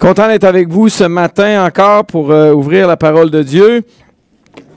Content 0.00 0.26
d'être 0.26 0.44
avec 0.44 0.68
vous 0.68 0.88
ce 0.88 1.04
matin 1.04 1.64
encore 1.64 2.04
pour 2.04 2.32
euh, 2.32 2.52
ouvrir 2.52 2.88
la 2.88 2.96
parole 2.96 3.30
de 3.30 3.42
Dieu. 3.42 3.84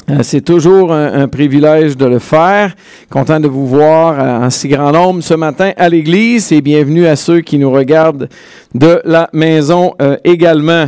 Euh, 0.09 0.19
c'est 0.21 0.41
toujours 0.41 0.93
un, 0.93 1.27
privilège 1.27 1.97
de 1.97 2.05
le 2.05 2.19
faire. 2.19 2.75
Content 3.09 3.39
de 3.39 3.47
vous 3.47 3.65
voir 3.65 4.19
euh, 4.19 4.45
en 4.45 4.49
si 4.51 4.67
grand 4.67 4.91
nombre 4.91 5.21
ce 5.21 5.33
matin 5.33 5.71
à 5.75 5.89
l'église 5.89 6.51
et 6.51 6.61
bienvenue 6.61 7.07
à 7.07 7.15
ceux 7.15 7.41
qui 7.41 7.57
nous 7.57 7.71
regardent 7.71 8.29
de 8.75 9.01
la 9.05 9.29
maison 9.33 9.95
également. 10.23 10.85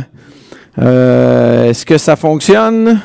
Est-ce 0.78 1.84
que 1.84 1.98
ça 1.98 2.16
fonctionne? 2.16 3.00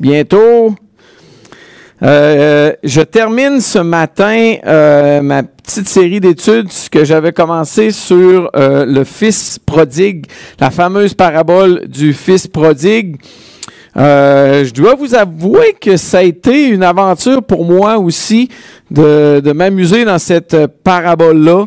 Bientôt? 0.00 0.74
Euh, 2.02 2.72
je 2.82 3.00
termine 3.00 3.60
ce 3.60 3.78
matin 3.78 4.56
euh, 4.66 5.22
ma 5.22 5.44
petite 5.44 5.86
série 5.88 6.18
d'études 6.18 6.68
que 6.90 7.04
j'avais 7.04 7.30
commencé 7.30 7.92
sur 7.92 8.50
euh, 8.56 8.84
le 8.84 9.04
fils 9.04 9.60
prodigue, 9.60 10.26
la 10.58 10.72
fameuse 10.72 11.14
parabole 11.14 11.86
du 11.86 12.12
fils 12.12 12.48
prodigue. 12.48 13.18
je 13.94 14.72
dois 14.72 14.96
vous 14.96 15.14
avouer 15.14 15.76
que 15.80 15.96
ça 15.96 16.18
a 16.18 16.22
été 16.22 16.66
une 16.66 16.82
aventure 16.82 17.40
pour 17.40 17.64
moi 17.64 17.98
aussi 17.98 18.48
de, 18.90 19.38
de 19.38 19.52
m'amuser 19.52 20.04
dans 20.04 20.18
cette 20.18 20.56
parabole-là. 20.82 21.66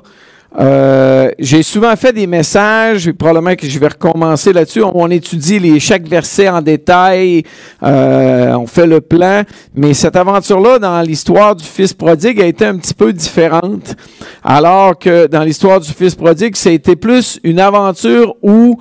Euh, 0.58 1.32
j'ai 1.38 1.64
souvent 1.64 1.95
fait 1.95 2.14
des 2.14 2.27
messages, 2.27 3.12
probablement 3.12 3.55
que 3.55 3.68
je 3.68 3.77
vais 3.77 3.90
recommencer 3.90 4.54
là-dessus. 4.54 4.82
On, 4.84 5.09
étudie 5.09 5.80
chaque 5.80 6.08
verset 6.08 6.50
en 6.50 6.62
détail, 6.62 7.44
euh, 7.84 8.54
on 8.54 8.68
fait 8.68 8.88
le 8.88 9.02
plan, 9.02 9.44
mais 9.76 9.94
cette 9.94 10.16
aventure-là, 10.16 10.80
dans 10.80 11.02
l'histoire 11.02 11.55
du 11.55 11.63
Fils 11.63 11.94
prodigue, 11.94 12.41
a 12.41 12.46
été 12.46 12.66
un 12.66 12.77
petit 12.77 12.94
peu 12.94 13.12
différente, 13.13 13.96
alors 14.44 14.98
que 14.98 15.27
dans 15.27 15.44
l'histoire 15.44 15.80
du 15.80 15.91
Fils 15.91 16.16
prodigue, 16.16 16.55
ça 16.55 16.70
a 16.70 16.74
été 16.74 16.96
plus 16.96 17.40
une 17.44 17.60
aventure 17.60 18.35
où 18.41 18.80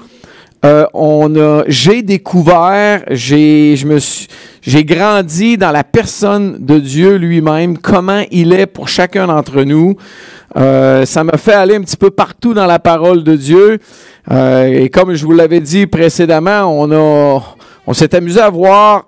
euh, 0.64 0.86
on 0.94 1.34
a, 1.36 1.64
j'ai 1.66 2.02
découvert, 2.02 3.04
j'ai, 3.10 3.76
je 3.76 3.86
me 3.86 3.98
suis, 3.98 4.28
j'ai 4.62 4.82
grandi 4.82 5.58
dans 5.58 5.70
la 5.70 5.84
personne 5.84 6.64
de 6.64 6.78
Dieu 6.78 7.16
lui-même, 7.16 7.76
comment 7.76 8.22
il 8.30 8.54
est 8.54 8.66
pour 8.66 8.88
chacun 8.88 9.26
d'entre 9.26 9.62
nous. 9.62 9.96
Euh, 10.56 11.04
ça 11.04 11.24
m'a 11.24 11.36
fait 11.36 11.52
aller 11.52 11.76
un 11.76 11.80
petit 11.80 11.96
peu 11.96 12.10
partout 12.10 12.54
dans 12.54 12.66
la 12.66 12.78
parole 12.78 13.24
de 13.24 13.34
Dieu. 13.34 13.78
Euh, 14.30 14.66
et 14.66 14.88
comme 14.88 15.14
je 15.14 15.24
vous 15.24 15.32
l'avais 15.32 15.60
dit 15.60 15.86
précédemment, 15.86 16.64
on 16.66 16.90
a, 16.92 17.42
on 17.86 17.92
s'est 17.92 18.14
amusé 18.14 18.40
à 18.40 18.50
voir 18.50 19.06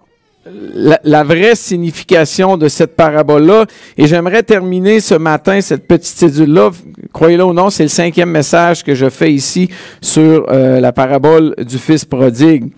la, 1.02 1.24
vraie 1.24 1.56
signification 1.56 2.56
de 2.56 2.68
cette 2.68 2.94
parabole-là. 2.94 3.66
Et 3.96 4.06
j'aimerais 4.06 4.42
terminer 4.42 5.00
ce 5.00 5.14
matin 5.14 5.60
cette 5.60 5.86
petite 5.88 6.16
cédule-là. 6.16 6.70
Croyez-le 7.12 7.44
ou 7.44 7.52
non, 7.52 7.70
c'est 7.70 7.82
le 7.84 7.88
cinquième 7.88 8.30
message 8.30 8.84
que 8.84 8.94
je 8.94 9.08
fais 9.08 9.32
ici 9.32 9.68
sur 10.00 10.46
euh, 10.48 10.80
la 10.80 10.92
parabole 10.92 11.54
du 11.58 11.78
Fils 11.78 12.04
prodigue. 12.04 12.70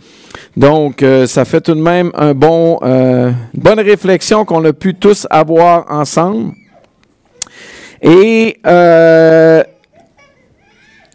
Donc, 0.56 1.04
ça 1.26 1.44
fait 1.44 1.60
tout 1.60 1.74
de 1.74 1.80
même 1.80 2.10
une 2.16 3.34
bonne 3.54 3.80
réflexion 3.80 4.44
qu'on 4.44 4.64
a 4.64 4.72
pu 4.72 4.94
tous 4.94 5.26
avoir 5.30 5.84
ensemble. 5.88 6.52
Et 8.00 8.58
euh, 8.66 9.62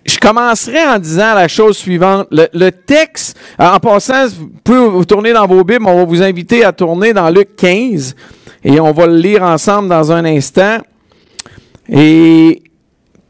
je 0.06 0.18
commencerai 0.18 0.84
en 0.86 1.00
disant 1.00 1.34
la 1.34 1.48
chose 1.48 1.78
suivante. 1.78 2.28
Le, 2.32 2.70
texte, 2.72 3.38
en 3.58 3.80
passant, 3.80 4.28
vous 4.28 4.52
pouvez 4.64 4.90
vous 4.90 5.06
tourner 5.06 5.34
dans 5.34 5.48
vos 5.48 5.64
Bibles, 5.64 5.86
on 5.88 5.98
va 5.98 6.06
vous 6.06 6.22
inviter 6.22 6.64
à 6.64 6.72
tourner 6.72 7.14
dans 7.14 7.30
Luc 7.30 7.56
15 7.56 8.16
et 8.64 8.80
on 8.80 8.92
va 8.92 9.08
le 9.08 9.18
lire 9.18 9.44
ensemble 9.44 9.90
dans 9.90 10.12
un 10.12 10.26
instant. 10.26 10.78
Et 11.90 12.64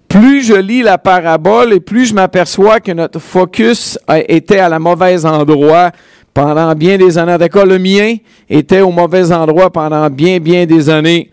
plus 0.07 0.43
je 0.43 0.53
lis 0.53 0.83
la 0.83 0.97
parabole 0.97 1.73
et 1.73 1.79
plus 1.79 2.05
je 2.05 2.13
m'aperçois 2.13 2.79
que 2.79 2.91
notre 2.91 3.19
focus 3.19 3.97
était 4.27 4.59
à 4.59 4.69
la 4.69 4.79
mauvaise 4.79 5.25
endroit 5.25 5.91
pendant 6.33 6.73
bien 6.73 6.97
des 6.97 7.17
années. 7.17 7.37
D'accord, 7.37 7.65
le 7.65 7.79
mien 7.79 8.15
était 8.49 8.81
au 8.81 8.91
mauvais 8.91 9.31
endroit 9.31 9.71
pendant 9.71 10.09
bien, 10.09 10.39
bien 10.39 10.65
des 10.65 10.89
années. 10.89 11.29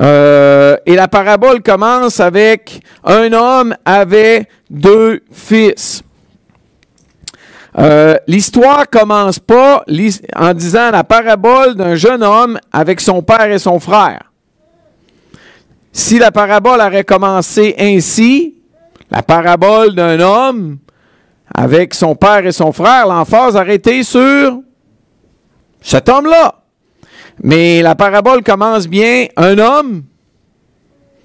Euh, 0.00 0.76
et 0.86 0.94
la 0.94 1.08
parabole 1.08 1.62
commence 1.62 2.20
avec 2.20 2.82
un 3.04 3.32
homme 3.32 3.74
avait 3.84 4.46
deux 4.70 5.20
fils. 5.32 6.02
Euh, 7.78 8.16
l'histoire 8.26 8.88
commence 8.88 9.38
pas 9.38 9.84
en 10.36 10.54
disant 10.54 10.90
la 10.90 11.04
parabole 11.04 11.74
d'un 11.74 11.94
jeune 11.94 12.22
homme 12.22 12.58
avec 12.72 13.00
son 13.00 13.22
père 13.22 13.50
et 13.50 13.58
son 13.58 13.78
frère. 13.78 14.32
Si 15.92 16.18
la 16.18 16.30
parabole 16.30 16.80
aurait 16.80 17.04
commencé 17.04 17.74
ainsi, 17.78 18.54
la 19.10 19.22
parabole 19.22 19.94
d'un 19.94 20.20
homme 20.20 20.78
avec 21.54 21.94
son 21.94 22.14
père 22.14 22.46
et 22.46 22.52
son 22.52 22.72
frère, 22.72 23.06
l'emphase 23.06 23.56
aurait 23.56 23.76
été 23.76 24.02
sur 24.02 24.60
cet 25.80 26.08
homme-là. 26.08 26.57
Mais 27.42 27.82
la 27.82 27.94
parabole 27.94 28.42
commence 28.42 28.88
bien. 28.88 29.26
Un 29.36 29.58
homme 29.58 30.04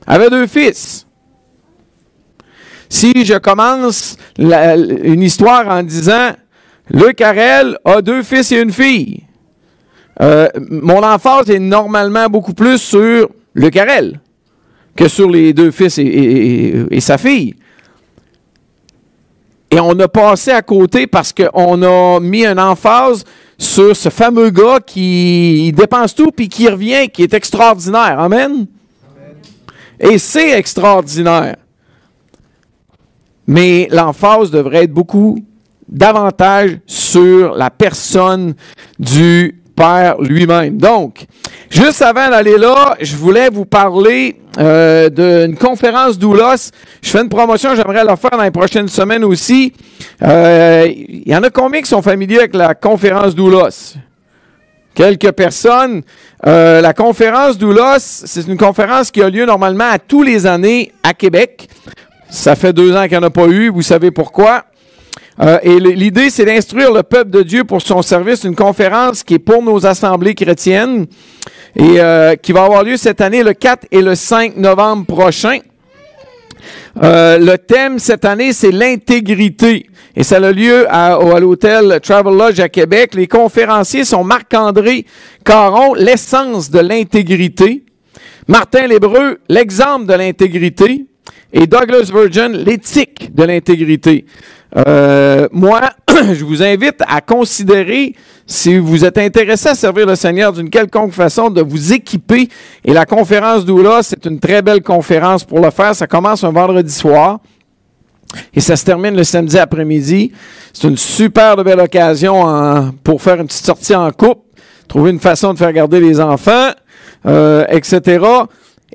avait 0.05 0.29
deux 0.29 0.47
fils. 0.47 1.07
Si 2.89 3.25
je 3.25 3.35
commence 3.39 4.17
une 4.37 5.23
histoire 5.23 5.67
en 5.67 5.81
disant 5.81 6.33
Luc 6.91 7.15
Carrel 7.15 7.77
a 7.85 8.01
deux 8.01 8.21
fils 8.21 8.51
et 8.51 8.59
une 8.59 8.71
fille, 8.71 9.23
euh, 10.21 10.47
mon 10.69 11.01
emphase 11.01 11.49
est 11.49 11.59
normalement 11.59 12.27
beaucoup 12.27 12.53
plus 12.53 12.77
sur 12.77 13.29
le 13.53 13.69
Carrel 13.69 14.19
que 14.95 15.07
sur 15.07 15.29
les 15.29 15.53
deux 15.53 15.71
fils 15.71 15.97
et, 15.97 16.99
sa 16.99 17.17
fille. 17.17 17.55
Et 19.71 19.79
on 19.79 19.97
a 19.99 20.07
passé 20.07 20.51
à 20.51 20.61
côté 20.61 21.07
parce 21.07 21.33
qu'on 21.33 21.81
a 21.81 22.19
mis 22.19 22.45
un 22.45 22.59
emphase 22.59 23.23
sur 23.57 23.95
ce 23.95 24.09
fameux 24.09 24.49
gars 24.49 24.79
qui 24.79 25.71
dépense 25.75 26.15
tout 26.15 26.31
puis 26.31 26.49
qui 26.49 26.67
revient, 26.67 27.09
qui 27.09 27.23
est 27.23 27.33
extraordinaire. 27.33 28.19
Amen? 28.19 28.65
Et 29.99 30.17
c'est 30.17 30.57
extraordinaire. 30.57 31.55
Mais 33.47 33.87
l'emphase 33.91 34.51
devrait 34.51 34.83
être 34.83 34.93
beaucoup 34.93 35.37
davantage 35.87 36.79
sur 36.85 37.55
la 37.55 37.69
personne 37.69 38.55
du 38.99 39.62
Père 39.75 40.21
lui-même. 40.21 40.77
Donc, 40.77 41.25
juste 41.69 42.01
avant 42.01 42.29
d'aller 42.29 42.57
là, 42.57 42.95
je 43.01 43.15
voulais 43.15 43.49
vous 43.49 43.65
parler 43.65 44.37
euh, 44.59 45.09
d'une 45.09 45.57
conférence 45.57 46.19
d'Oulos. 46.19 46.71
Je 47.01 47.09
fais 47.09 47.21
une 47.21 47.29
promotion, 47.29 47.75
j'aimerais 47.75 48.03
la 48.03 48.15
faire 48.15 48.31
dans 48.31 48.43
les 48.43 48.51
prochaines 48.51 48.87
semaines 48.87 49.23
aussi. 49.23 49.73
Euh, 50.21 50.87
il 50.87 51.27
y 51.27 51.35
en 51.35 51.43
a 51.43 51.49
combien 51.49 51.81
qui 51.81 51.89
sont 51.89 52.01
familiers 52.01 52.39
avec 52.39 52.55
la 52.55 52.75
conférence 52.75 53.33
d'Oulos? 53.33 53.95
Quelques 54.93 55.31
personnes. 55.31 56.03
Euh, 56.45 56.79
la 56.81 56.93
conférence 56.93 57.57
d'Oulos, 57.57 57.97
c'est 57.99 58.47
une 58.47 58.57
conférence 58.57 59.09
qui 59.09 59.23
a 59.23 59.29
lieu 59.29 59.45
normalement 59.45 59.89
à 59.89 59.97
tous 59.97 60.21
les 60.21 60.45
années 60.45 60.91
à 61.01 61.15
Québec. 61.15 61.67
Ça 62.29 62.55
fait 62.55 62.73
deux 62.73 62.95
ans 62.95 63.03
qu'il 63.03 63.17
n'y 63.17 63.17
en 63.17 63.27
a 63.27 63.31
pas 63.31 63.47
eu, 63.47 63.69
vous 63.69 63.81
savez 63.81 64.11
pourquoi? 64.11 64.65
Euh, 65.41 65.57
et 65.63 65.79
l'idée, 65.79 66.29
c'est 66.29 66.45
d'instruire 66.45 66.91
le 66.91 67.03
peuple 67.03 67.31
de 67.31 67.41
Dieu 67.41 67.63
pour 67.63 67.81
son 67.81 68.01
service, 68.01 68.43
une 68.43 68.55
conférence 68.55 69.23
qui 69.23 69.35
est 69.35 69.39
pour 69.39 69.63
nos 69.63 69.85
assemblées 69.85 70.35
chrétiennes 70.35 71.07
et 71.75 71.99
euh, 71.99 72.35
qui 72.35 72.51
va 72.51 72.65
avoir 72.65 72.83
lieu 72.83 72.97
cette 72.97 73.21
année 73.21 73.43
le 73.43 73.53
4 73.53 73.87
et 73.91 74.01
le 74.01 74.15
5 74.15 74.57
novembre 74.57 75.05
prochain. 75.05 75.59
Euh, 77.01 77.39
le 77.39 77.57
thème 77.57 77.97
cette 77.97 78.25
année, 78.25 78.53
c'est 78.53 78.71
l'intégrité. 78.71 79.87
Et 80.15 80.21
ça 80.21 80.37
a 80.37 80.51
lieu 80.51 80.85
à, 80.89 81.15
à 81.15 81.39
l'hôtel 81.39 81.99
Travel 82.03 82.37
Lodge 82.37 82.59
à 82.59 82.69
Québec. 82.69 83.15
Les 83.15 83.27
conférenciers 83.27 84.05
sont 84.05 84.23
Marc-André 84.23 85.05
Caron, 85.43 85.95
l'essence 85.95 86.69
de 86.69 86.79
l'intégrité. 86.79 87.83
Martin 88.47 88.85
Lébreux, 88.85 89.39
l'exemple 89.49 90.05
de 90.05 90.13
l'intégrité. 90.13 91.07
Et 91.51 91.65
Douglas 91.65 92.11
Virgin, 92.13 92.51
l'éthique 92.51 93.33
de 93.33 93.43
l'intégrité. 93.43 94.25
Euh, 94.75 95.47
moi, 95.51 95.81
je 96.33 96.43
vous 96.43 96.63
invite 96.63 97.01
à 97.07 97.21
considérer, 97.21 98.15
si 98.45 98.77
vous 98.77 99.05
êtes 99.05 99.17
intéressé 99.17 99.69
à 99.69 99.75
servir 99.75 100.05
le 100.05 100.15
Seigneur 100.15 100.51
d'une 100.51 100.69
quelconque 100.69 101.13
façon, 101.13 101.49
de 101.49 101.61
vous 101.61 101.93
équiper. 101.93 102.49
Et 102.83 102.93
la 102.93 103.05
conférence 103.05 103.65
d'Oula, 103.65 104.01
c'est 104.01 104.25
une 104.25 104.39
très 104.39 104.61
belle 104.61 104.81
conférence 104.81 105.43
pour 105.43 105.59
le 105.59 105.69
faire. 105.69 105.95
Ça 105.95 106.07
commence 106.07 106.43
un 106.43 106.51
vendredi 106.51 106.93
soir. 106.93 107.39
Et 108.53 108.59
ça 108.59 108.75
se 108.75 108.83
termine 108.83 109.15
le 109.15 109.23
samedi 109.23 109.59
après-midi. 109.59 110.31
C'est 110.73 110.87
une 110.87 110.97
super 110.97 111.55
belle 111.63 111.79
occasion 111.79 112.91
pour 113.03 113.21
faire 113.21 113.39
une 113.39 113.47
petite 113.47 113.65
sortie 113.65 113.95
en 113.95 114.09
couple, 114.11 114.41
trouver 114.87 115.11
une 115.11 115.19
façon 115.19 115.53
de 115.53 115.59
faire 115.59 115.71
garder 115.71 115.99
les 115.99 116.19
enfants, 116.19 116.71
euh, 117.27 117.65
etc. 117.69 118.25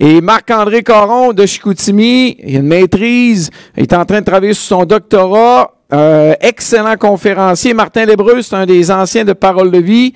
Et 0.01 0.21
Marc-André 0.21 0.83
Coron 0.83 1.33
de 1.33 1.45
Chicoutimi, 1.45 2.37
il 2.45 2.57
a 2.57 2.59
une 2.61 2.67
maîtrise, 2.67 3.51
il 3.77 3.83
est 3.83 3.95
en 3.95 4.05
train 4.05 4.21
de 4.21 4.25
travailler 4.25 4.55
sur 4.55 4.79
son 4.79 4.85
doctorat 4.85 5.73
Euh, 5.91 6.35
excellent 6.43 6.97
conférencier. 6.99 7.73
Martin 7.73 8.05
Lébreux, 8.05 8.43
c'est 8.43 8.55
un 8.55 8.67
des 8.67 8.91
anciens 8.91 9.25
de 9.25 9.33
Parole 9.33 9.71
de 9.71 9.79
Vie. 9.79 10.13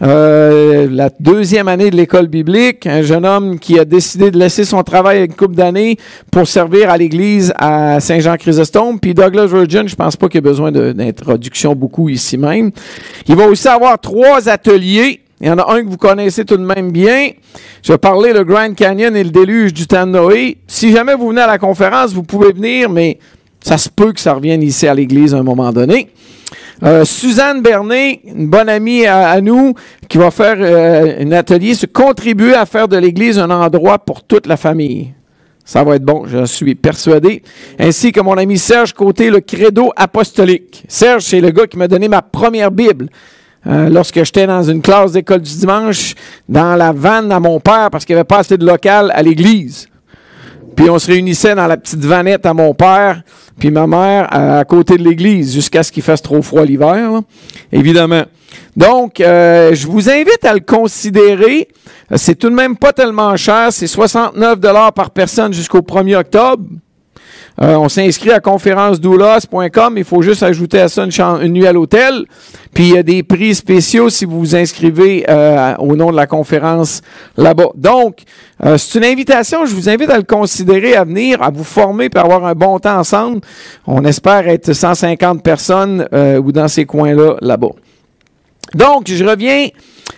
Euh, 0.00 0.86
la 0.88 1.10
deuxième 1.18 1.66
année 1.66 1.90
de 1.90 1.96
l'école 1.96 2.28
biblique, 2.28 2.86
un 2.86 3.02
jeune 3.02 3.26
homme 3.26 3.58
qui 3.58 3.76
a 3.76 3.84
décidé 3.84 4.30
de 4.30 4.38
laisser 4.38 4.64
son 4.64 4.84
travail 4.84 5.24
une 5.24 5.34
couple 5.34 5.56
d'années 5.56 5.96
pour 6.30 6.46
servir 6.46 6.90
à 6.90 6.96
l'église 6.96 7.52
à 7.56 7.98
Saint-Jean-Chrysostome. 7.98 9.00
Puis 9.00 9.14
Douglas 9.14 9.46
Virgin, 9.46 9.88
je 9.88 9.96
pense 9.96 10.14
pas 10.14 10.28
qu'il 10.28 10.36
y 10.36 10.38
ait 10.38 10.42
besoin 10.42 10.70
d'introduction 10.70 11.74
beaucoup 11.74 12.08
ici 12.08 12.38
même. 12.38 12.70
Il 13.26 13.34
va 13.34 13.48
aussi 13.48 13.66
avoir 13.66 13.98
trois 13.98 14.48
ateliers. 14.48 15.22
Il 15.40 15.48
y 15.48 15.50
en 15.50 15.58
a 15.58 15.70
un 15.70 15.84
que 15.84 15.90
vous 15.90 15.98
connaissez 15.98 16.44
tout 16.46 16.56
de 16.56 16.64
même 16.64 16.90
bien. 16.90 17.30
Je 17.82 17.92
vais 17.92 17.98
parler 17.98 18.32
le 18.32 18.42
Grand 18.42 18.74
Canyon 18.74 19.14
et 19.14 19.22
le 19.22 19.30
déluge 19.30 19.74
du 19.74 19.86
temps 19.86 20.06
de 20.06 20.12
Noé. 20.12 20.56
Si 20.66 20.92
jamais 20.92 21.14
vous 21.14 21.28
venez 21.28 21.42
à 21.42 21.46
la 21.46 21.58
conférence, 21.58 22.14
vous 22.14 22.22
pouvez 22.22 22.52
venir, 22.52 22.88
mais 22.88 23.18
ça 23.62 23.76
se 23.76 23.90
peut 23.90 24.12
que 24.12 24.20
ça 24.20 24.32
revienne 24.32 24.62
ici 24.62 24.86
à 24.86 24.94
l'église 24.94 25.34
à 25.34 25.38
un 25.38 25.42
moment 25.42 25.72
donné. 25.72 26.08
Euh, 26.82 27.04
Suzanne 27.04 27.60
Bernet, 27.60 28.20
une 28.24 28.48
bonne 28.48 28.68
amie 28.68 29.06
à, 29.06 29.38
nous, 29.42 29.74
qui 30.08 30.16
va 30.16 30.30
faire 30.30 30.56
euh, 30.58 31.22
un 31.22 31.32
atelier, 31.32 31.74
se 31.74 31.86
contribuer 31.86 32.54
à 32.54 32.64
faire 32.64 32.88
de 32.88 32.96
l'Église 32.96 33.38
un 33.38 33.50
endroit 33.50 33.98
pour 33.98 34.22
toute 34.22 34.46
la 34.46 34.56
famille. 34.56 35.12
Ça 35.66 35.82
va 35.82 35.96
être 35.96 36.04
bon, 36.04 36.26
je 36.26 36.44
suis 36.46 36.76
persuadé. 36.76 37.42
Ainsi 37.78 38.12
que 38.12 38.20
mon 38.20 38.34
ami 38.34 38.56
Serge 38.56 38.92
Côté, 38.92 39.30
le 39.30 39.40
credo 39.40 39.92
apostolique. 39.96 40.84
Serge, 40.86 41.24
c'est 41.24 41.40
le 41.40 41.50
gars 41.50 41.66
qui 41.66 41.76
m'a 41.76 41.88
donné 41.88 42.08
ma 42.08 42.22
première 42.22 42.70
Bible. 42.70 43.08
Euh, 43.66 43.88
lorsque 43.88 44.22
j'étais 44.22 44.46
dans 44.46 44.62
une 44.62 44.80
classe 44.80 45.12
d'école 45.12 45.40
du 45.40 45.56
dimanche, 45.56 46.14
dans 46.48 46.76
la 46.76 46.92
vanne 46.92 47.32
à 47.32 47.40
mon 47.40 47.58
père, 47.58 47.90
parce 47.90 48.04
qu'il 48.04 48.14
n'y 48.14 48.20
avait 48.20 48.26
pas 48.26 48.38
assez 48.38 48.56
de 48.56 48.64
local 48.64 49.10
à 49.14 49.22
l'église. 49.22 49.88
Puis 50.76 50.88
on 50.90 50.98
se 50.98 51.06
réunissait 51.06 51.54
dans 51.54 51.66
la 51.66 51.76
petite 51.76 52.04
vanette 52.04 52.46
à 52.46 52.54
mon 52.54 52.74
père, 52.74 53.22
puis 53.58 53.70
ma 53.70 53.86
mère 53.86 54.28
à, 54.30 54.64
côté 54.64 54.96
de 54.98 55.02
l'église, 55.02 55.54
jusqu'à 55.54 55.82
ce 55.82 55.90
qu'il 55.90 56.02
fasse 56.02 56.22
trop 56.22 56.42
froid 56.42 56.64
l'hiver, 56.64 57.22
évidemment. 57.72 58.24
Donc, 58.76 59.20
euh, 59.20 59.74
je 59.74 59.86
vous 59.86 60.10
invite 60.10 60.44
à 60.44 60.52
le 60.52 60.60
considérer. 60.60 61.66
C'est 62.14 62.38
tout 62.38 62.50
de 62.50 62.54
même 62.54 62.76
pas 62.76 62.92
tellement 62.92 63.34
cher. 63.36 63.68
C'est 63.70 63.86
69 63.86 64.60
dollars 64.60 64.92
par 64.92 65.10
personne 65.10 65.52
jusqu'au 65.52 65.80
1er 65.80 66.16
octobre. 66.16 66.62
Euh, 67.62 67.74
on 67.76 67.88
s'inscrit 67.88 68.30
à 68.30 68.40
conférencedoulas.com. 68.40 69.94
Il 69.96 70.04
faut 70.04 70.22
juste 70.22 70.42
ajouter 70.42 70.80
à 70.80 70.88
ça 70.88 71.04
une, 71.04 71.52
nuit 71.52 71.66
à 71.66 71.72
l'hôtel. 71.72 72.26
Puis 72.74 72.88
il 72.88 72.94
y 72.94 72.98
a 72.98 73.02
des 73.02 73.22
prix 73.22 73.54
spéciaux 73.54 74.10
si 74.10 74.24
vous 74.26 74.38
vous 74.38 74.56
inscrivez 74.56 75.24
euh, 75.28 75.74
au 75.78 75.96
nom 75.96 76.10
de 76.10 76.16
la 76.16 76.26
conférence 76.26 77.00
là-bas. 77.36 77.70
Donc, 77.74 78.18
euh, 78.64 78.76
c'est 78.76 78.98
une 78.98 79.04
invitation. 79.04 79.64
Je 79.64 79.74
vous 79.74 79.88
invite 79.88 80.10
à 80.10 80.18
le 80.18 80.24
considérer, 80.24 80.94
à 80.96 81.04
venir, 81.04 81.42
à 81.42 81.50
vous 81.50 81.64
former 81.64 82.10
pour 82.10 82.22
avoir 82.22 82.44
un 82.44 82.54
bon 82.54 82.78
temps 82.78 82.98
ensemble. 82.98 83.40
On 83.86 84.04
espère 84.04 84.46
être 84.48 84.72
150 84.72 85.42
personnes 85.42 86.06
ou 86.12 86.52
dans 86.52 86.68
ces 86.68 86.84
coins-là 86.84 87.36
là-bas. 87.40 87.70
Donc, 88.74 89.04
je 89.06 89.24
reviens 89.24 89.68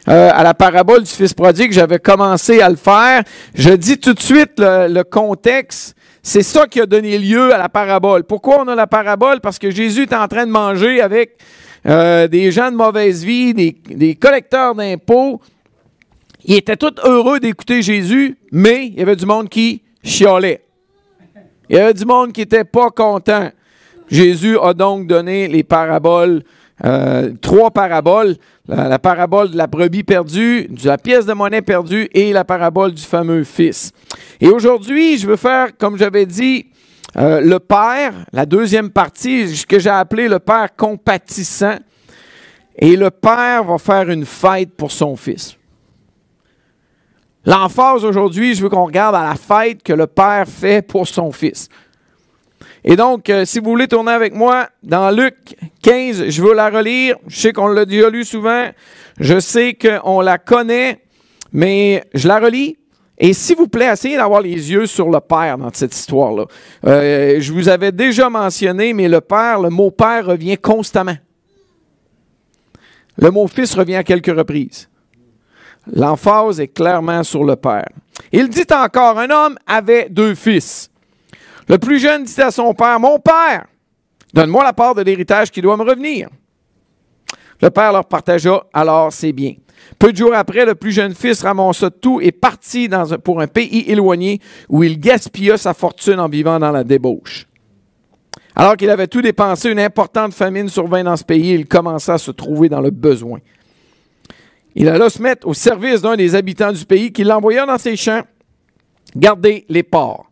à 0.07 0.43
la 0.43 0.55
parabole 0.55 1.03
du 1.03 1.11
Fils 1.11 1.35
prodigue. 1.35 1.73
J'avais 1.73 1.99
commencé 1.99 2.61
à 2.61 2.69
le 2.69 2.77
faire. 2.77 3.23
Je 3.55 3.71
dis 3.71 3.99
tout 3.99 4.15
de 4.15 4.21
suite 4.21 4.55
le 4.59 5.03
contexte. 5.03 5.95
C'est 6.29 6.43
ça 6.43 6.67
qui 6.67 6.79
a 6.79 6.85
donné 6.85 7.19
lieu 7.19 7.55
à 7.55 7.57
la 7.57 7.71
parabole. 7.71 8.23
Pourquoi 8.23 8.61
on 8.61 8.69
a 8.69 8.75
la 8.75 8.87
parabole? 8.87 9.41
Parce 9.41 9.59
que 9.59 9.71
Jésus 9.71 10.03
est 10.03 10.13
en 10.13 10.29
train 10.29 10.45
de 10.45 10.51
manger 10.51 11.01
avec 11.01 11.39
euh, 11.87 12.29
des 12.29 12.53
gens 12.53 12.71
de 12.71 12.77
mauvaise 12.77 13.25
vie, 13.25 13.55
des, 13.55 14.15
collecteurs 14.15 14.75
d'impôts. 14.75 15.41
Ils 16.45 16.57
étaient 16.57 16.77
tous 16.77 16.93
heureux 17.03 17.41
d'écouter 17.41 17.81
Jésus, 17.81 18.37
mais 18.53 18.89
il 18.89 18.99
y 18.99 19.01
avait 19.01 19.17
du 19.17 19.25
monde 19.25 19.49
qui 19.49 19.81
chialait. 20.03 20.67
Il 21.71 21.77
y 21.77 21.79
avait 21.79 21.95
du 21.95 22.05
monde 22.05 22.35
qui 22.35 22.41
n'était 22.41 22.65
pas 22.65 22.91
content. 22.91 23.49
Jésus 24.11 24.59
a 24.63 24.75
donc 24.75 25.07
donné 25.07 25.49
les 25.49 25.63
paraboles, 25.65 26.43
euh, 26.85 27.33
trois 27.41 27.71
paraboles. 27.71 28.37
La, 28.69 28.99
parabole 28.99 29.51
de 29.51 29.57
la 29.57 29.67
brebis 29.67 30.05
perdue, 30.05 30.67
de 30.69 30.87
la 30.87 30.99
pièce 30.99 31.25
de 31.25 31.33
monnaie 31.33 31.63
perdue 31.63 32.07
et 32.13 32.35
la 32.35 32.45
parabole 32.45 32.93
du 32.93 33.03
fameux 33.03 33.43
fils. 33.43 33.93
Et 34.43 34.49
aujourd'hui, 34.49 35.17
je 35.17 35.27
veux 35.27 35.37
faire, 35.37 35.75
comme 35.79 35.97
j'avais 35.97 36.27
dit, 36.27 36.67
euh, 37.17 37.41
le 37.41 37.59
Père, 37.61 38.13
la 38.31 38.45
deuxième 38.45 38.91
partie, 38.91 39.57
ce 39.57 39.65
que 39.65 39.79
j'ai 39.79 39.89
appelé 39.89 40.29
le 40.29 40.39
Père 40.39 40.69
compatissant. 40.77 41.79
Et 42.77 42.95
le 42.95 43.11
Père 43.11 43.65
va 43.65 43.79
faire 43.79 44.11
une 44.11 44.27
fête 44.27 44.75
pour 44.77 44.93
son 44.93 45.17
Fils. 45.17 45.57
L'emphase 47.47 48.05
aujourd'hui, 48.05 48.55
je 48.55 48.63
veux 48.63 48.69
qu'on 48.69 48.85
regarde 48.85 49.15
à 49.15 49.25
la 49.25 49.35
fête 49.35 49.83
que 49.83 49.95
le 49.95 50.07
Père 50.07 50.47
fait 50.47 50.83
pour 50.83 51.09
son 51.09 51.33
Fils. 51.33 51.71
Et 52.91 52.97
donc, 52.97 53.29
euh, 53.29 53.45
si 53.45 53.59
vous 53.59 53.69
voulez 53.69 53.87
tourner 53.87 54.13
avec 54.13 54.35
moi 54.35 54.71
dans 54.83 55.11
Luc 55.11 55.35
15, 55.83 56.31
je 56.31 56.43
veux 56.43 56.55
la 56.55 56.71
relire. 56.71 57.17
Je 57.27 57.39
sais 57.39 57.53
qu'on 57.53 57.69
l'a 57.69 57.85
déjà 57.85 58.09
lu 58.09 58.25
souvent. 58.25 58.71
Je 59.21 59.39
sais 59.41 59.75
qu'on 59.75 60.23
la 60.23 60.39
connaît, 60.39 61.03
mais 61.53 62.03
je 62.15 62.27
la 62.27 62.39
relis. 62.39 62.79
Et 63.19 63.35
s'il 63.35 63.57
vous 63.57 63.69
plaît, 63.69 63.93
essayez 63.93 64.17
d'avoir 64.17 64.41
les 64.41 64.73
yeux 64.73 64.87
sur 64.87 65.11
le 65.11 65.21
Père 65.21 65.59
dans 65.59 65.69
cette 65.71 65.95
histoire-là. 65.95 66.47
Euh, 66.87 67.37
je 67.41 67.53
vous 67.53 67.69
avais 67.69 67.93
déjà 67.93 68.31
mentionné, 68.31 68.95
mais 68.95 69.11
le 69.11 69.21
Père, 69.21 69.61
le 69.61 69.69
mot 69.69 69.91
Père 69.91 70.25
revient 70.25 70.57
constamment. 70.57 71.17
Le 73.19 73.31
mot 73.31 73.47
Fils 73.49 73.75
revient 73.75 73.97
à 73.97 74.03
quelques 74.03 74.35
reprises. 74.35 74.89
L'emphase 75.93 76.59
est 76.59 76.69
clairement 76.69 77.23
sur 77.23 77.45
le 77.45 77.57
Père. 77.57 77.91
Il 78.33 78.49
dit 78.49 78.65
encore, 78.73 79.19
un 79.19 79.29
homme 79.29 79.59
avait 79.67 80.09
deux 80.09 80.35
fils. 80.35 80.89
Le 81.69 81.79
plus 81.79 81.99
jeune 81.99 82.25
dit 82.25 82.41
à 82.41 82.51
son 82.51 82.73
père, 82.75 82.99
Mon 82.99 83.19
père, 83.19 83.67
donne-moi 84.33 84.65
la 84.65 84.73
part 84.73 84.95
de 84.95 85.03
l'héritage 85.03 85.51
qui 85.51 85.61
doit 85.61 85.77
me 85.77 85.83
revenir. 85.83 86.29
Le 87.61 87.71
père 87.71 87.93
leur 87.93 88.05
partagea 88.05 88.65
alors 88.73 89.13
c'est 89.13 89.33
bien. 89.33 89.55
Peu 89.99 90.13
de 90.13 90.17
jours 90.17 90.35
après, 90.35 90.65
le 90.65 90.75
plus 90.75 90.93
jeune 90.93 91.15
fils 91.15 91.43
ramassa 91.43 91.91
tout 91.91 92.21
et 92.21 92.33
partit 92.33 92.89
pour 93.25 93.41
un 93.41 93.47
pays 93.47 93.85
éloigné 93.89 94.41
où 94.69 94.83
il 94.83 94.99
gaspilla 94.99 95.57
sa 95.57 95.75
fortune 95.75 96.21
en 96.21 96.29
vivant 96.29 96.59
dans 96.59 96.71
la 96.71 96.85
débauche. 96.85 97.47
Alors 98.55 98.77
qu'il 98.77 98.91
avait 98.91 99.07
tout 99.07 99.23
dépensé, 99.23 99.71
une 99.71 99.81
importante 99.81 100.35
famine 100.35 100.69
survint 100.69 101.05
dans 101.05 101.17
ce 101.17 101.25
pays 101.25 101.53
et 101.53 101.55
il 101.55 101.67
commença 101.67 102.15
à 102.15 102.19
se 102.19 102.31
trouver 102.31 102.69
dans 102.69 102.81
le 102.81 102.91
besoin. 102.91 103.39
Il 104.75 104.89
alla 104.89 105.11
se 105.11 105.23
mettre 105.23 105.47
au 105.47 105.55
service 105.55 106.03
d'un 106.03 106.17
des 106.17 106.35
habitants 106.35 106.73
du 106.73 106.85
pays 106.85 107.13
qui 107.13 107.25
l'envoya 107.25 107.67
dans 107.67 107.79
ses 107.79 107.97
champs 107.97 108.23
garder 109.17 109.65
les 109.69 109.83
porcs. 109.83 110.28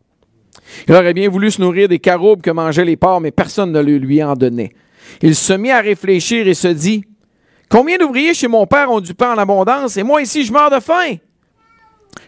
Il 0.88 0.94
aurait 0.94 1.14
bien 1.14 1.28
voulu 1.28 1.50
se 1.50 1.60
nourrir 1.60 1.88
des 1.88 1.98
caroubes 1.98 2.42
que 2.42 2.50
mangeaient 2.50 2.84
les 2.84 2.96
porcs, 2.96 3.20
mais 3.20 3.30
personne 3.30 3.72
ne 3.72 3.80
lui 3.80 4.22
en 4.22 4.34
donnait. 4.34 4.72
Il 5.22 5.34
se 5.34 5.52
mit 5.52 5.70
à 5.70 5.80
réfléchir 5.80 6.46
et 6.46 6.54
se 6.54 6.68
dit 6.68 7.04
Combien 7.68 7.98
d'ouvriers 7.98 8.34
chez 8.34 8.48
mon 8.48 8.66
père 8.66 8.90
ont 8.90 9.00
du 9.00 9.14
pain 9.14 9.34
en 9.34 9.38
abondance 9.38 9.96
et 9.96 10.02
moi 10.02 10.22
ici 10.22 10.44
je 10.44 10.52
meurs 10.52 10.70
de 10.70 10.80
faim 10.80 11.16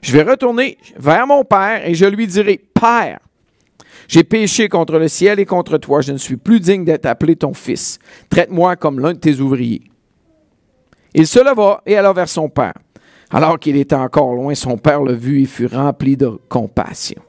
Je 0.03 0.13
vais 0.13 0.23
retourner 0.23 0.79
vers 0.97 1.27
mon 1.27 1.45
père 1.45 1.87
et 1.87 1.95
je 1.95 2.07
lui 2.07 2.27
dirai 2.27 2.61
Père, 2.75 3.21
j'ai 4.09 4.25
péché 4.25 4.69
contre 4.69 4.99
le 4.99 5.07
ciel 5.07 5.39
et 5.39 5.45
contre 5.45 5.77
toi, 5.79 6.01
je 6.01 6.13
ne 6.13 6.19
suis 6.19 6.37
plus 6.37 6.61
digne 6.61 6.85
d'être 6.85 7.07
appelé 7.07 7.37
ton 7.37 7.53
fils. 7.53 7.99
Traite-moi 8.31 8.77
comme 8.77 9.01
l'un 9.01 9.13
de 9.13 9.19
tes 9.19 9.39
ouvriers. 9.39 9.83
Il 11.15 11.27
se 11.27 11.39
leva 11.39 11.83
et 11.85 11.97
alla 11.97 12.13
vers 12.13 12.29
son 12.29 12.49
père. 12.49 12.75
Alors 13.31 13.59
qu'il 13.59 13.77
était 13.77 13.95
encore 13.95 14.35
loin, 14.35 14.55
son 14.55 14.79
père 14.79 15.03
le 15.03 15.13
vit 15.13 15.43
et 15.43 15.47
fut 15.47 15.67
rempli 15.67 16.17
de 16.17 16.39
compassion. 16.49 17.21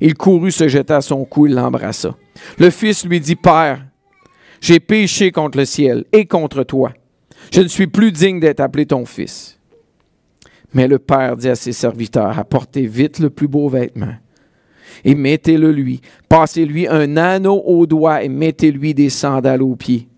Il 0.00 0.14
courut, 0.14 0.52
se 0.52 0.68
jeta 0.68 0.96
à 0.96 1.00
son 1.00 1.24
cou 1.24 1.46
et 1.46 1.50
l'embrassa. 1.50 2.14
Le 2.58 2.70
fils 2.70 3.04
lui 3.04 3.20
dit, 3.20 3.36
Père, 3.36 3.84
j'ai 4.60 4.80
péché 4.80 5.30
contre 5.30 5.58
le 5.58 5.64
ciel 5.64 6.04
et 6.12 6.26
contre 6.26 6.62
toi. 6.64 6.92
Je 7.52 7.60
ne 7.60 7.68
suis 7.68 7.86
plus 7.86 8.12
digne 8.12 8.40
d'être 8.40 8.60
appelé 8.60 8.86
ton 8.86 9.06
fils. 9.06 9.58
Mais 10.74 10.88
le 10.88 10.98
père 10.98 11.36
dit 11.36 11.48
à 11.48 11.54
ses 11.54 11.72
serviteurs, 11.72 12.38
apportez 12.38 12.86
vite 12.86 13.20
le 13.20 13.30
plus 13.30 13.48
beau 13.48 13.68
vêtement 13.68 14.14
et 15.04 15.14
mettez-le 15.14 15.70
lui. 15.72 16.00
Passez-lui 16.28 16.86
un 16.88 17.16
anneau 17.16 17.62
au 17.64 17.86
doigt 17.86 18.22
et 18.22 18.28
mettez-lui 18.28 18.94
des 18.94 19.10
sandales 19.10 19.62
aux 19.62 19.76
pieds. 19.76 20.08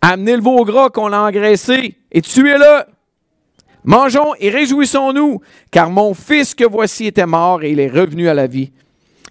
Amenez 0.00 0.36
le 0.36 0.42
veau 0.42 0.64
gras 0.64 0.90
qu'on 0.90 1.12
a 1.12 1.18
engraissé 1.18 1.96
et 2.10 2.22
tuez-le. 2.22 2.84
Mangeons 3.84 4.34
et 4.38 4.50
réjouissons-nous, 4.50 5.40
car 5.70 5.90
mon 5.90 6.14
fils 6.14 6.54
que 6.54 6.64
voici 6.64 7.06
était 7.06 7.26
mort 7.26 7.62
et 7.62 7.72
il 7.72 7.80
est 7.80 7.88
revenu 7.88 8.28
à 8.28 8.34
la 8.34 8.46
vie. 8.46 8.70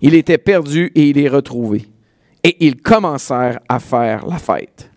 Il 0.02 0.16
était 0.16 0.38
perdu 0.38 0.92
et 0.96 1.10
il 1.10 1.20
est 1.20 1.30
retrouvé. 1.30 1.86
Et 2.44 2.66
ils 2.66 2.82
commencèrent 2.82 3.60
à 3.70 3.80
faire 3.80 4.26
la 4.26 4.38
fête. 4.38 4.90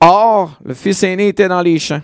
Or, 0.00 0.58
le 0.64 0.72
fils 0.72 1.02
aîné 1.02 1.28
était 1.28 1.48
dans 1.48 1.60
les 1.60 1.78
champs. 1.78 2.00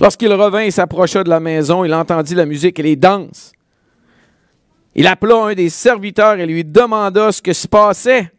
Lorsqu'il 0.00 0.32
revint 0.32 0.62
et 0.62 0.70
s'approcha 0.70 1.22
de 1.22 1.28
la 1.28 1.38
maison, 1.38 1.84
il 1.84 1.94
entendit 1.94 2.34
la 2.34 2.46
musique 2.46 2.78
et 2.80 2.82
les 2.82 2.96
danses. 2.96 3.52
Il 4.94 5.06
appela 5.06 5.44
un 5.44 5.54
des 5.54 5.68
serviteurs 5.68 6.38
et 6.40 6.46
lui 6.46 6.64
demanda 6.64 7.30
ce 7.30 7.40
que 7.40 7.52
se 7.52 7.68
passait. 7.68 8.32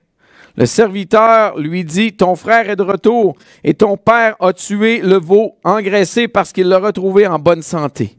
Le 0.57 0.65
serviteur 0.65 1.57
lui 1.57 1.85
dit, 1.85 2.11
Ton 2.11 2.35
frère 2.35 2.69
est 2.69 2.75
de 2.75 2.83
retour 2.83 3.37
et 3.63 3.73
ton 3.73 3.95
père 3.95 4.35
a 4.41 4.51
tué 4.51 4.99
le 4.99 5.17
veau 5.17 5.55
engraissé 5.63 6.27
parce 6.27 6.51
qu'il 6.51 6.67
l'a 6.67 6.79
retrouvé 6.79 7.25
en 7.25 7.39
bonne 7.39 7.61
santé. 7.61 8.17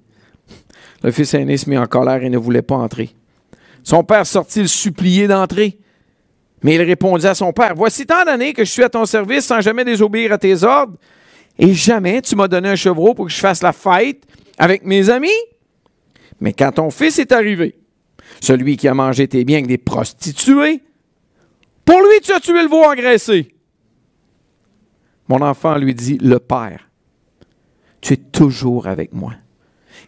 Le 1.02 1.10
fils 1.10 1.34
aîné 1.34 1.58
se 1.58 1.68
mit 1.68 1.76
en 1.76 1.86
colère 1.86 2.22
et 2.22 2.30
ne 2.30 2.38
voulait 2.38 2.62
pas 2.62 2.76
entrer. 2.76 3.10
Son 3.82 4.04
père 4.04 4.26
sortit 4.26 4.60
le 4.60 4.66
supplier 4.66 5.26
d'entrer. 5.26 5.78
Mais 6.62 6.76
il 6.76 6.82
répondit 6.82 7.26
à 7.26 7.34
son 7.34 7.52
père, 7.52 7.74
Voici 7.74 8.06
tant 8.06 8.24
d'années 8.24 8.52
que 8.52 8.64
je 8.64 8.70
suis 8.70 8.84
à 8.84 8.88
ton 8.88 9.04
service 9.04 9.46
sans 9.46 9.60
jamais 9.60 9.84
désobéir 9.84 10.32
à 10.32 10.38
tes 10.38 10.62
ordres, 10.62 10.96
et 11.58 11.74
jamais 11.74 12.22
tu 12.22 12.36
m'as 12.36 12.48
donné 12.48 12.68
un 12.70 12.76
chevreau 12.76 13.14
pour 13.14 13.26
que 13.26 13.32
je 13.32 13.40
fasse 13.40 13.62
la 13.62 13.72
fête 13.72 14.24
avec 14.58 14.84
mes 14.84 15.10
amis. 15.10 15.28
Mais 16.40 16.52
quand 16.52 16.72
ton 16.72 16.90
fils 16.90 17.18
est 17.18 17.32
arrivé, 17.32 17.74
celui 18.40 18.76
qui 18.76 18.88
a 18.88 18.94
mangé 18.94 19.28
tes 19.28 19.44
biens 19.44 19.58
avec 19.58 19.68
des 19.68 19.78
prostituées, 19.78 20.82
pour 21.84 21.98
lui 22.00 22.20
tu 22.22 22.32
as 22.32 22.40
tué 22.40 22.62
le 22.62 22.68
veau 22.68 22.84
engraissé. 22.84 23.54
Mon 25.28 25.40
enfant 25.40 25.76
lui 25.76 25.94
dit, 25.94 26.18
Le 26.18 26.38
Père, 26.38 26.90
tu 28.00 28.14
es 28.14 28.16
toujours 28.16 28.86
avec 28.86 29.12
moi, 29.12 29.34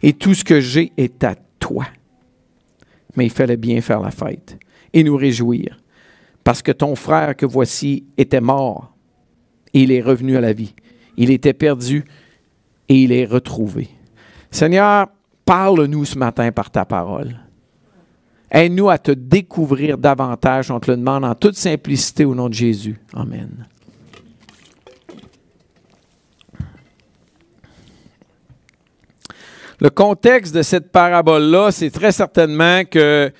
et 0.03 0.13
tout 0.13 0.33
ce 0.33 0.43
que 0.43 0.59
j'ai 0.59 0.93
est 0.97 1.23
à 1.23 1.35
toi. 1.59 1.85
Mais 3.15 3.25
il 3.25 3.31
fallait 3.31 3.57
bien 3.57 3.81
faire 3.81 4.01
la 4.01 4.11
fête 4.11 4.57
et 4.93 5.03
nous 5.03 5.15
réjouir 5.15 5.77
parce 6.43 6.61
que 6.61 6.71
ton 6.71 6.95
frère 6.95 7.35
que 7.35 7.45
voici 7.45 8.05
était 8.17 8.41
mort 8.41 8.93
et 9.73 9.81
il 9.81 9.91
est 9.91 10.01
revenu 10.01 10.37
à 10.37 10.41
la 10.41 10.53
vie. 10.53 10.73
Il 11.17 11.31
était 11.31 11.53
perdu 11.53 12.05
et 12.87 12.95
il 12.95 13.11
est 13.11 13.25
retrouvé. 13.25 13.89
Seigneur, 14.51 15.07
parle-nous 15.43 16.05
ce 16.05 16.17
matin 16.17 16.51
par 16.51 16.69
ta 16.69 16.85
parole. 16.85 17.39
Aide-nous 18.51 18.89
à 18.89 18.97
te 18.97 19.11
découvrir 19.11 19.97
davantage. 19.97 20.71
On 20.71 20.79
te 20.79 20.91
le 20.91 20.97
demande 20.97 21.25
en 21.25 21.35
toute 21.35 21.55
simplicité 21.55 22.25
au 22.25 22.35
nom 22.35 22.47
de 22.47 22.53
Jésus. 22.53 22.97
Amen. 23.13 23.65
Le 29.79 29.89
contexte 29.89 30.55
de 30.55 30.61
cette 30.61 30.91
parabole-là, 30.91 31.71
c'est 31.71 31.89
très 31.89 32.11
certainement 32.11 32.83
que 32.85 33.31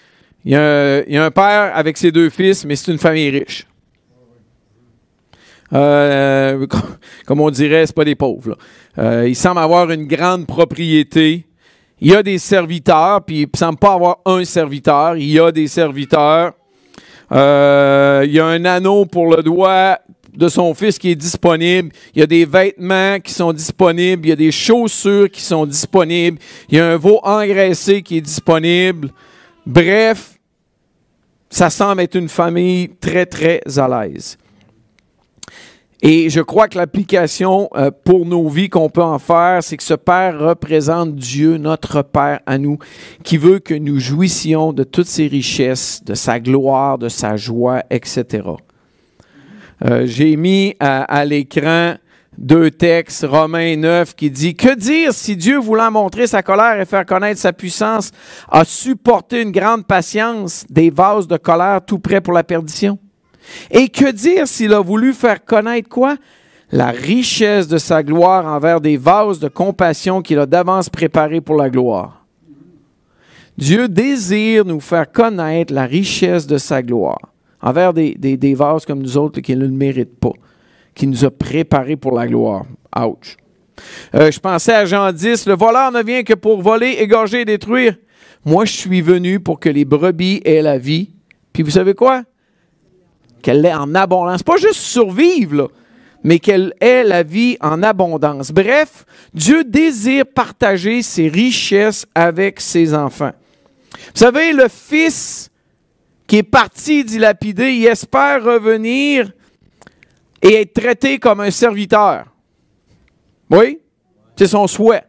il 0.44 0.52
y, 0.52 0.56
a 0.56 1.26
un, 1.26 1.32
père 1.32 1.72
avec 1.74 1.98
ses 1.98 2.12
deux 2.12 2.30
fils, 2.30 2.66
mais 2.66 2.76
c'est 2.76 2.92
une 2.92 3.00
famille 3.00 3.32
riche. 3.32 3.66
Euh, 5.74 6.68
comme 7.26 7.42
on 7.42 7.50
dirait, 7.50 7.84
c'est 7.88 7.96
pas 7.96 8.06
des 8.06 8.14
pauvres. 8.14 8.56
Euh, 9.00 9.28
il 9.28 9.36
semble 9.36 9.60
avoir 9.60 9.90
une 9.90 10.06
grande 10.06 10.46
propriété. 10.46 11.48
Il 12.00 12.12
y 12.12 12.16
a 12.16 12.22
des 12.22 12.38
serviteurs, 12.38 13.24
puis 13.24 13.42
il 13.42 13.50
ne 13.52 13.58
semble 13.58 13.80
pas 13.80 13.94
avoir 13.94 14.20
un 14.26 14.46
serviteur. 14.46 15.18
Il 15.18 15.32
y 15.32 15.40
a 15.40 15.52
des 15.52 15.68
serviteurs. 15.68 16.54
Euh, 17.32 18.22
il 18.26 18.32
y 18.32 18.40
a 18.40 18.46
un 18.46 18.66
anneau 18.66 19.06
pour 19.06 19.36
le 19.36 19.42
doigt 19.42 19.98
de 20.38 20.48
son 20.50 20.74
fils 20.74 20.98
qui 20.98 21.12
est 21.12 21.16
disponible. 21.16 21.92
Il 22.14 22.20
y 22.20 22.24
a 22.24 22.28
des 22.28 22.46
vêtements 22.46 23.20
qui 23.20 23.34
sont 23.34 23.54
disponibles. 23.54 24.26
Il 24.26 24.30
y 24.30 24.34
a 24.34 24.38
des 24.38 24.52
chaussures 24.52 25.30
qui 25.30 25.42
sont 25.42 25.66
disponibles. 25.66 26.40
Il 26.70 26.78
y 26.78 26.80
a 26.80 26.88
un 26.88 26.98
veau 26.98 27.20
engraissé 27.24 28.02
qui 28.02 28.18
est 28.18 28.22
disponible. 28.22 29.10
Bref, 29.66 30.40
ça 31.50 31.70
semble 31.70 32.02
être 32.02 32.16
une 32.16 32.30
famille 32.30 32.90
très, 33.00 33.26
très 33.26 33.62
à 33.78 33.88
l'aise. 33.88 34.38
Et 36.02 36.30
je 36.30 36.42
crois 36.42 36.68
que 36.68 36.78
l'application 36.78 37.70
euh, 37.76 37.90
pour 37.90 38.26
nos 38.26 38.48
vies 38.48 38.70
qu'on 38.70 38.90
peut 38.90 39.02
en 39.02 39.18
faire, 39.18 39.64
c'est 39.64 39.78
que 39.78 39.84
ce 39.84 39.94
Père 39.94 40.38
représente 40.38 41.16
Dieu, 41.16 41.58
notre 41.58 42.04
Père 42.04 42.42
à 42.46 42.58
nous, 42.58 42.78
qui 43.24 43.38
veut 43.38 43.60
que 43.60 43.74
nous 43.74 44.00
jouissions 44.00 44.74
de 44.74 44.84
toutes 44.84 45.08
ses 45.08 45.26
richesses, 45.26 46.04
de 46.04 46.14
sa 46.14 46.40
gloire, 46.40 47.00
de 47.00 47.10
sa 47.10 47.38
joie, 47.38 47.84
etc. 47.90 48.44
Euh, 49.84 50.06
j'ai 50.06 50.38
mis 50.38 50.76
à 50.80 51.26
l'écran 51.26 51.96
deux 52.38 52.72
textes, 52.72 53.26
Romains 53.28 53.78
9, 53.78 54.16
qui 54.16 54.30
dit, 54.30 54.56
Que 54.56 54.76
dire 54.76 55.14
si 55.14 55.36
Dieu, 55.36 55.58
voulant 55.58 55.92
montrer 55.92 56.28
sa 56.28 56.44
colère 56.44 56.80
et 56.80 56.86
faire 56.86 57.06
connaître 57.06 57.40
sa 57.40 57.54
puissance, 57.54 58.12
a 58.50 58.66
supporté 58.66 59.42
une 59.42 59.52
grande 59.52 59.86
patience 59.86 60.66
des 60.70 60.90
vases 60.90 61.28
de 61.28 61.38
colère 61.38 61.82
tout 61.86 62.00
prêts 62.00 62.22
pour 62.22 62.34
la 62.34 62.44
perdition? 62.44 63.00
Et 63.72 63.90
que 63.90 64.12
dire 64.12 64.48
s'il 64.48 64.74
a 64.74 64.82
voulu 64.82 65.14
faire 65.14 65.44
connaître 65.46 65.90
quoi? 65.90 66.18
La 66.72 66.88
richesse 66.88 67.68
de 67.68 67.78
sa 67.78 68.04
gloire 68.04 68.46
envers 68.46 68.82
des 68.82 68.98
vases 68.98 69.40
de 69.40 69.48
compassion 69.48 70.22
qu'il 70.22 70.40
a 70.40 70.46
d'avance 70.46 70.90
préparés 70.90 71.42
pour 71.42 71.56
la 71.56 71.70
gloire. 71.70 72.26
Dieu 73.58 73.88
désire 73.88 74.66
nous 74.66 74.82
faire 74.82 75.10
connaître 75.10 75.74
la 75.74 75.86
richesse 75.86 76.48
de 76.48 76.58
sa 76.58 76.82
gloire 76.82 77.35
envers 77.66 77.94
des, 77.94 78.16
des 78.16 78.54
vases 78.54 78.86
comme 78.86 79.02
nous 79.02 79.18
autres 79.18 79.42
qui 79.42 79.54
ne 79.58 79.66
le 79.66 79.72
méritent 79.72 80.18
pas 80.18 80.32
qui 80.96 81.06
nous 81.06 81.26
a 81.26 81.30
préparés 81.30 81.98
pour 81.98 82.14
la 82.14 82.26
gloire. 82.26 82.66
Ouch. 82.98 83.36
Euh, 84.16 84.32
je 84.32 84.40
pensais 84.40 84.74
à 84.74 84.86
Jean 84.86 85.12
10, 85.12 85.46
le 85.48 85.56
voleur 85.56 85.92
ne 85.92 86.02
vient 86.02 86.24
que 86.24 86.34
pour 86.34 86.62
voler, 86.62 86.96
égorger 87.00 87.42
et 87.42 87.46
détruire. 87.46 87.98
Moi, 88.46 88.64
je 88.64 88.72
suis 88.72 89.02
venu 89.02 89.40
pour 89.40 89.60
que 89.60 89.70
les 89.70 89.84
brebis 89.84 90.42
aient 90.46 90.62
la 90.62 90.78
vie. 90.78 91.10
Puis 91.52 91.62
vous 91.62 91.72
savez 91.72 91.94
quoi? 91.94 92.24
Qu'elle 93.42 93.62
l'ait 93.62 93.74
en 93.74 93.94
abondance. 93.94 94.44
Pas 94.44 94.58
juste 94.58 94.80
survivre, 94.80 95.70
mais 96.24 96.40
qu'elle 96.40 96.74
ait 96.80 97.04
la 97.04 97.24
vie 97.24 97.58
en 97.60 97.84
abondance. 97.84 98.52
Bref, 98.52 99.06
Dieu 99.34 99.64
désire 99.66 100.26
partager 100.26 101.02
ses 101.02 101.28
richesses 101.28 102.06
avec 102.16 102.62
ses 102.62 102.94
enfants. 102.94 103.34
Vous 103.92 104.20
savez, 104.20 104.54
le 104.54 104.68
fils 104.70 105.50
qui 106.28 106.38
est 106.38 106.44
parti 106.44 107.04
dilapider, 107.04 107.72
il 107.72 107.86
espère 107.86 108.44
revenir 108.44 109.32
et 110.42 110.62
être 110.62 110.74
traité 110.74 111.20
comme 111.20 111.40
un 111.40 111.52
serviteur. 111.52 112.26
Oui? 113.50 113.80
C'est 114.36 114.48
son 114.48 114.68
souhait. 114.68 115.04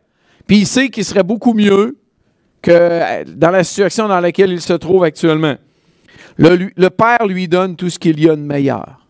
Puis 0.46 0.58
il 0.58 0.66
sait 0.66 0.88
qu'il 0.88 1.04
serait 1.04 1.24
beaucoup 1.24 1.54
mieux 1.54 1.96
que 2.62 2.70
euh, 2.72 3.24
dans 3.26 3.50
la 3.50 3.64
situation 3.64 4.08
dans 4.08 4.20
laquelle 4.20 4.52
il 4.52 4.60
se 4.60 4.74
trouve 4.74 5.04
actuellement. 5.04 5.56
Le, 6.38 6.88
Père 6.88 7.26
lui 7.26 7.48
donne 7.48 7.76
tout 7.76 7.88
ce 7.88 7.98
qu'il 7.98 8.20
y 8.20 8.28
a 8.28 8.36
de 8.36 8.42
meilleur. 8.42 9.00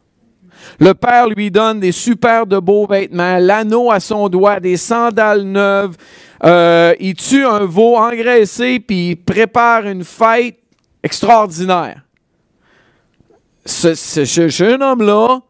Le 0.78 0.94
Père 0.94 1.28
lui 1.28 1.50
donne 1.50 1.80
des 1.80 1.92
super 1.92 2.46
de 2.46 2.58
beaux 2.58 2.86
vêtements, 2.86 3.38
l'anneau 3.38 3.90
à 3.90 4.00
son 4.00 4.28
doigt, 4.28 4.60
des 4.60 4.76
sandales 4.76 5.42
neuves. 5.42 5.96
Euh, 6.44 6.94
il 7.00 7.14
tue 7.14 7.44
un 7.44 7.64
veau 7.64 7.96
engraissé, 7.96 8.80
puis 8.80 9.10
il 9.10 9.16
prépare 9.16 9.86
une 9.86 10.04
fête 10.04 10.58
extraordinaire. 11.06 12.02
Ce, 13.64 14.24
jeune 14.48 14.82
homme-là, 14.82 15.40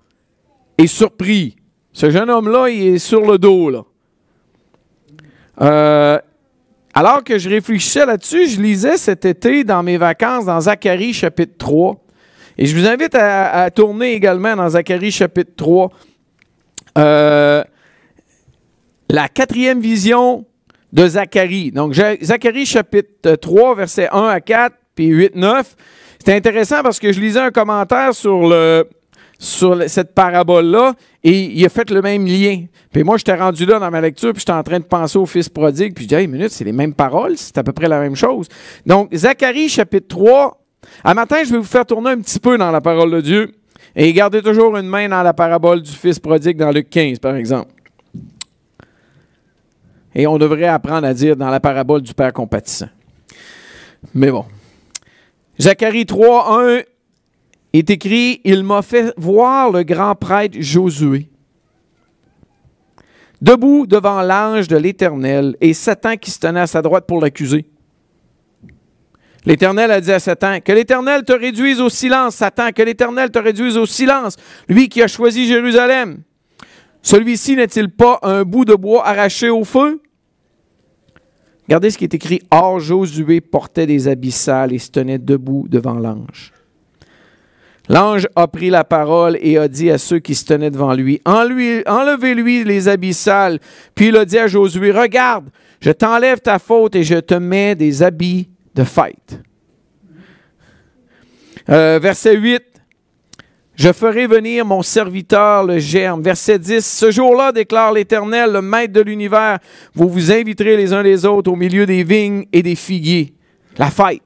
est 0.79 0.87
surpris. 0.87 1.57
Ce 1.93 2.11
jeune 2.11 2.31
homme-là, 2.31 2.69
il 2.69 2.95
est 2.95 2.99
sur 2.99 3.23
le 3.23 3.39
dos. 3.39 3.87
Euh, 5.61 6.19
alors 6.95 7.25
que 7.25 7.39
je 7.39 7.49
réfléchissais 7.49 8.05
là-dessus, 8.05 8.49
je 8.49 8.61
lisais 8.61 8.99
cet 8.99 9.25
été 9.25 9.65
dans 9.65 9.83
mes 9.83 9.97
vacances 9.97 10.45
dans 10.45 10.61
Zacharie 10.61 11.15
chapitre 11.15 11.55
3. 11.59 12.05
Et 12.59 12.67
je 12.67 12.77
vous 12.77 12.87
invite 12.87 13.15
à, 13.15 13.71
tourner 13.71 14.13
également 14.13 14.57
dans 14.57 14.69
Zacharie 14.69 15.11
chapitre 15.11 15.53
3. 15.57 15.91
Euh, 16.99 17.65
la 19.09 19.29
quatrième 19.29 19.81
vision 19.81 20.45
de 20.93 21.09
Zacharie. 21.09 21.73
Donc, 21.73 21.95
Zacharie 21.95 22.67
chapitre 22.67 23.37
3, 23.37 23.75
versets 23.75 24.09
1 24.11 24.27
à 24.27 24.41
4, 24.41 24.75
puis 24.97 25.07
8, 25.07 25.37
9. 25.37 25.77
C'est 26.25 26.35
intéressant 26.35 26.83
parce 26.83 26.99
que 26.99 27.13
je 27.13 27.21
lisais 27.21 27.39
un 27.39 27.53
commentaire 27.53 28.13
sur 28.13 28.49
le, 28.49 28.89
sur 29.39 29.81
cette 29.89 30.13
parabole-là 30.15 30.95
et 31.23 31.45
il 31.45 31.65
a 31.65 31.69
fait 31.69 31.89
le 31.91 32.03
même 32.03 32.27
lien. 32.27 32.65
Puis 32.93 33.05
moi, 33.05 33.17
j'étais 33.19 33.35
rendu 33.35 33.65
là 33.67 33.79
dans 33.79 33.91
ma 33.91 34.01
lecture, 34.01 34.33
puis 34.33 34.41
j'étais 34.41 34.53
en 34.53 34.63
train 34.63 34.81
de 34.81 34.85
penser 34.85 35.19
au 35.19 35.27
fils 35.27 35.49
prodigue, 35.49 35.95
puis 35.95 36.05
je 36.05 36.09
dis, 36.09 36.15
hey, 36.15 36.27
minute, 36.27 36.51
c'est 36.51 36.65
les 36.65 36.73
mêmes 36.73 36.95
paroles, 36.95 37.37
c'est 37.37 37.57
à 37.59 37.63
peu 37.63 37.73
près 37.73 37.89
la 37.89 38.01
même 38.01 38.17
chose. 38.17 38.49
Donc, 38.85 39.15
Zacharie, 39.15 39.69
chapitre 39.69 40.09
3. 40.09 40.63
À 41.05 41.15
matin, 41.15 41.37
je 41.45 41.53
vais 41.53 41.59
vous 41.59 41.65
faire 41.65 41.85
tourner 41.85 42.11
un 42.11 42.21
petit 42.21 42.39
peu 42.39 42.57
dans 42.57 42.71
la 42.71 42.81
parole 42.81 43.11
de 43.11 43.21
Dieu 43.21 43.53
et 43.95 44.13
gardez 44.13 44.41
toujours 44.41 44.77
une 44.77 44.87
main 44.87 45.09
dans 45.09 45.23
la 45.23 45.33
parabole 45.33 45.83
du 45.83 45.91
fils 45.91 46.19
prodigue 46.19 46.57
dans 46.57 46.71
Luc 46.71 46.89
15, 46.89 47.19
par 47.19 47.35
exemple. 47.37 47.71
Et 50.15 50.27
on 50.27 50.39
devrait 50.39 50.67
apprendre 50.67 51.07
à 51.07 51.13
dire 51.13 51.37
dans 51.37 51.51
la 51.51 51.61
parabole 51.61 52.01
du 52.01 52.15
Père 52.15 52.33
compatissant. 52.33 52.89
Mais 54.15 54.31
bon. 54.31 54.47
Zacharie 55.59 56.05
3, 56.05 56.63
1 56.65 56.83
est 57.73 57.91
écrit, 57.91 58.41
il 58.45 58.63
m'a 58.63 58.83
fait 58.83 59.15
voir 59.17 59.71
le 59.71 59.83
grand 59.85 60.15
prêtre 60.15 60.57
Josué, 60.61 61.29
debout 63.41 63.87
devant 63.87 64.23
l'ange 64.23 64.69
de 64.69 64.77
l'Éternel, 64.77 65.57
et 65.61 65.73
Satan 65.73 66.17
qui 66.17 66.31
se 66.31 66.39
tenait 66.39 66.61
à 66.61 66.67
sa 66.67 66.83
droite 66.83 67.07
pour 67.07 67.21
l'accuser. 67.21 67.65
L'Éternel 69.47 69.91
a 69.93 70.01
dit 70.01 70.13
à 70.13 70.19
Satan, 70.19 70.59
que 70.61 70.73
l'Éternel 70.73 71.23
te 71.23 71.33
réduise 71.33 71.81
au 71.81 71.89
silence, 71.89 72.35
Satan, 72.35 72.73
que 72.73 72.83
l'Éternel 72.83 73.31
te 73.31 73.39
réduise 73.39 73.77
au 73.77 73.87
silence, 73.87 74.37
lui 74.69 74.89
qui 74.89 75.03
a 75.03 75.09
choisi 75.09 75.47
Jérusalem. 75.47 76.23
Celui-ci 77.01 77.55
n'est-il 77.55 77.89
pas 77.89 78.19
un 78.23 78.43
bout 78.43 78.65
de 78.65 78.75
bois 78.75 79.07
arraché 79.07 79.49
au 79.49 79.65
feu? 79.65 80.03
Regardez 81.69 81.91
ce 81.91 81.99
qui 81.99 82.05
est 82.05 82.15
écrit. 82.15 82.41
Or, 82.51 82.79
Josué 82.79 83.41
portait 83.41 83.87
des 83.87 84.09
habits 84.09 84.33
sales 84.33 84.73
et 84.73 84.79
se 84.79 84.91
tenait 84.91 85.19
debout 85.19 85.67
devant 85.69 85.95
l'ange. 85.95 86.53
L'ange 87.89 88.29
a 88.35 88.49
pris 88.49 88.71
la 88.71 88.85
parole 88.85 89.39
et 89.41 89.59
a 89.59 89.69
dit 89.69 89.91
à 89.91 89.99
ceux 89.99 90.19
qui 90.19 90.35
se 90.35 90.45
tenaient 90.45 90.71
devant 90.71 90.93
lui, 90.93 91.21
Enlevez-lui 91.25 92.65
les 92.65 92.89
habits 92.89 93.15
sales. 93.15 93.59
Puis 93.95 94.09
il 94.09 94.17
a 94.17 94.25
dit 94.25 94.39
à 94.39 94.47
Josué, 94.49 94.91
Regarde, 94.91 95.51
je 95.81 95.91
t'enlève 95.91 96.41
ta 96.41 96.59
faute 96.59 96.97
et 96.97 97.05
je 97.05 97.17
te 97.17 97.35
mets 97.35 97.75
des 97.75 98.03
habits 98.03 98.49
de 98.75 98.85
fête. 98.85 99.41
Euh, 101.69 101.99
verset 102.01 102.37
8. 102.37 102.63
Je 103.77 103.93
ferai 103.93 104.27
venir 104.27 104.65
mon 104.65 104.81
serviteur, 104.81 105.63
le 105.65 105.79
germe. 105.79 106.23
Verset 106.23 106.59
10. 106.59 106.85
Ce 106.85 107.11
jour-là, 107.11 107.53
déclare 107.53 107.93
l'Éternel, 107.93 108.51
le 108.53 108.63
Maître 108.63 108.95
de 108.95 109.03
l'univers, 109.03 109.59
vous 109.95 110.09
vous 110.09 110.33
inviterez 110.33 110.79
les 110.79 110.95
uns 110.95 111.03
les 111.03 111.27
autres 111.27 111.53
au 111.53 111.57
milieu 111.57 111.85
des 111.85 112.03
vignes 112.03 112.47
et 112.55 112.63
des 112.63 112.75
figuiers. 112.75 113.35
La 113.77 113.91
fête. 113.91 114.23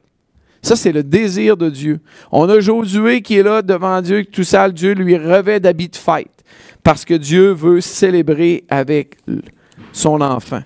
Ça, 0.62 0.76
c'est 0.76 0.92
le 0.92 1.02
désir 1.02 1.56
de 1.56 1.68
Dieu. 1.68 1.98
On 2.30 2.48
a 2.48 2.60
Josué 2.60 3.22
qui 3.22 3.38
est 3.38 3.42
là 3.42 3.60
devant 3.62 4.00
Dieu, 4.00 4.24
tout 4.24 4.44
ça, 4.44 4.68
Dieu 4.70 4.92
lui 4.92 5.16
revêt 5.16 5.58
d'habits 5.58 5.88
de 5.88 5.96
fête. 5.96 6.44
Parce 6.84 7.04
que 7.04 7.14
Dieu 7.14 7.50
veut 7.50 7.80
célébrer 7.80 8.64
avec 8.68 9.16
son 9.92 10.20
enfant. 10.20 10.62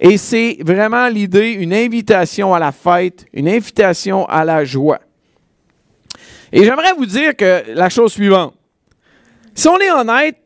Et 0.00 0.16
c'est 0.16 0.58
vraiment 0.64 1.08
l'idée, 1.08 1.50
une 1.50 1.72
invitation 1.72 2.54
à 2.54 2.58
la 2.58 2.72
fête, 2.72 3.26
une 3.32 3.48
invitation 3.48 4.26
à 4.26 4.44
la 4.44 4.64
joie. 4.64 5.00
Et 6.52 6.64
j'aimerais 6.64 6.92
vous 6.96 7.06
dire 7.06 7.32
la 7.74 7.88
chose 7.88 8.12
suivante. 8.12 8.54
Si 9.54 9.68
on 9.68 9.78
est 9.78 9.90
honnête, 9.90 10.36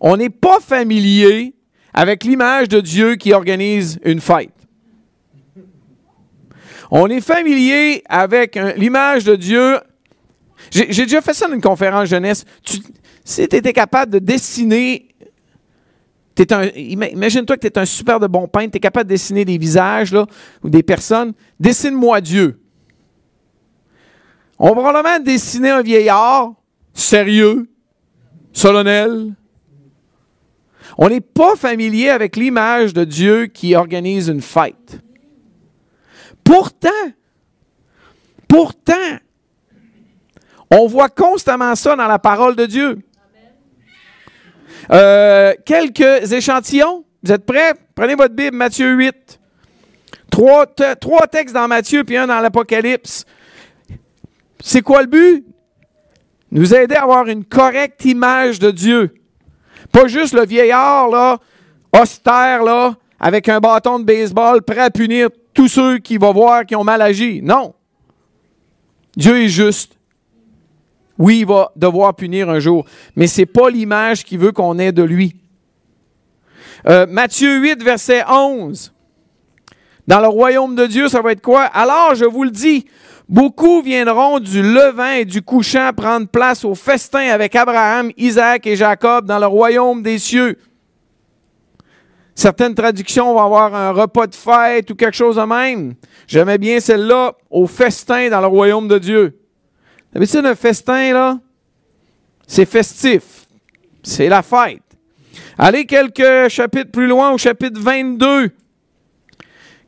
on 0.00 0.16
n'est 0.16 0.30
pas 0.30 0.60
familier 0.60 1.54
avec 1.92 2.24
l'image 2.24 2.68
de 2.68 2.80
Dieu 2.80 3.16
qui 3.16 3.32
organise 3.32 3.98
une 4.04 4.20
fête. 4.20 4.50
On 6.90 7.08
est 7.08 7.20
familier 7.20 8.02
avec 8.08 8.58
l'image 8.76 9.24
de 9.24 9.36
Dieu. 9.36 9.78
J'ai 10.70 10.86
déjà 10.86 11.20
fait 11.20 11.34
ça 11.34 11.48
dans 11.48 11.54
une 11.54 11.60
conférence 11.60 12.08
jeunesse. 12.08 12.44
Si 13.24 13.48
tu 13.48 13.56
étais 13.56 13.72
capable 13.72 14.12
de 14.12 14.18
dessiner, 14.18 15.08
imagine-toi 16.38 17.56
que 17.56 17.62
tu 17.62 17.66
es 17.66 17.78
un 17.78 17.86
super 17.86 18.20
de 18.20 18.26
bon 18.26 18.46
peintre, 18.46 18.72
tu 18.72 18.76
es 18.76 18.80
capable 18.80 19.08
de 19.08 19.14
dessiner 19.14 19.44
des 19.44 19.58
visages 19.58 20.14
ou 20.62 20.68
des 20.68 20.82
personnes, 20.82 21.32
dessine-moi 21.58 22.20
Dieu. 22.20 22.60
On 24.58 24.68
va 24.68 24.74
probablement 24.74 25.18
dessiner 25.18 25.70
un 25.70 25.82
vieillard 25.82 26.52
sérieux, 26.94 27.68
solennel. 28.52 29.34
On 30.96 31.08
n'est 31.08 31.20
pas 31.20 31.56
familier 31.56 32.08
avec 32.08 32.36
l'image 32.36 32.94
de 32.94 33.04
Dieu 33.04 33.46
qui 33.46 33.74
organise 33.74 34.28
une 34.28 34.40
fête. 34.40 35.00
Pourtant, 36.42 36.88
pourtant, 38.48 38.94
on 40.70 40.86
voit 40.86 41.10
constamment 41.10 41.74
ça 41.74 41.96
dans 41.96 42.06
la 42.06 42.18
parole 42.18 42.56
de 42.56 42.66
Dieu. 42.66 42.98
Euh, 44.90 45.54
quelques 45.64 46.32
échantillons. 46.32 47.04
Vous 47.22 47.32
êtes 47.32 47.44
prêts? 47.44 47.74
Prenez 47.94 48.14
votre 48.14 48.34
Bible, 48.34 48.56
Matthieu 48.56 48.94
8. 48.94 49.40
Trois, 50.30 50.66
trois 50.66 51.26
textes 51.26 51.54
dans 51.54 51.66
Matthieu, 51.68 52.04
puis 52.04 52.16
un 52.16 52.26
dans 52.26 52.40
l'Apocalypse. 52.40 53.26
C'est 54.60 54.82
quoi 54.82 55.02
le 55.02 55.08
but? 55.08 55.44
Nous 56.50 56.74
aider 56.74 56.94
à 56.94 57.02
avoir 57.02 57.26
une 57.26 57.44
correcte 57.44 58.04
image 58.04 58.58
de 58.58 58.70
Dieu. 58.70 59.14
Pas 59.92 60.06
juste 60.06 60.34
le 60.34 60.46
vieillard, 60.46 61.08
là, 61.08 61.38
austère, 61.92 62.62
là, 62.62 62.94
avec 63.18 63.48
un 63.48 63.60
bâton 63.60 63.98
de 63.98 64.04
baseball, 64.04 64.62
prêt 64.62 64.80
à 64.80 64.90
punir 64.90 65.28
tous 65.54 65.68
ceux 65.68 65.98
qui 65.98 66.18
vont 66.18 66.32
voir 66.32 66.66
qui 66.66 66.76
ont 66.76 66.84
mal 66.84 67.02
agi. 67.02 67.40
Non. 67.42 67.74
Dieu 69.16 69.42
est 69.42 69.48
juste. 69.48 69.96
Oui, 71.18 71.40
il 71.40 71.46
va 71.46 71.72
devoir 71.76 72.14
punir 72.14 72.50
un 72.50 72.58
jour, 72.58 72.84
mais 73.16 73.26
ce 73.26 73.40
n'est 73.40 73.46
pas 73.46 73.70
l'image 73.70 74.24
qu'il 74.24 74.38
veut 74.38 74.52
qu'on 74.52 74.78
ait 74.78 74.92
de 74.92 75.02
lui. 75.02 75.36
Euh, 76.86 77.06
Matthieu 77.08 77.58
8, 77.58 77.82
verset 77.82 78.22
11. 78.28 78.92
Dans 80.06 80.20
le 80.20 80.28
royaume 80.28 80.76
de 80.76 80.86
Dieu, 80.86 81.08
ça 81.08 81.22
va 81.22 81.32
être 81.32 81.40
quoi? 81.40 81.62
Alors, 81.62 82.14
je 82.14 82.26
vous 82.26 82.44
le 82.44 82.50
dis, 82.50 82.86
Beaucoup 83.28 83.82
viendront 83.82 84.38
du 84.38 84.62
levant 84.62 85.10
et 85.10 85.24
du 85.24 85.42
couchant 85.42 85.90
prendre 85.96 86.28
place 86.28 86.64
au 86.64 86.76
festin 86.76 87.28
avec 87.30 87.56
Abraham, 87.56 88.12
Isaac 88.16 88.66
et 88.68 88.76
Jacob 88.76 89.26
dans 89.26 89.40
le 89.40 89.46
royaume 89.46 90.00
des 90.00 90.20
cieux. 90.20 90.56
Certaines 92.36 92.74
traductions 92.74 93.32
vont 93.32 93.42
avoir 93.42 93.74
un 93.74 93.90
repas 93.90 94.28
de 94.28 94.34
fête 94.34 94.90
ou 94.90 94.94
quelque 94.94 95.16
chose 95.16 95.36
de 95.36 95.42
même. 95.42 95.94
J'aimais 96.28 96.58
bien 96.58 96.78
celle-là, 96.78 97.32
au 97.50 97.66
festin 97.66 98.28
dans 98.28 98.40
le 98.40 98.46
royaume 98.46 98.86
de 98.86 98.98
Dieu. 98.98 99.40
D'habitude, 100.12 100.46
un 100.46 100.54
festin, 100.54 101.12
là, 101.12 101.38
c'est 102.46 102.66
festif. 102.66 103.46
C'est 104.04 104.28
la 104.28 104.42
fête. 104.42 104.82
Allez 105.58 105.84
quelques 105.84 106.48
chapitres 106.48 106.92
plus 106.92 107.08
loin, 107.08 107.32
au 107.32 107.38
chapitre 107.38 107.80
22. 107.80 108.50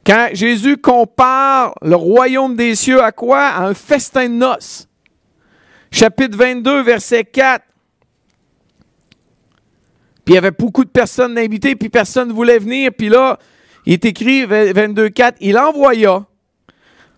Quand 0.09 0.31
Jésus 0.33 0.79
compare 0.79 1.75
le 1.83 1.95
royaume 1.95 2.57
des 2.57 2.75
cieux 2.75 3.03
à 3.03 3.13
quoi? 3.13 3.43
À 3.43 3.67
un 3.67 3.75
festin 3.75 4.27
de 4.27 4.33
noces. 4.35 4.89
Chapitre 5.91 6.35
22, 6.35 6.81
verset 6.81 7.25
4. 7.25 7.63
Puis 10.25 10.33
il 10.33 10.35
y 10.35 10.39
avait 10.39 10.51
beaucoup 10.51 10.87
de 10.87 10.89
personnes 10.89 11.37
invitées, 11.37 11.77
puis 11.77 11.91
personne 11.91 12.29
ne 12.29 12.33
voulait 12.33 12.59
venir. 12.59 12.91
Puis 12.97 13.11
là, 13.11 13.39
il 13.85 13.93
est 13.93 14.05
écrit 14.07 14.47
22, 14.47 15.11
4, 15.11 15.37
il 15.43 15.59
envoya 15.59 16.25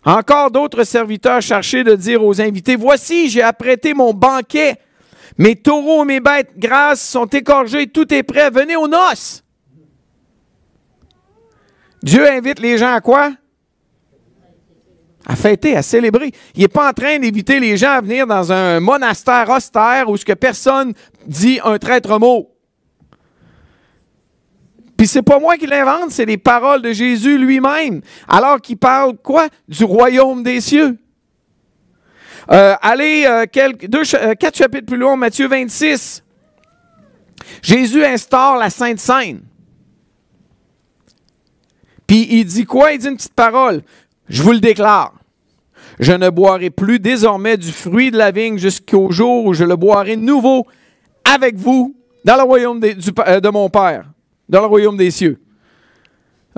encore 0.04 0.50
d'autres 0.50 0.82
serviteurs 0.82 1.42
chercher 1.42 1.84
de 1.84 1.94
dire 1.94 2.24
aux 2.24 2.40
invités, 2.40 2.74
voici, 2.74 3.28
j'ai 3.28 3.42
apprêté 3.42 3.94
mon 3.94 4.12
banquet. 4.12 4.74
Mes 5.38 5.54
taureaux 5.54 6.04
mes 6.04 6.18
bêtes 6.18 6.58
grasses 6.58 7.08
sont 7.08 7.26
égorgés, 7.26 7.86
tout 7.86 8.12
est 8.12 8.24
prêt, 8.24 8.50
venez 8.50 8.74
aux 8.74 8.88
noces. 8.88 9.44
Dieu 12.02 12.28
invite 12.28 12.60
les 12.60 12.78
gens 12.78 12.94
à 12.94 13.00
quoi? 13.00 13.32
À 15.26 15.36
fêter, 15.36 15.76
à 15.76 15.82
célébrer. 15.82 16.32
Il 16.54 16.62
n'est 16.62 16.68
pas 16.68 16.88
en 16.88 16.92
train 16.92 17.18
d'inviter 17.18 17.60
les 17.60 17.76
gens 17.76 17.92
à 17.92 18.00
venir 18.00 18.26
dans 18.26 18.50
un 18.52 18.80
monastère 18.80 19.48
austère 19.50 20.08
où 20.08 20.16
ce 20.16 20.24
que 20.24 20.32
personne 20.32 20.94
dit 21.26 21.60
un 21.62 21.78
traître 21.78 22.18
mot. 22.18 22.50
Puis 24.96 25.06
c'est 25.06 25.22
pas 25.22 25.38
moi 25.38 25.56
qui 25.56 25.66
l'invente, 25.66 26.10
c'est 26.10 26.26
les 26.26 26.36
paroles 26.36 26.82
de 26.82 26.92
Jésus 26.92 27.38
lui-même. 27.38 28.00
Alors 28.28 28.60
qu'il 28.60 28.76
parle 28.76 29.16
quoi? 29.16 29.48
Du 29.68 29.84
royaume 29.84 30.42
des 30.42 30.60
cieux. 30.60 30.98
Euh, 32.50 32.74
allez, 32.82 33.24
euh, 33.26 33.46
euh, 33.56 34.34
quatre 34.34 34.56
chapitres 34.56 34.86
plus 34.86 34.96
loin, 34.96 35.16
Matthieu 35.16 35.46
26. 35.46 36.24
Jésus 37.62 38.04
instaure 38.04 38.56
la 38.56 38.70
Sainte 38.70 38.98
Seine. 38.98 39.40
Puis 42.10 42.26
il 42.28 42.44
dit 42.44 42.64
quoi? 42.64 42.90
Il 42.90 42.98
dit 42.98 43.06
une 43.06 43.14
petite 43.14 43.34
parole. 43.34 43.82
Je 44.28 44.42
vous 44.42 44.50
le 44.50 44.58
déclare. 44.58 45.14
Je 46.00 46.10
ne 46.10 46.28
boirai 46.28 46.70
plus 46.70 46.98
désormais 46.98 47.56
du 47.56 47.70
fruit 47.70 48.10
de 48.10 48.18
la 48.18 48.32
vigne 48.32 48.58
jusqu'au 48.58 49.12
jour 49.12 49.44
où 49.44 49.54
je 49.54 49.62
le 49.62 49.76
boirai 49.76 50.16
nouveau 50.16 50.66
avec 51.24 51.54
vous 51.54 51.94
dans 52.24 52.34
le 52.34 52.42
royaume 52.42 52.80
euh, 52.82 53.40
de, 53.40 53.48
mon 53.50 53.70
Père, 53.70 54.06
dans 54.48 54.58
le 54.58 54.66
royaume 54.66 54.96
des 54.96 55.12
cieux. 55.12 55.40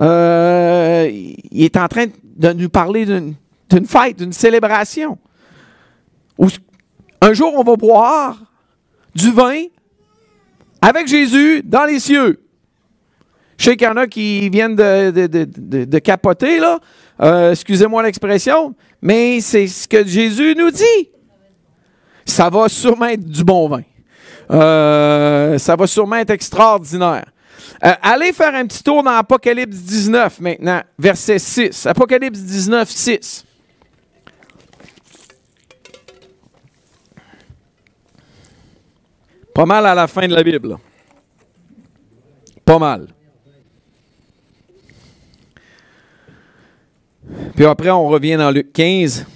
Euh, 0.01 1.11
il 1.13 1.63
est 1.63 1.77
en 1.77 1.87
train 1.87 2.07
de 2.35 2.53
nous 2.55 2.71
parler 2.71 3.05
d'une 3.05 3.87
fête, 3.87 4.17
d'une 4.17 4.33
célébration. 4.33 5.19
un 7.21 7.33
jour, 7.35 7.53
on 7.59 7.63
va 7.63 7.77
boire 7.77 8.39
du 9.15 9.31
vin 9.31 9.65
avec 10.81 11.09
Jésus 11.09 11.61
dans 11.63 11.85
les 11.85 12.01
cieux. 12.01 12.42
Je 13.63 13.71
sais 13.71 13.77
qu'il 13.77 13.87
y 13.87 13.91
en 13.91 13.97
a 13.97 14.09
qui 14.09 14.49
viennent 14.49 14.75
de, 14.75 15.99
capoter, 16.01 16.59
là. 16.59 16.81
Euh, 17.21 17.53
excusez-moi 17.53 18.03
l'expression, 18.03 18.75
mais 19.01 19.41
c'est 19.41 19.69
ce 19.69 19.87
que 19.87 20.05
Jésus 20.05 20.57
nous 20.59 20.73
dit. 20.73 21.11
Ça 22.27 22.51
va 22.51 22.69
sûrement 22.69 23.07
être 23.07 23.25
du 23.25 23.45
bon 23.45 23.69
vin. 23.69 23.83
Euh, 24.51 25.59
ça 25.59 25.77
va 25.77 25.87
sûrement 25.87 26.17
être 26.17 26.31
extraordinaire. 26.31 27.27
Euh, 27.85 27.93
allez 28.03 28.33
faire 28.33 28.53
un 28.53 28.67
petit 28.67 28.83
tour 28.83 29.01
dans 29.01 29.13
Apocalypse 29.13 29.77
19 29.77 30.41
maintenant, 30.41 30.83
verset 30.99 31.39
6. 31.39 31.87
Apocalypse 31.87 32.41
19, 32.41 32.91
6. 32.91 33.45
Pas 39.55 39.67
mal 39.67 39.87
à 39.87 39.95
la 39.95 40.09
fin 40.09 40.27
de 40.27 40.35
la 40.35 40.43
Bible. 40.43 40.77
Pas 42.65 42.81
mal. 42.81 43.07
Puis 47.55 47.65
après, 47.65 47.91
on 47.91 48.09
revient 48.09 48.37
dans 48.37 48.51
Luc 48.51 48.73
15. 48.73 49.27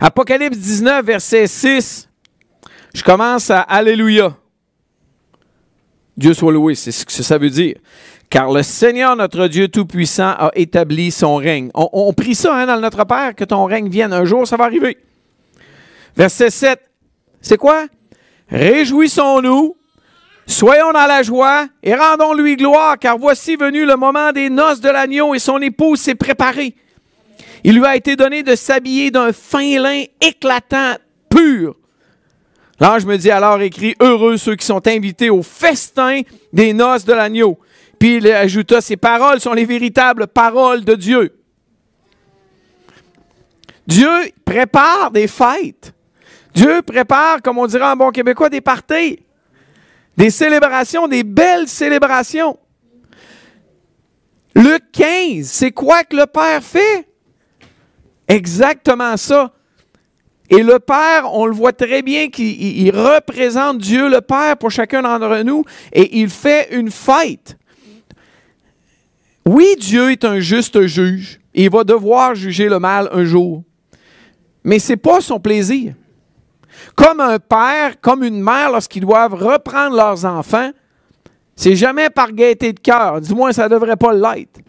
Apocalypse 0.00 0.58
19, 0.58 1.04
verset 1.04 1.46
6. 1.46 2.08
Je 2.94 3.02
commence 3.02 3.50
à 3.50 3.60
Alléluia. 3.60 4.36
Dieu 6.16 6.34
soit 6.34 6.52
loué, 6.52 6.74
c'est 6.74 6.92
ce 6.92 7.06
que 7.06 7.12
ça 7.12 7.38
veut 7.38 7.50
dire. 7.50 7.76
Car 8.28 8.50
le 8.50 8.62
Seigneur, 8.62 9.14
notre 9.14 9.46
Dieu 9.46 9.68
Tout-Puissant, 9.68 10.30
a 10.30 10.50
établi 10.54 11.10
son 11.10 11.36
règne. 11.36 11.70
On, 11.74 12.12
prie 12.12 12.34
ça 12.34 12.54
hein, 12.56 12.66
dans 12.66 12.80
Notre 12.80 13.04
Père, 13.04 13.34
que 13.34 13.44
ton 13.44 13.64
règne 13.64 13.88
vienne. 13.88 14.12
Un 14.12 14.24
jour, 14.24 14.46
ça 14.46 14.56
va 14.56 14.64
arriver. 14.64 14.98
Verset 16.16 16.50
7. 16.50 16.80
C'est 17.40 17.58
quoi? 17.58 17.86
Réjouissons-nous 18.48 19.76
Soyons 20.46 20.92
dans 20.92 21.06
la 21.06 21.22
joie 21.22 21.66
et 21.82 21.94
rendons-lui 21.94 22.56
gloire, 22.56 22.98
car 22.98 23.18
voici 23.18 23.56
venu 23.56 23.84
le 23.84 23.96
moment 23.96 24.32
des 24.32 24.50
noces 24.50 24.80
de 24.80 24.88
l'agneau 24.88 25.34
et 25.34 25.38
son 25.38 25.58
épouse 25.58 26.00
s'est 26.00 26.14
préparée. 26.14 26.74
Il 27.64 27.78
lui 27.78 27.86
a 27.86 27.96
été 27.96 28.16
donné 28.16 28.42
de 28.42 28.56
s'habiller 28.56 29.10
d'un 29.10 29.32
fin 29.32 29.78
lin 29.78 30.04
éclatant, 30.20 30.96
pur. 31.30 31.76
L'ange 32.80 33.06
me 33.06 33.16
dit 33.16 33.30
alors 33.30 33.60
écrit 33.60 33.94
Heureux 34.00 34.36
ceux 34.36 34.56
qui 34.56 34.66
sont 34.66 34.86
invités 34.88 35.30
au 35.30 35.42
festin 35.42 36.22
des 36.52 36.72
noces 36.72 37.04
de 37.04 37.12
l'agneau. 37.12 37.58
Puis 38.00 38.16
il 38.16 38.26
ajouta 38.32 38.80
Ces 38.80 38.96
paroles 38.96 39.40
sont 39.40 39.52
les 39.52 39.64
véritables 39.64 40.26
paroles 40.26 40.84
de 40.84 40.96
Dieu. 40.96 41.38
Dieu 43.86 44.10
prépare 44.44 45.12
des 45.12 45.28
fêtes. 45.28 45.94
Dieu 46.54 46.82
prépare, 46.82 47.40
comme 47.42 47.58
on 47.58 47.66
dirait 47.66 47.84
en 47.84 47.96
bon 47.96 48.10
québécois, 48.10 48.48
des 48.48 48.60
parties, 48.60 49.20
des 50.16 50.30
célébrations, 50.30 51.08
des 51.08 51.24
belles 51.24 51.68
célébrations. 51.68 52.58
Le 54.54 54.78
15, 54.92 55.46
c'est 55.46 55.72
quoi 55.72 56.04
que 56.04 56.16
le 56.16 56.26
Père 56.26 56.62
fait? 56.62 57.08
Exactement 58.28 59.16
ça. 59.16 59.52
Et 60.50 60.62
le 60.62 60.78
Père, 60.78 61.32
on 61.32 61.46
le 61.46 61.54
voit 61.54 61.72
très 61.72 62.02
bien 62.02 62.28
qu'il 62.28 62.90
représente 62.94 63.78
Dieu 63.78 64.10
le 64.10 64.20
Père 64.20 64.58
pour 64.58 64.70
chacun 64.70 65.00
d'entre 65.00 65.42
nous 65.42 65.64
et 65.92 66.18
il 66.20 66.28
fait 66.28 66.74
une 66.74 66.90
fête. 66.90 67.56
Oui, 69.46 69.66
Dieu 69.78 70.12
est 70.12 70.24
un 70.24 70.40
juste 70.40 70.82
juge. 70.86 71.40
Il 71.54 71.70
va 71.70 71.84
devoir 71.84 72.34
juger 72.34 72.68
le 72.68 72.78
mal 72.78 73.08
un 73.12 73.24
jour. 73.24 73.64
Mais 74.62 74.78
ce 74.78 74.92
n'est 74.92 74.96
pas 74.98 75.20
son 75.20 75.40
plaisir. 75.40 75.94
Comme 76.94 77.20
un 77.20 77.38
père, 77.38 78.00
comme 78.00 78.22
une 78.22 78.42
mère, 78.42 78.70
lorsqu'ils 78.70 79.00
doivent 79.00 79.34
reprendre 79.34 79.96
leurs 79.96 80.24
enfants, 80.24 80.70
c'est 81.56 81.76
jamais 81.76 82.10
par 82.10 82.32
gaieté 82.32 82.72
de 82.72 82.80
cœur. 82.80 83.20
Du 83.20 83.34
moins, 83.34 83.52
ça 83.52 83.64
ne 83.64 83.68
devrait 83.68 83.96
pas 83.96 84.12
l'être. 84.12 84.60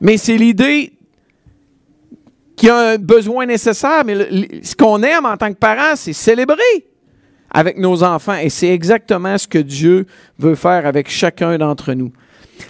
Mais 0.00 0.16
c'est 0.16 0.36
l'idée 0.36 0.92
qu'il 2.56 2.68
y 2.68 2.70
a 2.70 2.90
un 2.90 2.98
besoin 2.98 3.46
nécessaire. 3.46 4.04
Mais 4.04 4.14
ce 4.62 4.74
qu'on 4.74 5.02
aime 5.02 5.26
en 5.26 5.36
tant 5.36 5.48
que 5.52 5.58
parent, 5.58 5.96
c'est 5.96 6.12
célébrer 6.12 6.86
avec 7.50 7.78
nos 7.78 8.02
enfants. 8.02 8.36
Et 8.36 8.50
c'est 8.50 8.68
exactement 8.68 9.38
ce 9.38 9.46
que 9.46 9.58
Dieu 9.58 10.06
veut 10.38 10.54
faire 10.54 10.86
avec 10.86 11.08
chacun 11.08 11.56
d'entre 11.58 11.94
nous. 11.94 12.12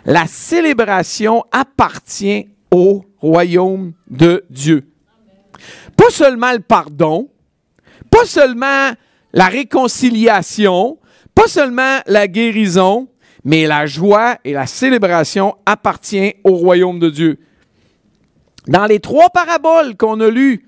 La 0.04 0.26
célébration 0.26 1.44
appartient 1.52 2.48
au 2.70 3.04
royaume 3.18 3.92
de 4.08 4.44
Dieu. 4.50 4.84
Pas 5.96 6.10
seulement 6.10 6.52
le 6.52 6.60
pardon, 6.60 7.28
pas 8.14 8.26
seulement 8.26 8.92
la 9.32 9.46
réconciliation, 9.46 10.98
pas 11.34 11.48
seulement 11.48 11.98
la 12.06 12.28
guérison, 12.28 13.08
mais 13.42 13.66
la 13.66 13.86
joie 13.86 14.38
et 14.44 14.52
la 14.52 14.66
célébration 14.68 15.56
appartiennent 15.66 16.34
au 16.44 16.52
royaume 16.52 17.00
de 17.00 17.10
Dieu. 17.10 17.38
Dans 18.68 18.86
les 18.86 19.00
trois 19.00 19.30
paraboles 19.30 19.96
qu'on 19.96 20.20
a 20.20 20.30
lues, 20.30 20.64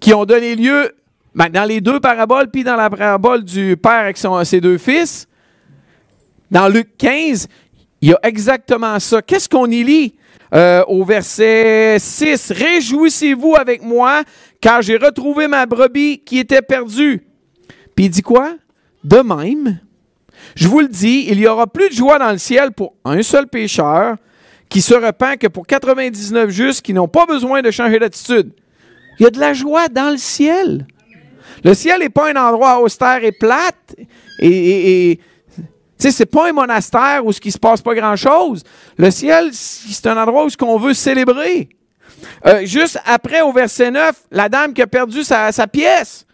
qui 0.00 0.14
ont 0.14 0.24
donné 0.24 0.56
lieu, 0.56 0.92
ben, 1.34 1.50
dans 1.50 1.64
les 1.64 1.82
deux 1.82 2.00
paraboles, 2.00 2.50
puis 2.50 2.64
dans 2.64 2.76
la 2.76 2.88
parabole 2.88 3.44
du 3.44 3.76
Père 3.76 3.92
avec 3.92 4.16
ses 4.16 4.60
deux 4.62 4.78
fils, 4.78 5.28
dans 6.50 6.68
Luc 6.68 6.96
15, 6.96 7.46
il 8.00 8.08
y 8.08 8.12
a 8.14 8.18
exactement 8.22 8.98
ça. 9.00 9.20
Qu'est-ce 9.20 9.50
qu'on 9.50 9.70
y 9.70 9.84
lit? 9.84 10.14
Euh, 10.54 10.84
au 10.86 11.04
verset 11.04 11.96
6? 11.98 12.52
Réjouissez-vous 12.52 13.54
avec 13.56 13.82
moi, 13.82 14.22
car 14.60 14.82
j'ai 14.82 14.96
retrouvé 14.96 15.48
ma 15.48 15.66
brebis 15.66 16.20
qui 16.24 16.38
était 16.38 16.62
perdue. 16.62 17.26
Puis 17.94 18.06
il 18.06 18.10
dit 18.10 18.22
quoi? 18.22 18.54
De 19.04 19.18
même, 19.18 19.80
je 20.54 20.68
vous 20.68 20.80
le 20.80 20.88
dis, 20.88 21.26
il 21.28 21.38
y 21.38 21.46
aura 21.46 21.66
plus 21.66 21.88
de 21.88 21.94
joie 21.94 22.18
dans 22.18 22.32
le 22.32 22.38
ciel 22.38 22.72
pour 22.72 22.94
un 23.04 23.22
seul 23.22 23.46
pécheur 23.46 24.16
qui 24.68 24.82
se 24.82 24.94
repent 24.94 25.36
que 25.38 25.46
pour 25.46 25.66
99 25.66 26.50
justes 26.50 26.82
qui 26.82 26.92
n'ont 26.92 27.08
pas 27.08 27.26
besoin 27.26 27.62
de 27.62 27.70
changer 27.70 27.98
d'attitude. 27.98 28.52
Il 29.18 29.24
y 29.24 29.26
a 29.26 29.30
de 29.30 29.40
la 29.40 29.52
joie 29.52 29.88
dans 29.88 30.10
le 30.10 30.16
ciel. 30.16 30.86
Le 31.64 31.74
ciel 31.74 32.00
n'est 32.00 32.08
pas 32.08 32.30
un 32.30 32.36
endroit 32.36 32.80
austère 32.80 33.24
et 33.24 33.32
plate. 33.32 33.96
Et, 34.40 35.18
sais, 35.98 36.10
c'est 36.10 36.26
pas 36.26 36.48
un 36.48 36.52
monastère 36.52 37.24
où 37.24 37.32
ce 37.32 37.40
qui 37.40 37.50
se 37.50 37.58
passe 37.58 37.82
pas 37.82 37.94
grand-chose. 37.94 38.62
Le 38.96 39.10
ciel, 39.10 39.50
c'est 39.52 40.06
un 40.06 40.16
endroit 40.16 40.44
où 40.44 40.50
ce 40.50 40.56
qu'on 40.56 40.78
veut 40.78 40.94
célébrer. 40.94 41.68
Euh, 42.46 42.64
juste 42.64 43.00
après, 43.04 43.40
au 43.40 43.52
verset 43.52 43.90
9, 43.90 44.14
la 44.30 44.48
dame 44.48 44.72
qui 44.72 44.82
a 44.82 44.86
perdu 44.86 45.22
sa, 45.22 45.52
sa 45.52 45.66
pièce. 45.66 46.26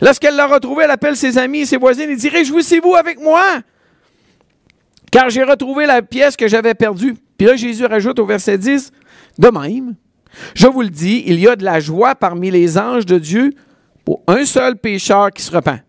Lorsqu'elle 0.00 0.34
l'a 0.34 0.46
retrouvée, 0.46 0.84
elle 0.84 0.90
appelle 0.90 1.16
ses 1.16 1.38
amis 1.38 1.60
et 1.60 1.66
ses 1.66 1.76
voisines 1.76 2.10
et 2.10 2.16
dit 2.16 2.28
Réjouissez-vous 2.28 2.94
avec 2.94 3.20
moi, 3.20 3.60
car 5.10 5.30
j'ai 5.30 5.44
retrouvé 5.44 5.86
la 5.86 6.02
pièce 6.02 6.36
que 6.36 6.48
j'avais 6.48 6.74
perdue. 6.74 7.14
Puis 7.38 7.46
là, 7.46 7.54
Jésus 7.56 7.86
rajoute 7.86 8.18
au 8.18 8.26
verset 8.26 8.58
10 8.58 8.90
De 9.38 9.48
même, 9.48 9.94
je 10.54 10.66
vous 10.66 10.82
le 10.82 10.90
dis, 10.90 11.22
il 11.26 11.38
y 11.38 11.48
a 11.48 11.56
de 11.56 11.64
la 11.64 11.78
joie 11.80 12.14
parmi 12.14 12.50
les 12.50 12.78
anges 12.78 13.06
de 13.06 13.18
Dieu 13.18 13.52
pour 14.04 14.22
un 14.26 14.44
seul 14.44 14.76
pécheur 14.76 15.30
qui 15.30 15.42
se 15.42 15.52
repent. 15.52 15.80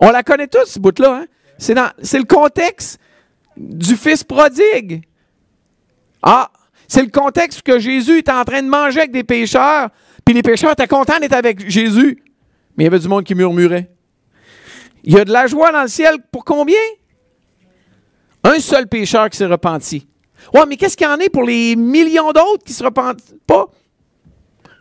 On 0.00 0.10
la 0.10 0.22
connaît 0.22 0.46
tous, 0.46 0.66
ce 0.66 0.78
bout-là. 0.78 1.22
Hein? 1.22 1.26
C'est, 1.60 1.74
le 1.74 2.24
contexte 2.24 2.98
du 3.56 3.94
fils 3.94 4.24
prodigue. 4.24 5.02
Ah, 6.22 6.50
c'est 6.88 7.02
le 7.02 7.10
contexte 7.10 7.62
que 7.62 7.78
Jésus 7.78 8.18
était 8.18 8.32
en 8.32 8.44
train 8.44 8.62
de 8.62 8.68
manger 8.68 9.00
avec 9.00 9.12
des 9.12 9.24
pécheurs, 9.24 9.90
puis 10.24 10.34
les 10.34 10.42
pécheurs 10.42 10.72
étaient 10.72 10.88
contents 10.88 11.20
d'être 11.20 11.34
avec 11.34 11.68
Jésus 11.68 12.22
mais 12.80 12.84
il 12.84 12.86
y 12.86 12.88
avait 12.88 12.98
du 12.98 13.08
monde 13.08 13.24
qui 13.24 13.34
murmurait. 13.34 13.90
Il 15.04 15.12
y 15.12 15.18
a 15.18 15.24
de 15.26 15.30
la 15.30 15.46
joie 15.46 15.70
dans 15.70 15.82
le 15.82 15.88
ciel 15.88 16.16
pour 16.32 16.46
combien? 16.46 16.78
Un 18.42 18.58
seul 18.58 18.86
pécheur 18.86 19.28
qui 19.28 19.36
s'est 19.36 19.44
repenti. 19.44 20.08
Ouais, 20.54 20.64
mais 20.66 20.78
qu'est-ce 20.78 20.96
qu'il 20.96 21.06
y 21.06 21.10
en 21.10 21.20
a 21.20 21.28
pour 21.30 21.42
les 21.42 21.76
millions 21.76 22.32
d'autres 22.32 22.64
qui 22.64 22.72
ne 22.72 22.76
se 22.76 22.84
repentent 22.84 23.34
pas? 23.46 23.66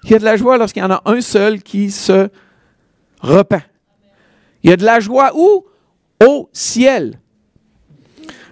Il 0.06 0.12
y 0.12 0.16
a 0.16 0.20
de 0.20 0.24
la 0.24 0.38
joie 0.38 0.58
lorsqu'il 0.58 0.82
y 0.82 0.86
en 0.86 0.92
a 0.92 1.02
un 1.04 1.20
seul 1.20 1.62
qui 1.62 1.92
se 1.92 2.30
repent. 3.20 3.62
Il 4.64 4.70
y 4.70 4.74
a 4.74 4.78
de 4.78 4.86
la 4.86 5.02
joie 5.02 5.32
où? 5.36 5.66
Au 6.26 6.50
ciel. 6.52 7.20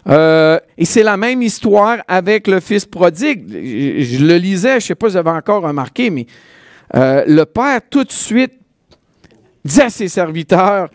Euh, 0.10 0.60
et 0.77 0.86
c'est 0.86 1.03
la 1.03 1.17
même 1.17 1.41
histoire 1.41 1.97
avec 2.08 2.47
le 2.47 2.60
fils 2.60 2.86
prodigue. 2.86 3.45
Je, 3.49 4.23
le 4.23 4.38
lisais, 4.38 4.71
je 4.71 4.75
ne 4.75 4.80
sais 4.80 4.95
pas 4.95 5.08
si 5.08 5.13
vous 5.13 5.17
avez 5.17 5.32
encore 5.32 5.63
remarqué, 5.63 6.10
mais 6.10 6.25
euh, 6.95 7.23
le 7.27 7.45
père, 7.45 7.82
tout 7.89 8.06
de 8.06 8.12
suite, 8.12 8.53
dit 9.65 9.82
à 9.82 9.89
ses 9.89 10.08
serviteurs, 10.08 10.89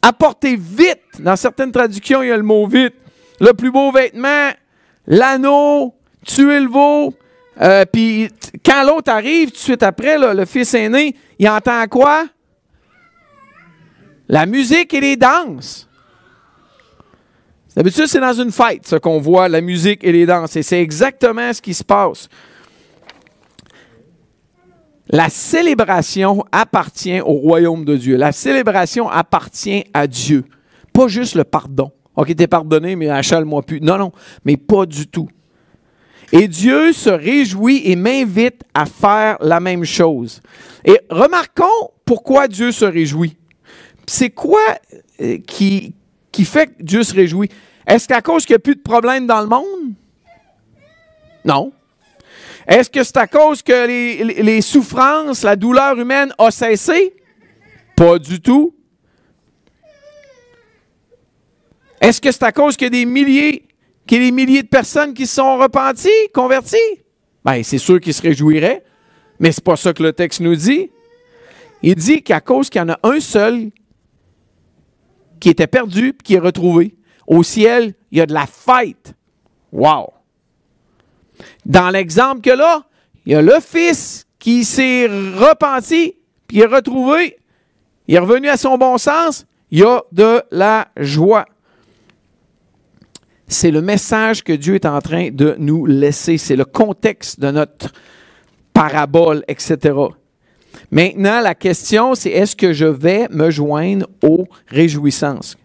apportez 0.00 0.54
vite, 0.56 1.00
dans 1.18 1.34
certaines 1.34 1.72
traductions, 1.72 2.22
il 2.22 2.28
y 2.28 2.32
a 2.32 2.36
le 2.36 2.44
mot 2.44 2.66
vite, 2.68 2.94
le 3.40 3.52
plus 3.54 3.72
beau 3.72 3.90
vêtement, 3.90 4.50
l'anneau, 5.06 5.94
tuer 6.24 6.60
le 6.60 6.68
veau. 6.68 7.14
Euh, 7.60 7.84
puis 7.92 8.28
quand 8.64 8.84
l'autre 8.84 9.10
arrive, 9.10 9.48
tout 9.48 9.56
de 9.56 9.60
suite 9.60 9.82
après, 9.82 10.16
le 10.16 10.44
fils 10.44 10.74
aîné, 10.74 11.16
il 11.40 11.48
entend 11.48 11.84
quoi? 11.88 12.26
La 14.28 14.46
musique 14.46 14.94
et 14.94 15.00
les 15.00 15.16
danses. 15.16 15.87
D'habitude, 17.78 18.06
c'est 18.08 18.18
dans 18.18 18.32
une 18.32 18.50
fête, 18.50 18.88
ce 18.88 18.96
qu'on 18.96 19.20
voit, 19.20 19.48
la 19.48 19.60
musique 19.60 20.02
et 20.02 20.10
les 20.10 20.26
danses. 20.26 20.56
Et 20.56 20.64
c'est 20.64 20.82
exactement 20.82 21.52
ce 21.52 21.62
qui 21.62 21.74
se 21.74 21.84
passe. 21.84 22.28
La 25.06 25.28
célébration 25.28 26.44
appartient 26.50 27.20
au 27.20 27.34
royaume 27.34 27.84
de 27.84 27.96
Dieu. 27.96 28.16
La 28.16 28.32
célébration 28.32 29.08
appartient 29.08 29.84
à 29.94 30.08
Dieu. 30.08 30.44
Pas 30.92 31.06
juste 31.06 31.36
le 31.36 31.44
pardon. 31.44 31.92
OK, 32.16 32.34
t'es 32.34 32.48
pardonné, 32.48 32.96
mais 32.96 33.10
achale-moi 33.10 33.62
plus. 33.62 33.80
Non, 33.80 33.96
non, 33.96 34.10
mais 34.44 34.56
pas 34.56 34.84
du 34.84 35.06
tout. 35.06 35.28
Et 36.32 36.48
Dieu 36.48 36.92
se 36.92 37.10
réjouit 37.10 37.82
et 37.84 37.94
m'invite 37.94 38.62
à 38.74 38.86
faire 38.86 39.36
la 39.40 39.60
même 39.60 39.84
chose. 39.84 40.40
Et 40.84 40.98
remarquons 41.10 41.92
pourquoi 42.04 42.48
Dieu 42.48 42.72
se 42.72 42.84
réjouit. 42.84 43.36
C'est 44.04 44.30
quoi 44.30 44.58
euh, 45.20 45.38
qui, 45.46 45.94
qui 46.32 46.44
fait 46.44 46.66
que 46.66 46.82
Dieu 46.82 47.04
se 47.04 47.14
réjouit? 47.14 47.50
Est-ce 47.88 48.06
qu'à 48.06 48.20
cause 48.20 48.44
qu'il 48.44 48.52
n'y 48.52 48.58
a 48.58 48.60
plus 48.60 48.76
de 48.76 48.82
problèmes 48.82 49.26
dans 49.26 49.40
le 49.40 49.46
monde? 49.46 49.94
Non. 51.42 51.72
Est-ce 52.66 52.90
que 52.90 53.02
c'est 53.02 53.16
à 53.16 53.26
cause 53.26 53.62
que 53.62 53.86
les, 53.86 54.60
souffrances, 54.60 55.42
la 55.42 55.56
douleur 55.56 55.98
humaine 55.98 56.34
a 56.36 56.50
cessé? 56.50 57.16
Pas 57.96 58.18
du 58.18 58.42
tout. 58.42 58.74
Est-ce 61.98 62.20
que 62.20 62.30
c'est 62.30 62.42
à 62.42 62.52
cause 62.52 62.76
qu'il 62.76 62.84
y 62.84 62.88
a 62.88 62.90
des 62.90 63.06
milliers, 63.06 63.66
qu'il 64.06 64.18
y 64.18 64.20
a 64.20 64.24
des 64.26 64.32
milliers 64.32 64.62
de 64.62 64.68
personnes 64.68 65.14
qui 65.14 65.26
se 65.26 65.36
sont 65.36 65.56
repenties, 65.56 66.10
converties? 66.34 66.76
Bien, 67.42 67.62
c'est 67.62 67.78
sûr 67.78 67.98
qu'ils 68.00 68.12
se 68.12 68.20
réjouiraient, 68.20 68.84
mais 69.40 69.50
c'est 69.50 69.64
pas 69.64 69.76
ça 69.76 69.94
que 69.94 70.02
le 70.02 70.12
texte 70.12 70.40
nous 70.40 70.54
dit. 70.54 70.90
Il 71.82 71.94
dit 71.94 72.22
qu'à 72.22 72.42
cause 72.42 72.68
qu'il 72.68 72.80
y 72.80 72.84
en 72.84 72.90
a 72.90 72.98
un 73.02 73.18
seul 73.18 73.70
qui 75.40 75.48
était 75.48 75.66
perdu 75.66 76.12
qui 76.22 76.34
est 76.34 76.38
retrouvé. 76.38 76.97
Au 77.28 77.42
ciel, 77.42 77.92
il 78.10 78.18
y 78.18 78.20
a 78.22 78.26
de 78.26 78.32
la 78.32 78.46
fête. 78.46 79.12
Wow! 79.70 80.14
Dans 81.66 81.90
l'exemple 81.90 82.40
que 82.40 82.50
là, 82.50 82.84
il 83.26 83.32
y 83.32 83.34
a 83.34 83.42
le 83.42 83.60
fils 83.60 84.26
qui 84.38 84.64
s'est 84.64 85.06
repenti, 85.06 86.14
puis 86.46 86.60
est 86.60 86.66
retrouvé, 86.66 87.36
il 88.08 88.14
est 88.14 88.18
revenu 88.18 88.48
à 88.48 88.56
son 88.56 88.78
bon 88.78 88.96
sens, 88.96 89.44
il 89.70 89.80
y 89.80 89.84
a 89.84 90.02
de 90.10 90.42
la 90.50 90.88
joie. 90.96 91.44
C'est 93.46 93.70
le 93.70 93.82
message 93.82 94.42
que 94.42 94.54
Dieu 94.54 94.76
est 94.76 94.86
en 94.86 95.00
train 95.00 95.28
de 95.30 95.54
nous 95.58 95.84
laisser. 95.84 96.38
C'est 96.38 96.56
le 96.56 96.64
contexte 96.64 97.40
de 97.40 97.50
notre 97.50 97.92
parabole, 98.72 99.44
etc. 99.48 99.94
Maintenant, 100.90 101.40
la 101.40 101.54
question, 101.54 102.14
c'est 102.14 102.30
est-ce 102.30 102.56
que 102.56 102.72
je 102.72 102.86
vais 102.86 103.26
me 103.30 103.50
joindre 103.50 104.06
aux 104.22 104.46
réjouissances? 104.68 105.58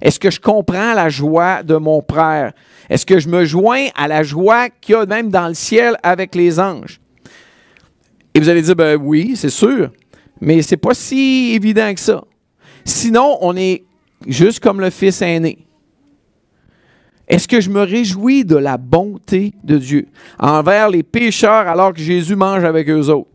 Est-ce 0.00 0.18
que 0.18 0.30
je 0.30 0.40
comprends 0.40 0.94
la 0.94 1.08
joie 1.08 1.62
de 1.62 1.76
mon 1.76 2.02
Père? 2.02 2.52
Est-ce 2.88 3.06
que 3.06 3.18
je 3.18 3.28
me 3.28 3.44
joins 3.44 3.88
à 3.94 4.08
la 4.08 4.22
joie 4.22 4.68
qu'il 4.68 4.94
y 4.94 4.98
a 4.98 5.06
même 5.06 5.30
dans 5.30 5.48
le 5.48 5.54
ciel 5.54 5.96
avec 6.02 6.34
les 6.34 6.58
anges? 6.58 7.00
Et 8.34 8.40
vous 8.40 8.48
allez 8.48 8.62
dire, 8.62 8.76
ben 8.76 8.98
oui, 9.00 9.34
c'est 9.36 9.50
sûr, 9.50 9.90
mais 10.40 10.62
c'est 10.62 10.76
pas 10.76 10.94
si 10.94 11.52
évident 11.54 11.92
que 11.92 12.00
ça. 12.00 12.24
Sinon, 12.84 13.38
on 13.40 13.56
est 13.56 13.84
juste 14.26 14.60
comme 14.60 14.80
le 14.80 14.90
fils 14.90 15.22
aîné. 15.22 15.66
Est-ce 17.28 17.46
que 17.46 17.60
je 17.60 17.70
me 17.70 17.82
réjouis 17.82 18.44
de 18.44 18.56
la 18.56 18.76
bonté 18.76 19.52
de 19.62 19.78
Dieu 19.78 20.08
envers 20.38 20.90
les 20.90 21.02
pécheurs 21.02 21.68
alors 21.68 21.92
que 21.92 22.00
Jésus 22.00 22.36
mange 22.36 22.64
avec 22.64 22.88
eux 22.88 23.08
autres? 23.08 23.28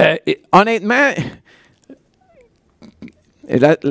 Euh, 0.00 0.16
honnêtement, 0.52 1.10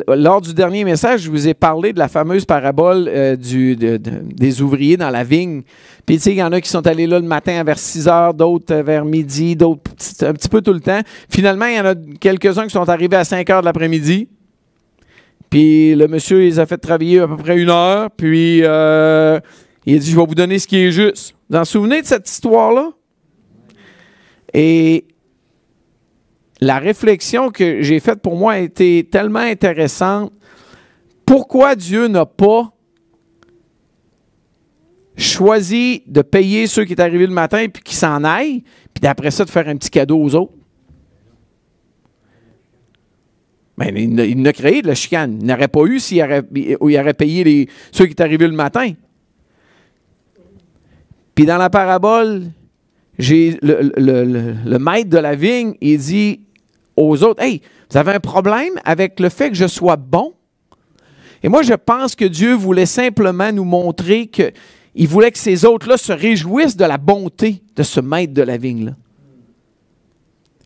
lors 0.08 0.42
du 0.42 0.54
dernier 0.54 0.84
message, 0.84 1.22
je 1.22 1.30
vous 1.30 1.48
ai 1.48 1.54
parlé 1.54 1.94
de 1.94 2.00
la 2.00 2.08
fameuse 2.08 2.46
parabole 2.46 3.08
euh, 3.08 3.36
des 3.38 4.62
ouvriers 4.62 4.98
dans 4.98 5.10
la 5.10 5.24
vigne. 5.24 5.62
Puis, 6.06 6.18
tu 6.18 6.24
sais, 6.24 6.32
il 6.32 6.38
y 6.38 6.44
en 6.44 6.52
a 6.52 6.60
qui 6.60 6.70
sont 6.70 6.86
allés 6.88 7.08
là 7.08 7.20
le 7.20 7.26
matin 7.26 7.64
vers 7.64 7.78
6 7.78 8.08
heures, 8.08 8.34
d'autres 8.34 8.76
vers 8.76 9.06
midi, 9.06 9.56
d'autres 9.56 9.92
un 10.22 10.34
petit 10.34 10.50
peu 10.50 10.62
tout 10.62 10.74
le 10.74 10.80
temps. 10.80 11.02
Finalement, 11.30 11.66
il 11.66 11.76
y 11.76 11.80
en 11.80 11.86
a 11.86 11.96
quelques-uns 12.20 12.64
qui 12.64 12.74
sont 12.74 12.90
arrivés 12.90 13.16
à 13.16 13.24
5 13.24 13.50
heures 13.50 13.62
de 13.62 13.66
l'après-midi. 13.66 14.28
Puis, 15.50 15.94
le 15.96 16.08
monsieur 16.08 16.40
les 16.40 16.60
a 16.60 16.66
fait 16.66 16.78
travailler 16.78 17.20
à 17.20 17.28
peu 17.28 17.38
près 17.38 17.60
une 17.60 17.70
heure. 17.70 18.10
Puis, 18.12 18.62
euh, 18.64 19.40
il 19.86 19.96
a 19.96 20.00
dit 20.00 20.10
Je 20.10 20.20
vais 20.20 20.26
vous 20.26 20.36
donner 20.36 20.58
ce 20.58 20.68
qui 20.68 20.78
est 20.78 20.92
juste. 20.92 21.36
Vous 21.50 21.60
vous 21.60 21.66
souvenez 21.66 22.02
de 22.02 22.08
cette 22.08 22.28
histoire-là? 22.30 22.90
Et 24.54 25.06
la 26.64 26.80
réflexion 26.80 27.52
que 27.52 27.82
j'ai 27.82 28.00
faite 28.00 28.22
pour 28.22 28.36
moi 28.36 28.54
a 28.54 28.60
été 28.60 29.04
tellement 29.04 29.40
intéressante. 29.40 30.32
Pourquoi 31.26 31.76
Dieu 31.76 32.08
n'a 32.08 32.26
pas 32.26 32.72
choisi 35.18 36.04
de 36.08 36.22
payer 36.22 36.68
ceux 36.68 36.86
qui 36.86 36.94
sont 36.94 37.02
arrivés 37.02 37.28
le 37.28 37.34
matin 37.34 37.68
puis 37.72 37.84
qui 37.84 37.96
s'en 37.96 38.24
aillent, 38.24 38.64
puis 38.94 39.02
d'après 39.02 39.32
ça 39.32 39.46
de 39.46 39.50
faire 39.50 39.68
un 39.68 39.76
petit 39.76 39.90
cadeau 39.90 40.22
aux 40.22 40.36
autres? 40.36 40.54
Ben, 43.78 43.96
il 43.98 44.42
n'a 44.42 44.54
créé 44.54 44.82
de 44.82 44.88
la 44.88 44.96
chicane. 44.96 45.40
Il 45.42 45.48
n'aurait 45.48 45.68
pas 45.68 45.84
eu 45.86 46.00
s'il 46.00 46.22
aurait, 46.22 46.44
il 46.54 46.78
aurait 46.80 47.14
payé 47.14 47.68
ceux 47.92 48.06
qui 48.06 48.14
sont 48.14 48.22
arrivés 48.22 48.48
le 48.48 48.56
matin. 48.56 48.94
Puis 51.34 51.46
dans 51.46 51.58
la 51.58 51.72
parabole, 51.72 52.52
j'ai 53.18 53.58
le, 53.62 54.78
maître 54.78 55.10
de 55.10 55.18
la 55.18 55.36
vigne, 55.36 55.74
il 55.82 55.98
dit 55.98 56.42
aux 56.96 57.24
autres, 57.24 57.42
Hey, 57.42 57.62
vous 57.90 57.98
avez 57.98 58.14
un 58.14 58.20
problème 58.20 58.74
avec 58.86 59.20
le 59.20 59.30
fait 59.30 59.50
que 59.50 59.56
je 59.56 59.68
sois 59.68 59.96
bon? 59.96 60.34
Et 61.44 61.50
moi, 61.50 61.62
je 61.62 61.74
pense 61.74 62.16
que 62.16 62.26
Dieu 62.26 62.54
voulait 62.54 62.86
simplement 62.86 63.52
nous 63.52 63.66
montrer 63.66 64.28
qu'il 64.28 65.08
voulait 65.08 65.32
que 65.32 65.38
ces 65.38 65.66
autres-là 65.66 65.98
se 65.98 66.14
réjouissent 66.14 66.78
de 66.78 66.86
la 66.86 66.98
bonté 66.98 67.62
de 67.76 67.84
ce 67.84 68.00
maître 68.00 68.34
de 68.34 68.42
la 68.42 68.58
vigne-là. 68.58 68.94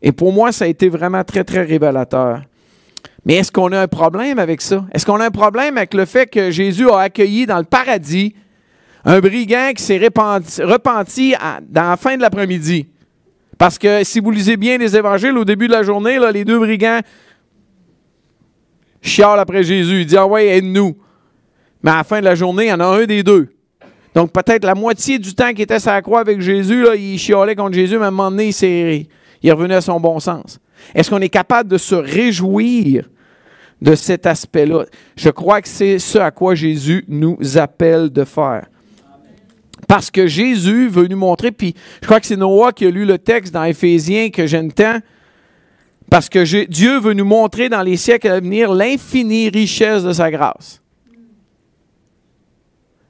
Et 0.01 0.11
pour 0.11 0.31
moi, 0.31 0.51
ça 0.51 0.65
a 0.65 0.67
été 0.67 0.89
vraiment 0.89 1.23
très, 1.23 1.43
très 1.43 1.63
révélateur. 1.63 2.41
Mais 3.25 3.35
est-ce 3.35 3.51
qu'on 3.51 3.71
a 3.71 3.81
un 3.81 3.87
problème 3.87 4.37
avec 4.39 4.61
ça? 4.61 4.85
Est-ce 4.93 5.05
qu'on 5.05 5.19
a 5.19 5.25
un 5.25 5.31
problème 5.31 5.77
avec 5.77 5.93
le 5.95 6.05
fait 6.05 6.27
que 6.27 6.51
Jésus 6.51 6.89
a 6.89 6.99
accueilli 6.99 7.45
dans 7.45 7.57
le 7.57 7.63
paradis 7.63 8.35
un 9.03 9.19
brigand 9.19 9.71
qui 9.75 9.83
s'est 9.83 9.97
repenti, 9.97 11.33
dans 11.67 11.89
la 11.89 11.97
fin 11.97 12.15
de 12.15 12.21
l'après-midi? 12.21 12.87
Parce 13.57 13.77
que 13.77 14.03
si 14.03 14.19
vous 14.19 14.31
lisez 14.31 14.57
bien 14.57 14.77
les 14.77 14.95
évangiles, 14.95 15.37
au 15.37 15.45
début 15.45 15.67
de 15.67 15.73
la 15.73 15.83
journée, 15.83 16.19
là, 16.19 16.31
les 16.31 16.45
deux 16.45 16.59
brigands 16.59 16.99
chialent 19.01 19.39
après 19.39 19.63
Jésus. 19.63 20.01
Ils 20.01 20.05
disent 20.05 20.17
Ah 20.17 20.27
ouais, 20.27 20.47
aide-nous. 20.47 20.95
Mais 21.81 21.91
à 21.91 21.97
la 21.97 22.03
fin 22.03 22.19
de 22.19 22.25
la 22.25 22.35
journée, 22.35 22.65
il 22.65 22.69
y 22.69 22.73
en 22.73 22.79
a 22.79 22.85
un 22.85 23.05
des 23.05 23.23
deux. 23.23 23.49
Donc 24.13 24.31
peut-être 24.31 24.65
la 24.65 24.75
moitié 24.75 25.19
du 25.19 25.33
temps 25.33 25.49
qu'il 25.49 25.61
était 25.61 25.79
sur 25.79 25.91
la 25.91 26.01
croix 26.01 26.21
avec 26.21 26.41
Jésus, 26.41 26.83
là, 26.83 26.95
il 26.95 27.19
chialait 27.19 27.55
contre 27.55 27.73
Jésus, 27.73 27.97
mais 27.97 28.05
à 28.05 28.07
un 28.07 28.11
moment 28.11 28.31
donné, 28.31 28.49
il, 28.49 29.07
il 29.43 29.51
revenait 29.51 29.75
à 29.75 29.81
son 29.81 29.99
bon 29.99 30.19
sens. 30.19 30.59
Est-ce 30.95 31.09
qu'on 31.09 31.21
est 31.21 31.29
capable 31.29 31.69
de 31.69 31.77
se 31.77 31.95
réjouir 31.95 33.09
de 33.81 33.95
cet 33.95 34.25
aspect-là? 34.25 34.85
Je 35.15 35.29
crois 35.29 35.61
que 35.61 35.67
c'est 35.67 35.99
ce 35.99 36.17
à 36.17 36.31
quoi 36.31 36.55
Jésus 36.55 37.05
nous 37.07 37.37
appelle 37.57 38.09
de 38.09 38.23
faire. 38.23 38.67
Parce 39.87 40.09
que 40.11 40.27
Jésus 40.27 40.87
veut 40.87 41.07
nous 41.07 41.17
montrer, 41.17 41.51
puis 41.51 41.75
je 42.01 42.07
crois 42.07 42.19
que 42.19 42.25
c'est 42.25 42.37
Noah 42.37 42.73
qui 42.73 42.85
a 42.85 42.89
lu 42.89 43.05
le 43.05 43.17
texte 43.17 43.53
dans 43.53 43.63
Éphésiens 43.63 44.29
que 44.29 44.47
j'aime 44.47 44.71
tant, 44.71 44.99
parce 46.09 46.29
que 46.29 46.65
Dieu 46.65 46.99
veut 46.99 47.13
nous 47.13 47.25
montrer 47.25 47.69
dans 47.69 47.81
les 47.81 47.97
siècles 47.97 48.29
à 48.29 48.39
venir 48.39 48.71
l'infinie 48.71 49.49
richesse 49.49 50.03
de 50.03 50.13
sa 50.13 50.31
grâce. 50.31 50.81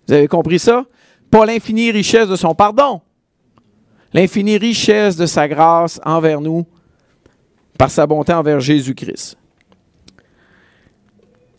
Vous 0.07 0.13
avez 0.13 0.27
compris 0.27 0.59
ça? 0.59 0.85
Pas 1.29 1.45
l'infinie 1.45 1.91
richesse 1.91 2.27
de 2.27 2.35
son 2.35 2.55
pardon, 2.55 3.01
l'infinie 4.13 4.57
richesse 4.57 5.15
de 5.15 5.25
sa 5.25 5.47
grâce 5.47 5.99
envers 6.05 6.41
nous 6.41 6.65
par 7.77 7.91
sa 7.91 8.07
bonté 8.07 8.33
envers 8.33 8.59
Jésus-Christ. 8.59 9.37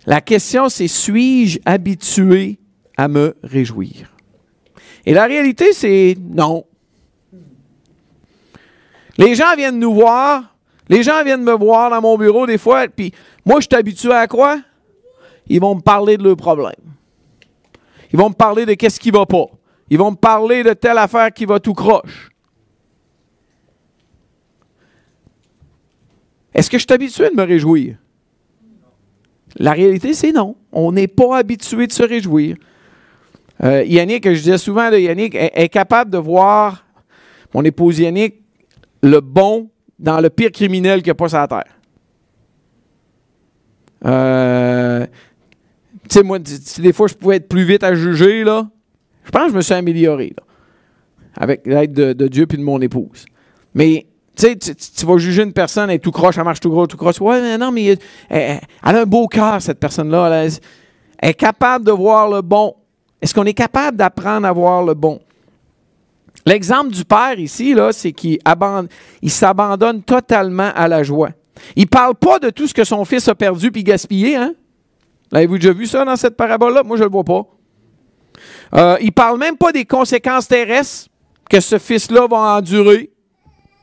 La 0.07 0.21
question, 0.21 0.69
c'est 0.69 0.89
suis-je 0.89 1.61
habitué 1.67 2.59
à 2.97 3.09
me 3.09 3.37
réjouir? 3.43 4.11
Et 5.09 5.15
la 5.15 5.25
réalité, 5.25 5.73
c'est 5.73 6.19
non. 6.21 6.67
Les 9.17 9.35
gens 9.35 9.57
viennent 9.57 9.79
nous 9.79 9.95
voir, 9.95 10.55
les 10.87 11.03
gens 11.03 11.25
viennent 11.25 11.43
me 11.43 11.55
voir 11.55 11.89
dans 11.89 12.03
mon 12.03 12.19
bureau 12.19 12.47
des 12.47 12.59
fois, 12.59 12.87
puis 12.89 13.15
moi, 13.43 13.59
je 13.61 13.69
suis 13.71 13.75
habitué 13.75 14.13
à 14.13 14.27
quoi? 14.27 14.61
Ils 15.47 15.63
vont 15.63 15.77
me 15.77 15.81
parler 15.81 16.19
de 16.19 16.25
leurs 16.25 16.37
problèmes. 16.37 16.75
Ils 18.13 18.19
vont 18.19 18.29
me 18.29 18.35
parler 18.35 18.67
de 18.67 18.75
qu'est-ce 18.75 19.01
qui 19.01 19.11
va 19.11 19.25
pas. 19.25 19.47
Ils 19.89 19.97
vont 19.97 20.11
me 20.11 20.17
parler 20.17 20.63
de 20.63 20.75
telle 20.75 20.99
affaire 20.99 21.33
qui 21.33 21.47
va 21.47 21.59
tout 21.59 21.73
croche. 21.73 22.29
Est-ce 26.53 26.69
que 26.69 26.77
je 26.77 26.85
suis 26.85 26.93
habitué 26.93 27.31
de 27.31 27.35
me 27.35 27.45
réjouir? 27.45 27.97
La 29.57 29.73
réalité, 29.73 30.13
c'est 30.13 30.33
non. 30.33 30.55
On 30.71 30.93
n'est 30.93 31.09
pas 31.09 31.39
habitué 31.39 31.87
de 31.87 31.93
se 31.93 32.03
réjouir. 32.03 32.59
Euh, 33.65 33.83
Yannick, 33.85 34.25
je 34.25 34.39
disais 34.39 34.59
souvent 34.59 34.91
de 34.91 34.99
Yannick, 34.99 35.35
est, 35.35 35.69
capable 35.69 36.11
de 36.11 36.19
voir, 36.19 36.85
mon 37.53 37.65
épouse 37.65 37.99
Yannick, 37.99 38.43
le 39.03 39.21
bon 39.21 39.71
dans 39.99 40.21
le 40.21 40.31
pire 40.31 40.53
criminel 40.53 41.01
qu'il 41.01 41.09
n'y 41.09 41.13
a 41.13 41.15
pas 41.15 41.29
sur 41.29 41.39
la 41.39 41.49
terre. 41.49 41.79
Euh, 44.07 45.07
tu 46.09 46.15
sais, 46.15 46.23
moi, 46.23 46.39
des 46.39 46.93
fois, 46.93 47.09
je 47.09 47.15
pouvais 47.15 47.37
être 47.37 47.49
plus 47.49 47.65
vite 47.65 47.83
à 47.83 47.95
juger, 47.95 48.45
là. 48.45 48.69
Je 49.25 49.31
pense 49.31 49.47
que 49.47 49.51
je 49.51 49.57
me 49.57 49.61
suis 49.61 49.75
amélioré, 49.75 50.33
là, 50.37 50.45
avec 51.37 51.67
l'aide 51.67 51.93
de, 51.93 52.29
Dieu 52.29 52.47
et 52.49 52.57
de 52.57 52.63
mon 52.63 52.81
épouse. 52.81 53.27
Mais, 53.75 54.07
tu 54.37 54.47
sais, 54.47 54.57
tu 54.57 55.05
vas 55.05 55.19
juger 55.19 55.43
une 55.43 55.53
personne, 55.53 55.91
elle 55.91 55.97
est 55.97 55.99
tout 55.99 56.13
croche, 56.13 56.39
elle 56.39 56.45
marche 56.45 56.61
tout 56.61 56.71
gros, 56.71 56.87
tout 56.87 56.97
croche. 56.97 57.21
Ouais, 57.21 57.41
mais 57.41 57.59
non, 57.59 57.73
mais 57.73 57.99
elle, 58.31 58.61
a 58.83 59.01
un 59.01 59.05
beau 59.05 59.27
cœur, 59.27 59.61
cette 59.61 59.81
personne-là. 59.81 60.45
Elle 61.19 61.31
est 61.31 61.35
capable 61.35 61.85
de 61.85 61.91
voir 61.91 62.31
le 62.31 62.41
bon 62.41 62.75
est-ce 63.21 63.35
qu'on 63.35 63.45
est 63.45 63.55
capable 63.55 63.97
d'apprendre 63.97 64.47
à 64.47 64.53
voir 64.53 64.83
le 64.83 64.95
bon? 64.95 65.21
L'exemple 66.47 66.91
du 66.91 67.05
père 67.05 67.39
ici, 67.39 67.75
là, 67.75 67.93
c'est 67.93 68.13
qu'il 68.13 68.39
s'abandonne 69.27 70.03
totalement 70.03 70.71
à 70.75 70.89
la 70.89 71.03
joie. 71.03 71.31
Il 71.77 71.83
ne 71.83 71.89
parle 71.89 72.15
pas 72.15 72.39
de 72.39 72.51
tout 72.51 72.67
ce 72.67 72.75
que 72.75 72.85
son 72.85 73.05
fils 73.05 73.29
a 73.29 73.35
perdu 73.35 73.71
puis 73.71 73.83
gaspillé. 73.83 74.37
Hein? 74.37 74.55
Avez-vous 75.33 75.59
déjà 75.59 75.73
vu 75.73 75.87
ça 75.87 76.05
dans 76.05 76.17
cette 76.17 76.37
parabole-là? 76.37 76.83
Moi, 76.85 76.97
je 76.97 77.03
ne 77.03 77.09
le 77.09 77.13
vois 77.13 77.25
pas. 77.25 77.47
Euh, 78.75 78.97
il 79.01 79.07
ne 79.07 79.13
parle 79.13 79.39
même 79.39 79.57
pas 79.57 79.73
des 79.73 79.85
conséquences 79.85 80.49
terrestres 80.49 81.09
que 81.51 81.61
ce 81.61 81.79
fils-là 81.79 82.27
va 82.29 82.57
endurer. 82.57 83.11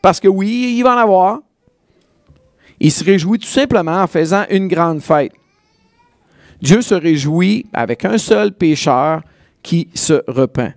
Parce 0.02 0.20
que 0.20 0.28
oui, 0.28 0.76
il 0.78 0.84
va 0.84 0.96
en 0.96 1.00
avoir. 1.00 1.40
Il 2.80 2.92
se 2.92 3.04
réjouit 3.04 3.40
tout 3.40 3.48
simplement 3.48 4.02
en 4.02 4.08
faisant 4.08 4.46
une 4.50 4.68
grande 4.68 5.02
fête. 5.02 5.32
Dieu 6.66 6.82
se 6.82 6.96
réjouit 6.96 7.68
avec 7.74 8.06
un 8.06 8.18
seul 8.18 8.52
pécheur 8.52 9.22
qui 9.62 9.88
se 9.94 10.24
repent. 10.28 10.74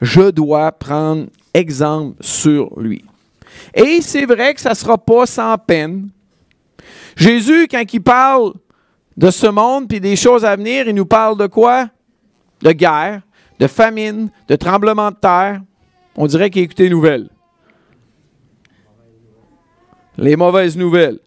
Je 0.00 0.30
dois 0.30 0.72
prendre 0.72 1.26
exemple 1.52 2.16
sur 2.22 2.80
lui. 2.80 3.04
Et 3.74 4.00
c'est 4.00 4.24
vrai 4.24 4.54
que 4.54 4.62
ça 4.62 4.70
ne 4.70 4.74
sera 4.74 4.96
pas 4.96 5.26
sans 5.26 5.58
peine. 5.58 6.08
Jésus, 7.16 7.68
quand 7.70 7.84
il 7.92 8.00
parle 8.00 8.54
de 9.14 9.30
ce 9.30 9.46
monde 9.46 9.92
et 9.92 10.00
des 10.00 10.16
choses 10.16 10.42
à 10.42 10.56
venir, 10.56 10.88
il 10.88 10.94
nous 10.94 11.04
parle 11.04 11.36
de 11.36 11.48
quoi? 11.48 11.90
De 12.62 12.72
guerre, 12.72 13.20
de 13.58 13.66
famine, 13.66 14.30
de 14.48 14.56
tremblement 14.56 15.10
de 15.10 15.16
terre. 15.16 15.60
On 16.16 16.26
dirait 16.26 16.48
qu'il 16.48 16.62
écoutait 16.62 16.84
les 16.84 16.90
nouvelles. 16.90 17.28
Les 20.16 20.34
mauvaises 20.34 20.78
nouvelles 20.78 21.18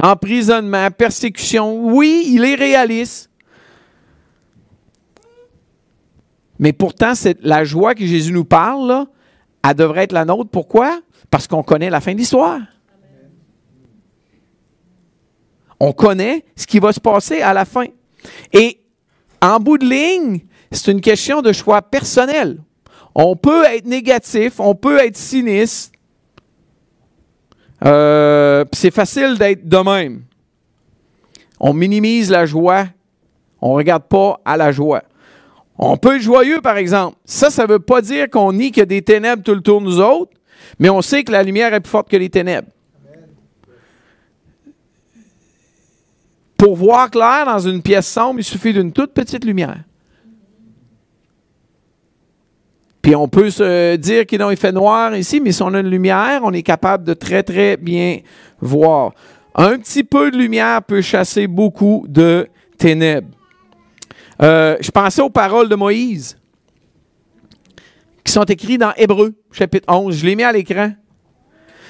emprisonnement, 0.00 0.90
persécution. 0.90 1.86
Oui, 1.86 2.24
il 2.28 2.44
est 2.44 2.54
réaliste. 2.54 3.30
Mais 6.58 6.72
pourtant, 6.72 7.14
c'est 7.14 7.38
la 7.42 7.64
joie 7.64 7.94
que 7.94 8.06
Jésus 8.06 8.32
nous 8.32 8.44
parle, 8.44 9.06
elle 9.64 9.74
devrait 9.74 10.04
être 10.04 10.12
la 10.12 10.24
nôtre. 10.24 10.50
Pourquoi? 10.50 11.00
Parce 11.30 11.46
qu'on 11.48 11.62
connaît 11.62 11.90
la 11.90 12.00
fin 12.00 12.12
de 12.12 12.18
l'histoire. 12.18 12.60
On 15.80 15.92
connaît 15.92 16.44
ce 16.54 16.66
qui 16.66 16.78
va 16.78 16.92
se 16.92 17.00
passer 17.00 17.42
à 17.42 17.52
la 17.52 17.64
fin. 17.64 17.86
Et 18.52 18.78
en 19.40 19.58
bout 19.58 19.78
de 19.78 19.86
ligne, 19.86 20.40
c'est 20.70 20.92
une 20.92 21.00
question 21.00 21.42
de 21.42 21.52
choix 21.52 21.82
personnel. 21.82 22.62
On 23.14 23.34
peut 23.34 23.64
être 23.64 23.86
négatif, 23.86 24.60
on 24.60 24.74
peut 24.74 24.98
être 24.98 25.16
sinistre. 25.16 25.91
Euh, 27.84 28.64
c'est 28.72 28.92
facile 28.92 29.38
d'être 29.38 29.68
de 29.68 29.76
même. 29.78 30.22
On 31.58 31.72
minimise 31.72 32.30
la 32.30 32.46
joie. 32.46 32.86
On 33.60 33.70
ne 33.70 33.76
regarde 33.76 34.04
pas 34.04 34.40
à 34.44 34.56
la 34.56 34.72
joie. 34.72 35.02
On 35.78 35.96
peut 35.96 36.16
être 36.16 36.22
joyeux, 36.22 36.60
par 36.60 36.76
exemple. 36.76 37.16
Ça, 37.24 37.50
ça 37.50 37.66
ne 37.66 37.72
veut 37.72 37.78
pas 37.78 38.00
dire 38.02 38.28
qu'on 38.30 38.52
nie 38.52 38.70
qu'il 38.70 38.80
y 38.80 38.82
a 38.82 38.86
des 38.86 39.02
ténèbres 39.02 39.42
tout 39.42 39.54
le 39.54 39.60
tour 39.60 39.80
de 39.80 39.86
nous 39.86 40.00
autres, 40.00 40.32
mais 40.78 40.90
on 40.90 41.02
sait 41.02 41.24
que 41.24 41.32
la 41.32 41.42
lumière 41.42 41.72
est 41.74 41.80
plus 41.80 41.90
forte 41.90 42.08
que 42.08 42.16
les 42.16 42.30
ténèbres. 42.30 42.68
Pour 46.56 46.76
voir 46.76 47.10
clair 47.10 47.46
dans 47.46 47.58
une 47.58 47.82
pièce 47.82 48.06
sombre, 48.06 48.38
il 48.38 48.44
suffit 48.44 48.72
d'une 48.72 48.92
toute 48.92 49.12
petite 49.12 49.44
lumière. 49.44 49.82
Puis 53.02 53.16
on 53.16 53.26
peut 53.26 53.50
se 53.50 53.96
dire 53.96 54.26
qu'il 54.26 54.40
fait 54.56 54.70
noir 54.70 55.16
ici, 55.16 55.40
mais 55.40 55.50
si 55.50 55.60
on 55.62 55.74
a 55.74 55.80
une 55.80 55.90
lumière, 55.90 56.42
on 56.44 56.52
est 56.52 56.62
capable 56.62 57.04
de 57.04 57.14
très, 57.14 57.42
très 57.42 57.76
bien 57.76 58.18
voir. 58.60 59.12
Un 59.56 59.76
petit 59.78 60.04
peu 60.04 60.30
de 60.30 60.38
lumière 60.38 60.82
peut 60.82 61.02
chasser 61.02 61.48
beaucoup 61.48 62.06
de 62.08 62.46
ténèbres. 62.78 63.28
Euh, 64.40 64.76
je 64.80 64.90
pensais 64.90 65.20
aux 65.20 65.30
paroles 65.30 65.68
de 65.68 65.74
Moïse 65.74 66.38
qui 68.24 68.32
sont 68.32 68.44
écrites 68.44 68.80
dans 68.80 68.92
Hébreu, 68.96 69.34
chapitre 69.50 69.92
11. 69.92 70.16
Je 70.16 70.24
l'ai 70.24 70.36
mis 70.36 70.44
à 70.44 70.52
l'écran. 70.52 70.92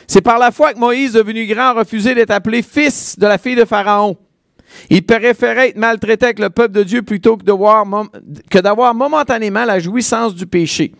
C'est 0.06 0.22
par 0.22 0.38
la 0.38 0.50
foi 0.50 0.72
que 0.72 0.78
Moïse, 0.78 1.12
devenu 1.12 1.46
grand, 1.46 1.68
a 1.68 1.72
refusé 1.74 2.14
d'être 2.14 2.30
appelé 2.30 2.62
fils 2.62 3.18
de 3.18 3.26
la 3.26 3.36
fille 3.36 3.54
de 3.54 3.66
Pharaon. 3.66 4.16
Il 4.88 5.04
préférait 5.04 5.70
être 5.70 5.76
maltraité 5.76 6.26
avec 6.26 6.38
le 6.38 6.48
peuple 6.48 6.72
de 6.72 6.82
Dieu 6.82 7.02
plutôt 7.02 7.36
que 7.36 7.44
d'avoir 7.44 8.94
momentanément 8.94 9.64
la 9.64 9.78
jouissance 9.78 10.34
du 10.34 10.46
péché. 10.46 10.92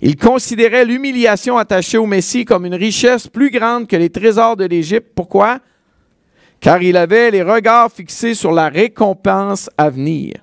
Il 0.00 0.16
considérait 0.16 0.84
l'humiliation 0.84 1.56
attachée 1.58 1.98
au 1.98 2.06
Messie 2.06 2.44
comme 2.44 2.66
une 2.66 2.74
richesse 2.74 3.28
plus 3.28 3.50
grande 3.50 3.86
que 3.86 3.96
les 3.96 4.10
trésors 4.10 4.56
de 4.56 4.64
l'Égypte. 4.64 5.12
Pourquoi? 5.14 5.60
Car 6.60 6.82
il 6.82 6.96
avait 6.96 7.30
les 7.30 7.42
regards 7.42 7.90
fixés 7.90 8.34
sur 8.34 8.52
la 8.52 8.68
récompense 8.68 9.70
à 9.76 9.90
venir, 9.90 10.34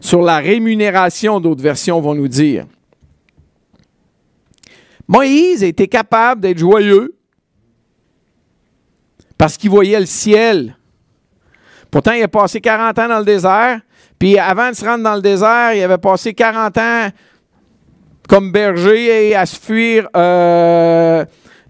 sur 0.00 0.22
la 0.22 0.38
rémunération, 0.38 1.40
d'autres 1.40 1.62
versions 1.62 2.00
vont 2.00 2.14
nous 2.14 2.28
dire. 2.28 2.66
Moïse 5.06 5.62
était 5.62 5.88
capable 5.88 6.42
d'être 6.42 6.58
joyeux 6.58 7.14
parce 9.38 9.56
qu'il 9.56 9.70
voyait 9.70 10.00
le 10.00 10.06
ciel 10.06 10.78
Pourtant, 11.90 12.12
il 12.12 12.22
a 12.22 12.28
passé 12.28 12.60
40 12.60 12.98
ans 12.98 13.08
dans 13.08 13.18
le 13.18 13.24
désert. 13.24 13.80
Puis 14.18 14.38
avant 14.38 14.70
de 14.70 14.74
se 14.74 14.84
rendre 14.84 15.04
dans 15.04 15.14
le 15.14 15.22
désert, 15.22 15.72
il 15.74 15.82
avait 15.82 15.98
passé 15.98 16.34
40 16.34 16.76
ans 16.78 17.08
comme 18.28 18.52
berger 18.52 19.30
et 19.30 19.34
à 19.34 19.46
se 19.46 19.58
fuir 19.58 20.08
euh, 20.14 21.24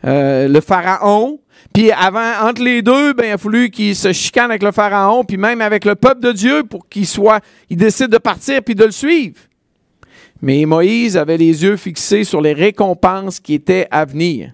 euh, 0.05 0.49
le 0.49 0.61
pharaon. 0.61 1.41
Puis 1.73 1.93
avant, 1.93 2.33
entre 2.43 2.63
les 2.63 2.83
deux, 2.83 3.13
ben, 3.13 3.27
il 3.27 3.33
a 3.33 3.39
fallu 3.39 3.71
qu'il 3.71 3.95
se 3.95 4.13
chicane 4.13 4.51
avec 4.51 4.63
le 4.63 4.73
pharaon, 4.73 5.25
puis 5.25 5.37
même 5.37 5.61
avec 5.61 5.85
le 5.85 5.95
peuple 5.95 6.21
de 6.21 6.33
Dieu 6.33 6.65
pour 6.65 6.89
qu'il 6.89 7.07
il 7.71 7.77
décide 7.77 8.09
de 8.09 8.19
partir 8.19 8.63
puis 8.63 8.75
de 8.75 8.85
le 8.85 8.91
suivre. 8.91 9.39
Mais 10.43 10.65
Moïse 10.67 11.17
avait 11.17 11.37
les 11.37 11.63
yeux 11.63 11.77
fixés 11.77 12.25
sur 12.25 12.41
les 12.41 12.53
récompenses 12.53 13.41
qui 13.41 13.55
étaient 13.55 13.87
à 13.91 14.05
venir. 14.05 14.53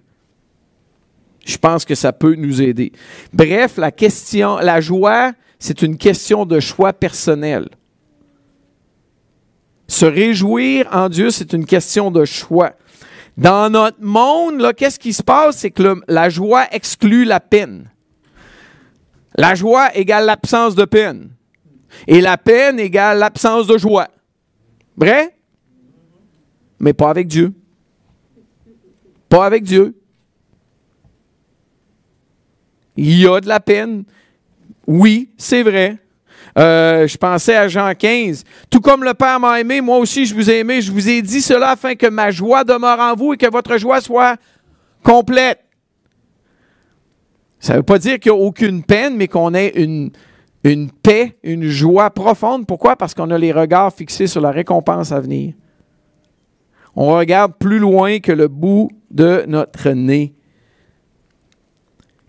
Je 1.44 1.56
pense 1.58 1.84
que 1.84 1.94
ça 1.94 2.12
peut 2.12 2.34
nous 2.36 2.62
aider. 2.62 2.92
Bref, 3.32 3.76
la 3.76 3.90
question, 3.90 4.56
la 4.58 4.80
joie, 4.80 5.32
c'est 5.58 5.82
une 5.82 5.96
question 5.96 6.46
de 6.46 6.58
choix 6.60 6.92
personnel. 6.92 7.68
Se 9.86 10.06
réjouir 10.06 10.88
en 10.92 11.08
Dieu, 11.08 11.30
c'est 11.30 11.52
une 11.52 11.66
question 11.66 12.10
de 12.10 12.24
choix. 12.24 12.72
Dans 13.36 13.70
notre 13.70 14.00
monde, 14.00 14.72
qu'est-ce 14.74 14.98
qui 14.98 15.12
se 15.12 15.22
passe? 15.22 15.58
C'est 15.58 15.70
que 15.70 16.00
la 16.08 16.28
joie 16.28 16.66
exclut 16.70 17.24
la 17.24 17.40
peine. 17.40 17.90
La 19.36 19.54
joie 19.54 19.94
égale 19.96 20.26
l'absence 20.26 20.74
de 20.74 20.84
peine. 20.84 21.30
Et 22.06 22.20
la 22.20 22.38
peine 22.38 22.78
égale 22.78 23.18
l'absence 23.18 23.66
de 23.66 23.76
joie. 23.76 24.08
Vrai? 24.96 25.36
Mais 26.78 26.92
pas 26.92 27.10
avec 27.10 27.26
Dieu. 27.26 27.52
Pas 29.28 29.46
avec 29.46 29.64
Dieu. 29.64 30.00
Il 32.96 33.18
y 33.18 33.26
a 33.26 33.40
de 33.40 33.48
la 33.48 33.58
peine, 33.58 34.04
oui, 34.86 35.30
c'est 35.36 35.62
vrai. 35.62 35.98
Euh, 36.56 37.06
je 37.06 37.16
pensais 37.16 37.56
à 37.56 37.68
Jean 37.68 37.92
15. 37.94 38.44
Tout 38.70 38.80
comme 38.80 39.02
le 39.02 39.14
Père 39.14 39.40
m'a 39.40 39.60
aimé, 39.60 39.80
moi 39.80 39.98
aussi 39.98 40.24
je 40.24 40.34
vous 40.34 40.50
ai 40.50 40.58
aimé. 40.60 40.80
Je 40.80 40.92
vous 40.92 41.08
ai 41.08 41.20
dit 41.20 41.40
cela 41.40 41.70
afin 41.70 41.94
que 41.94 42.06
ma 42.06 42.30
joie 42.30 42.64
demeure 42.64 43.00
en 43.00 43.14
vous 43.14 43.34
et 43.34 43.36
que 43.36 43.50
votre 43.50 43.76
joie 43.76 44.00
soit 44.00 44.36
complète. 45.02 45.60
Ça 47.58 47.72
ne 47.72 47.78
veut 47.78 47.82
pas 47.82 47.98
dire 47.98 48.20
qu'il 48.20 48.30
n'y 48.30 48.38
a 48.38 48.40
aucune 48.40 48.82
peine, 48.82 49.16
mais 49.16 49.26
qu'on 49.26 49.54
ait 49.54 49.72
une, 49.74 50.10
une 50.64 50.90
paix, 50.90 51.36
une 51.42 51.66
joie 51.66 52.10
profonde. 52.10 52.66
Pourquoi? 52.66 52.94
Parce 52.94 53.14
qu'on 53.14 53.30
a 53.30 53.38
les 53.38 53.52
regards 53.52 53.92
fixés 53.92 54.26
sur 54.26 54.40
la 54.40 54.50
récompense 54.50 55.12
à 55.12 55.20
venir. 55.20 55.54
On 56.94 57.16
regarde 57.16 57.54
plus 57.58 57.78
loin 57.78 58.20
que 58.20 58.32
le 58.32 58.48
bout 58.48 58.90
de 59.10 59.44
notre 59.48 59.90
nez. 59.90 60.34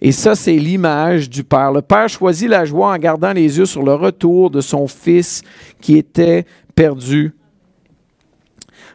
Et 0.06 0.12
ça, 0.12 0.36
c'est 0.36 0.56
l'image 0.56 1.32
du 1.32 1.44
Père. 1.44 1.72
Le 1.72 1.82
Père 1.82 2.08
choisit 2.08 2.48
la 2.48 2.64
joie 2.64 2.94
en 2.94 2.98
gardant 3.00 3.34
les 3.34 3.58
yeux 3.58 3.66
sur 3.66 3.82
le 3.82 3.96
retour 3.96 4.52
de 4.52 4.62
son 4.62 4.88
Fils 4.88 5.42
qui 5.82 5.98
était 5.98 6.46
perdu. 6.76 7.34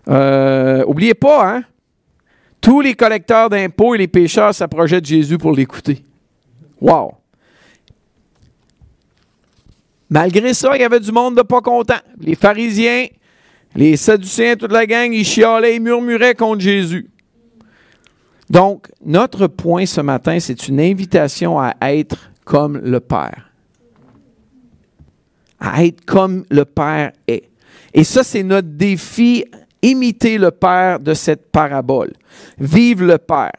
Euh, 0.07 0.85
oubliez 0.87 1.15
pas, 1.15 1.57
hein? 1.57 1.65
Tous 2.61 2.81
les 2.81 2.95
collecteurs 2.95 3.51
d'impôts 3.51 3.97
et 3.97 3.99
les 3.99 4.07
pécheurs 4.07 4.55
s'approchaient 4.55 5.01
de 5.01 5.07
Jésus 5.07 5.37
pour 5.37 5.51
l'écouter. 5.51 6.05
Wow! 6.81 7.15
Malgré 10.11 10.55
ça, 10.55 10.77
il 10.77 10.81
y 10.81 10.85
avait 10.85 11.01
du 11.01 11.11
monde 11.11 11.37
de 11.37 11.43
pas 11.43 11.61
content. 11.61 11.99
Les 12.21 12.37
pharisiens, 12.37 13.07
les 13.75 13.97
sadducéens, 13.97 14.55
toute 14.55 14.71
la 14.71 14.87
gang, 14.87 15.13
ils 15.13 15.25
chialaient, 15.25 15.75
ils 15.75 15.83
murmuraient 15.83 16.37
contre 16.37 16.61
Jésus. 16.61 17.11
Donc, 18.51 18.89
notre 19.05 19.47
point 19.47 19.87
ce 19.87 20.01
matin, 20.01 20.41
c'est 20.41 20.67
une 20.67 20.81
invitation 20.81 21.61
à 21.61 21.75
être 21.83 22.31
comme 22.45 22.79
le 22.79 22.99
Père. 22.99 23.53
À 25.61 25.85
être 25.85 26.05
comme 26.05 26.45
le 26.51 26.65
Père 26.65 27.13
est. 27.29 27.49
Et 27.95 28.03
ça, 28.03 28.25
c'est 28.25 28.43
notre 28.43 28.69
défi, 28.69 29.45
imiter 29.83 30.37
le 30.37 30.51
Père 30.51 30.99
de 30.99 31.15
cette 31.15 31.53
parabole. 31.53 32.13
Vive 32.59 33.05
le 33.05 33.19
Père. 33.19 33.53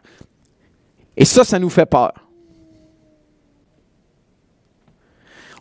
Et 1.16 1.24
ça, 1.24 1.46
ça 1.46 1.58
nous 1.58 1.70
fait 1.70 1.86
peur. 1.86 2.14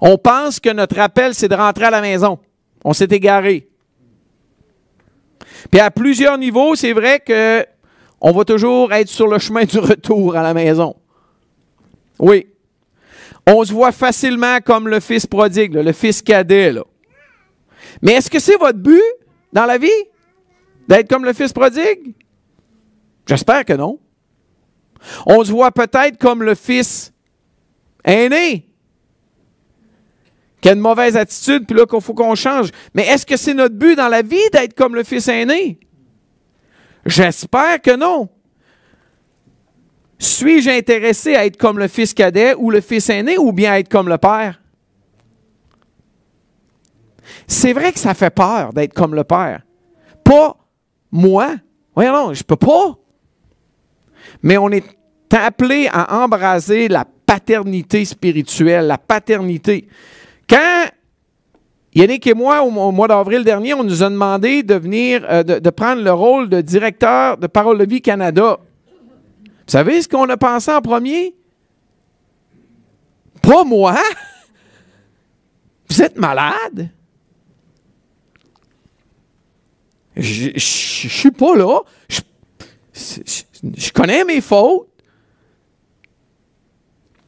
On 0.01 0.17
pense 0.19 0.59
que 0.59 0.71
notre 0.71 0.99
appel, 0.99 1.35
c'est 1.35 1.49
de 1.49 1.55
rentrer 1.55 1.85
à 1.85 1.91
la 1.91 2.01
maison. 2.01 2.39
On 2.85 2.93
s'est 2.93 3.09
égaré. 3.11 3.69
Puis 5.71 5.81
à 5.81 5.91
plusieurs 5.91 6.39
niveaux, 6.39 6.75
c'est 6.75 6.95
vrai 6.95 7.21
que 7.21 7.65
on 8.21 8.33
va 8.33 8.45
toujours 8.45 8.93
être 8.93 9.09
sur 9.09 9.27
le 9.27 9.39
chemin 9.39 9.65
du 9.65 9.79
retour 9.79 10.37
à 10.37 10.43
la 10.43 10.55
maison. 10.55 10.97
Oui. 12.19 12.47
On 13.47 13.65
se 13.65 13.73
voit 13.73 13.93
facilement 13.93 14.59
comme 14.65 14.89
le 14.89 15.01
fils 15.01 15.27
prodigue, 15.27 15.75
le 15.75 15.93
fils 15.93 16.21
cadet. 16.21 16.75
Mais 18.03 18.13
est-ce 18.13 18.31
que 18.31 18.39
c'est 18.39 18.57
votre 18.57 18.79
but 18.79 19.03
dans 19.53 19.65
la 19.65 19.79
vie? 19.79 19.89
D'être 20.87 21.09
comme 21.09 21.25
le 21.25 21.33
fils 21.33 21.53
prodigue? 21.53 22.15
J'espère 23.27 23.65
que 23.65 23.73
non. 23.73 23.99
On 25.25 25.43
se 25.43 25.51
voit 25.51 25.73
peut-être 25.73 26.19
comme 26.19 26.43
le 26.43 26.55
fils 26.55 27.13
aîné, 28.05 28.67
qui 30.61 30.69
a 30.69 30.73
une 30.73 30.81
mauvaise 30.81 31.17
attitude, 31.17 31.67
puis 31.67 31.77
là 31.77 31.87
qu'il 31.87 32.01
faut 32.01 32.13
qu'on 32.13 32.35
change. 32.35 32.71
Mais 32.93 33.07
est-ce 33.07 33.25
que 33.25 33.37
c'est 33.37 33.55
notre 33.55 33.75
but 33.75 33.97
dans 33.97 34.09
la 34.09 34.21
vie 34.21 34.51
d'être 34.53 34.75
comme 34.75 34.95
le 34.95 35.05
fils 35.05 35.29
aîné? 35.29 35.79
J'espère 37.07 37.81
que 37.81 37.97
non. 37.97 38.29
Suis-je 40.19 40.71
intéressé 40.71 41.35
à 41.35 41.47
être 41.47 41.57
comme 41.57 41.79
le 41.79 41.89
fils 41.89 42.13
cadet 42.13 42.55
ou 42.55 42.71
le 42.71 42.81
fils 42.81 43.09
aîné 43.09 43.39
ou 43.39 43.53
bien 43.53 43.73
à 43.73 43.79
être 43.79 43.89
comme 43.89 44.09
le 44.09 44.19
père? 44.19 44.61
C'est 47.47 47.73
vrai 47.73 47.93
que 47.93 47.99
ça 47.99 48.15
fait 48.15 48.31
peur 48.31 48.73
d'être 48.73 48.93
comme 48.93 49.15
le 49.15 49.25
père. 49.25 49.63
Pas 50.23 50.57
moi. 51.11 51.55
Voyons, 51.95 52.13
non, 52.13 52.35
je 52.35 52.45
peux 52.45 52.57
pas. 52.57 52.97
Mais 54.43 54.57
on 54.59 54.69
est 54.71 54.85
appelé 55.33 55.89
à 55.91 56.23
embraser 56.23 56.89
la 56.89 57.07
paternité 57.27 58.05
spirituelle, 58.05 58.87
la 58.87 58.99
paternité. 58.99 59.89
Quand 60.49 60.87
Yannick 61.95 62.27
et 62.27 62.35
moi, 62.35 62.63
au, 62.63 62.71
mois 62.71 63.09
d'avril 63.09 63.43
dernier, 63.43 63.75
on 63.75 63.83
nous 63.83 64.03
a 64.03 64.11
demandé 64.11 64.63
de 64.63 64.75
venir, 64.75 65.25
euh, 65.29 65.43
de, 65.43 65.71
prendre 65.71 66.03
le 66.03 66.13
rôle 66.13 66.49
de 66.49 66.61
directeur 66.61 67.37
de 67.37 67.47
Parole 67.49 67.79
de 67.79 67.85
Vie 67.85 68.01
Canada. 68.01 68.59
Vous 68.61 69.73
savez 69.73 70.01
ce 70.01 70.09
qu'on 70.09 70.29
a 70.29 70.37
pensé 70.37 70.71
en 70.71 70.81
premier? 70.81 71.35
Pas 73.43 73.65
moi! 73.65 73.97
Vous 75.89 76.03
êtes 76.03 76.17
malade? 76.17 76.91
Je 80.17 80.53
suis 80.57 81.31
pas 81.31 81.57
là. 81.57 81.81
Je, 82.93 83.93
connais 83.93 84.25
mes 84.25 84.41
fautes. 84.41 84.89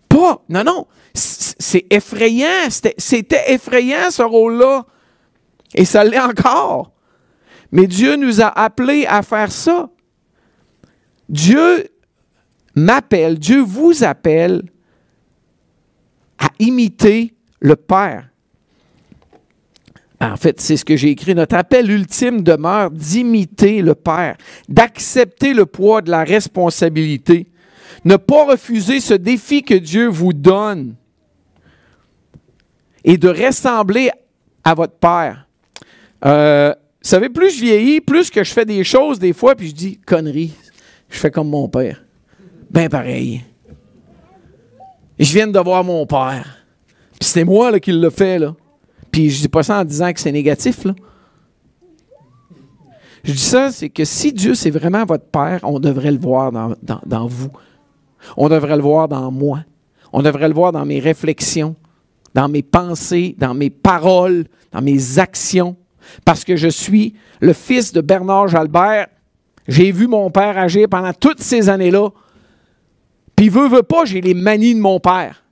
Pas. 0.09 0.43
Non, 0.49 0.63
non. 0.63 0.87
C'est 1.15 1.87
effrayant. 1.91 2.69
C'était 2.99 3.53
effrayant, 3.53 4.11
ce 4.11 4.23
rôle-là. 4.23 4.87
Et 5.75 5.85
ça 5.85 6.05
l'est 6.05 6.21
encore. 6.21 6.93
Mais 7.71 7.87
Dieu 7.87 8.17
nous 8.17 8.41
a 8.41 8.49
appelés 8.49 9.07
à 9.07 9.23
faire 9.23 9.51
ça. 9.51 9.89
Dieu 11.29 11.89
m'appelle, 12.75 13.39
Dieu 13.39 13.63
vous 13.63 14.05
appelle 14.05 14.63
à 16.39 16.49
imiter 16.59 17.35
le 17.61 17.77
Père. 17.77 18.29
En 20.21 20.37
fait, 20.37 20.61
c'est 20.61 20.77
ce 20.77 20.85
que 20.85 20.97
j'ai 20.97 21.11
écrit. 21.11 21.35
Notre 21.35 21.57
appel 21.57 21.91
ultime 21.91 22.43
demeure 22.43 22.91
d'imiter 22.91 23.83
le 23.83 23.95
Père, 23.95 24.37
d'accepter 24.69 25.55
le 25.55 25.67
poids 25.67 26.03
de 26.03 26.11
la 26.11 26.23
responsabilité, 26.23 27.49
ne 28.05 28.17
pas 28.17 28.45
refuser 28.45 29.01
ce 29.01 29.15
défi 29.15 29.63
que 29.63 29.75
Dieu 29.75 30.07
vous 30.09 30.33
donne 30.33 30.95
et 33.05 33.17
de 33.17 33.29
ressembler 33.29 34.11
à 34.65 34.75
votre 34.75 34.95
Père. 34.95 35.47
Euh, 36.25 36.73
vous 37.03 37.09
savez, 37.09 37.29
plus 37.29 37.57
je 37.57 37.61
vieillis, 37.61 38.01
plus 38.01 38.31
que 38.31 38.45
je 38.45 38.53
fais 38.53 38.65
des 38.65 38.85
choses 38.85 39.19
des 39.19 39.33
fois, 39.33 39.55
puis 39.55 39.69
je 39.69 39.75
dis, 39.75 39.99
connerie, 39.99 40.53
je 41.09 41.19
fais 41.19 41.31
comme 41.31 41.49
mon 41.49 41.69
Père. 41.69 42.03
Ben 42.71 42.89
pareil. 42.89 43.43
Je 45.19 45.33
viens 45.33 45.47
de 45.47 45.59
voir 45.59 45.85
mon 45.85 46.07
Père. 46.07 46.65
Puis 47.21 47.29
c'est 47.29 47.45
moi 47.45 47.71
là, 47.71 47.81
qui 47.81 47.93
le 47.93 48.11
fait, 48.11 48.39
là. 48.39 48.55
Puis 49.11 49.31
je 49.31 49.43
dis 49.43 49.49
pas 49.49 49.63
ça 49.63 49.81
en 49.81 49.85
disant 49.85 50.13
que 50.13 50.21
c'est 50.21 50.33
négatif. 50.33 50.87
Je 53.25 53.33
dis 53.33 53.39
ça, 53.39 53.71
c'est 53.71 53.91
que 53.91 54.05
si 54.05 54.33
Dieu, 54.33 54.55
c'est 54.55 54.71
vraiment 54.71 55.05
votre 55.05 55.27
Père, 55.27 55.61
on 55.63 55.79
devrait 55.79 56.11
le 56.11 56.19
voir 56.19 56.51
dans, 56.51 57.27
vous. 57.27 57.51
On 58.37 58.49
devrait 58.49 58.77
le 58.77 58.83
voir 58.83 59.09
dans 59.09 59.31
moi. 59.31 59.65
On 60.13 60.23
devrait 60.23 60.49
le 60.49 60.55
voir 60.55 60.73
dans 60.73 60.85
mes 60.85 60.99
réflexions, 60.99 61.77
dans 62.35 62.49
mes 62.49 62.63
pensées, 62.63 63.35
dans 63.39 63.55
mes 63.55 63.71
paroles, 63.71 64.47
dans 64.73 64.83
mes 64.83 65.19
actions. 65.19 65.77
Parce 66.25 66.45
que 66.45 66.57
je 66.57 66.69
suis 66.69 67.15
le 67.41 67.53
fils 67.53 67.93
de 67.93 68.01
Bernard 68.01 68.49
Jalbert. 68.49 69.07
J'ai 69.69 69.93
vu 69.93 70.09
mon 70.09 70.31
père 70.31 70.59
agir 70.59 70.89
pendant 70.89 71.13
toutes 71.13 71.41
ces 71.41 71.69
années-là. 71.69 72.11
Puis 73.37 73.49
veut, 73.49 73.69
veut 73.69 73.83
pas, 73.83 74.05
j'ai 74.05 74.21
les 74.21 74.35
manies 74.35 74.75
de 74.75 74.81
mon 74.81 74.99
père 74.99 75.43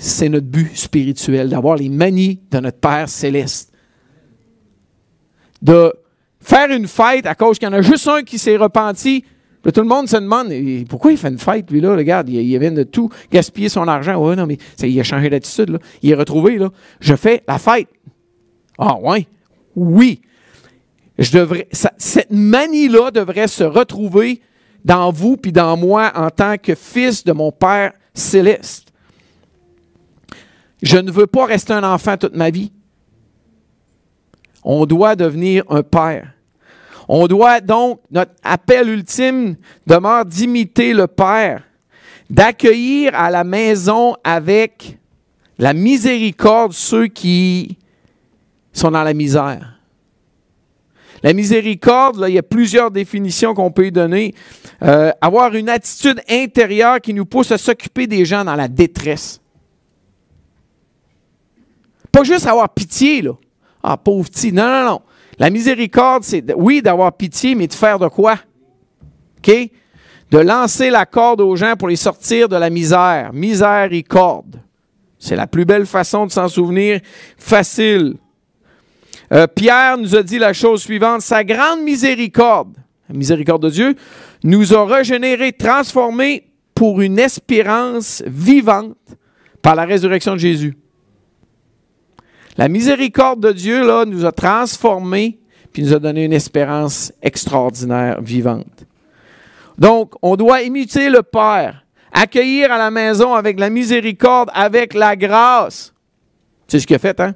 c'est 0.00 0.28
notre 0.28 0.46
but 0.46 0.76
spirituel, 0.76 1.48
d'avoir 1.48 1.76
les 1.76 1.88
manies 1.88 2.40
de 2.50 2.60
notre 2.60 2.78
Père 2.78 3.08
céleste. 3.08 3.72
De 5.60 5.92
faire 6.40 6.70
une 6.70 6.88
fête 6.88 7.26
à 7.26 7.34
cause 7.34 7.58
qu'il 7.58 7.68
y 7.68 7.70
en 7.70 7.74
a 7.74 7.82
juste 7.82 8.08
un 8.08 8.22
qui 8.22 8.38
s'est 8.38 8.56
repenti. 8.56 9.24
Tout 9.62 9.80
le 9.80 9.86
monde 9.86 10.08
se 10.08 10.16
demande 10.16 10.52
pourquoi 10.88 11.12
il 11.12 11.18
fait 11.18 11.28
une 11.28 11.38
fête, 11.38 11.70
lui, 11.70 11.80
là? 11.80 11.94
Regarde, 11.94 12.28
il, 12.28 12.40
il 12.40 12.58
vient 12.58 12.72
de 12.72 12.82
tout 12.82 13.10
gaspiller 13.30 13.68
son 13.68 13.86
argent. 13.86 14.16
Oui, 14.16 14.34
non, 14.36 14.46
mais 14.46 14.58
il 14.82 14.98
a 14.98 15.02
changé 15.02 15.28
d'attitude. 15.28 15.78
Il 16.02 16.10
est 16.10 16.14
retrouvé. 16.14 16.58
Là. 16.58 16.70
Je 17.00 17.14
fais 17.14 17.42
la 17.46 17.58
fête. 17.58 17.88
Ah, 18.78 18.98
ouais? 18.98 19.26
Oui. 19.76 20.20
Je 21.18 21.36
devrais, 21.36 21.68
cette 21.70 22.30
manie-là 22.30 23.10
devrait 23.10 23.48
se 23.48 23.64
retrouver 23.64 24.40
dans 24.82 25.12
vous 25.12 25.36
puis 25.36 25.52
dans 25.52 25.76
moi 25.76 26.10
en 26.14 26.30
tant 26.30 26.56
que 26.56 26.74
fils 26.74 27.24
de 27.24 27.32
mon 27.32 27.52
Père 27.52 27.92
céleste. 28.14 28.90
Je 30.82 30.96
ne 30.96 31.10
veux 31.10 31.26
pas 31.26 31.44
rester 31.44 31.74
un 31.74 31.84
enfant 31.84 32.16
toute 32.16 32.34
ma 32.34 32.48
vie. 32.48 32.72
On 34.64 34.86
doit 34.86 35.14
devenir 35.14 35.64
un 35.68 35.82
père. 35.82 36.32
On 37.12 37.26
doit 37.26 37.60
donc, 37.60 37.98
notre 38.12 38.30
appel 38.44 38.88
ultime 38.88 39.56
demeure 39.84 40.24
d'imiter 40.24 40.94
le 40.94 41.08
Père, 41.08 41.64
d'accueillir 42.30 43.16
à 43.16 43.32
la 43.32 43.42
maison 43.42 44.14
avec 44.22 44.96
la 45.58 45.72
miséricorde 45.72 46.72
ceux 46.72 47.08
qui 47.08 47.78
sont 48.72 48.92
dans 48.92 49.02
la 49.02 49.12
misère. 49.12 49.80
La 51.24 51.32
miséricorde, 51.32 52.26
il 52.28 52.34
y 52.34 52.38
a 52.38 52.44
plusieurs 52.44 52.92
définitions 52.92 53.54
qu'on 53.54 53.72
peut 53.72 53.88
y 53.88 53.92
donner. 53.92 54.32
Euh, 54.84 55.10
avoir 55.20 55.52
une 55.56 55.68
attitude 55.68 56.22
intérieure 56.30 57.00
qui 57.00 57.12
nous 57.12 57.26
pousse 57.26 57.50
à 57.50 57.58
s'occuper 57.58 58.06
des 58.06 58.24
gens 58.24 58.44
dans 58.44 58.54
la 58.54 58.68
détresse. 58.68 59.40
Pas 62.12 62.22
juste 62.22 62.46
avoir 62.46 62.68
pitié, 62.68 63.22
là. 63.22 63.32
Ah, 63.82 63.96
pauvre 63.96 64.30
petit. 64.30 64.52
Non, 64.52 64.68
non, 64.68 64.84
non. 64.84 65.00
La 65.40 65.48
miséricorde, 65.48 66.22
c'est, 66.22 66.44
oui, 66.54 66.82
d'avoir 66.82 67.14
pitié, 67.14 67.54
mais 67.54 67.66
de 67.66 67.72
faire 67.72 67.98
de 67.98 68.08
quoi? 68.08 68.38
OK? 69.38 69.50
De 70.30 70.38
lancer 70.38 70.90
la 70.90 71.06
corde 71.06 71.40
aux 71.40 71.56
gens 71.56 71.76
pour 71.76 71.88
les 71.88 71.96
sortir 71.96 72.46
de 72.46 72.56
la 72.56 72.68
misère. 72.68 73.32
Miséricorde. 73.32 74.60
C'est 75.18 75.36
la 75.36 75.46
plus 75.46 75.64
belle 75.64 75.86
façon 75.86 76.26
de 76.26 76.30
s'en 76.30 76.46
souvenir. 76.46 77.00
Facile. 77.38 78.16
Euh, 79.32 79.46
Pierre 79.46 79.96
nous 79.96 80.14
a 80.14 80.22
dit 80.22 80.38
la 80.38 80.52
chose 80.52 80.82
suivante. 80.82 81.22
Sa 81.22 81.42
grande 81.42 81.80
miséricorde, 81.80 82.76
la 83.08 83.16
miséricorde 83.16 83.62
de 83.62 83.70
Dieu, 83.70 83.94
nous 84.44 84.74
a 84.74 84.84
régénérés, 84.84 85.54
transformés 85.54 86.48
pour 86.74 87.00
une 87.00 87.18
espérance 87.18 88.22
vivante 88.26 88.96
par 89.62 89.74
la 89.74 89.86
résurrection 89.86 90.34
de 90.34 90.38
Jésus. 90.38 90.76
La 92.60 92.68
miséricorde 92.68 93.40
de 93.40 93.52
Dieu 93.52 94.04
nous 94.04 94.26
a 94.26 94.32
transformés 94.32 95.38
puis 95.72 95.82
nous 95.82 95.94
a 95.94 95.98
donné 95.98 96.26
une 96.26 96.34
espérance 96.34 97.10
extraordinaire, 97.22 98.20
vivante. 98.20 98.84
Donc, 99.78 100.12
on 100.20 100.36
doit 100.36 100.60
imiter 100.60 101.08
le 101.08 101.22
Père, 101.22 101.86
accueillir 102.12 102.70
à 102.70 102.76
la 102.76 102.90
maison 102.90 103.32
avec 103.32 103.58
la 103.58 103.70
miséricorde, 103.70 104.50
avec 104.52 104.92
la 104.92 105.16
grâce. 105.16 105.94
C'est 106.68 106.80
ce 106.80 106.86
qu'il 106.86 106.96
a 106.96 106.98
fait, 106.98 107.18
hein? 107.20 107.34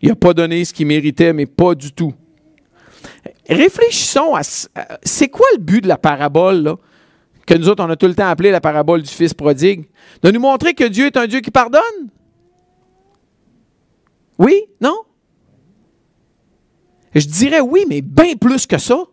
Il 0.00 0.08
n'a 0.08 0.14
pas 0.14 0.32
donné 0.32 0.64
ce 0.64 0.72
qu'il 0.72 0.86
méritait, 0.86 1.34
mais 1.34 1.44
pas 1.44 1.74
du 1.74 1.92
tout. 1.92 2.14
Réfléchissons 3.46 4.34
à. 4.34 4.40
C'est 5.02 5.28
quoi 5.28 5.46
le 5.52 5.60
but 5.60 5.82
de 5.82 5.88
la 5.88 5.98
parabole, 5.98 6.62
là, 6.62 6.76
que 7.46 7.52
nous 7.52 7.68
autres, 7.68 7.84
on 7.84 7.90
a 7.90 7.96
tout 7.96 8.06
le 8.06 8.14
temps 8.14 8.28
appelé 8.28 8.52
la 8.52 8.62
parabole 8.62 9.02
du 9.02 9.10
Fils 9.10 9.34
prodigue? 9.34 9.84
De 10.22 10.30
nous 10.30 10.40
montrer 10.40 10.72
que 10.72 10.84
Dieu 10.84 11.08
est 11.08 11.16
un 11.18 11.26
Dieu 11.26 11.40
qui 11.40 11.50
pardonne? 11.50 12.08
Oui? 14.42 14.64
Non? 14.80 14.96
Je 17.14 17.26
dirais 17.26 17.60
oui, 17.60 17.84
mais 17.88 18.00
bien 18.00 18.34
plus 18.34 18.66
que 18.66 18.76
ça. 18.76 19.04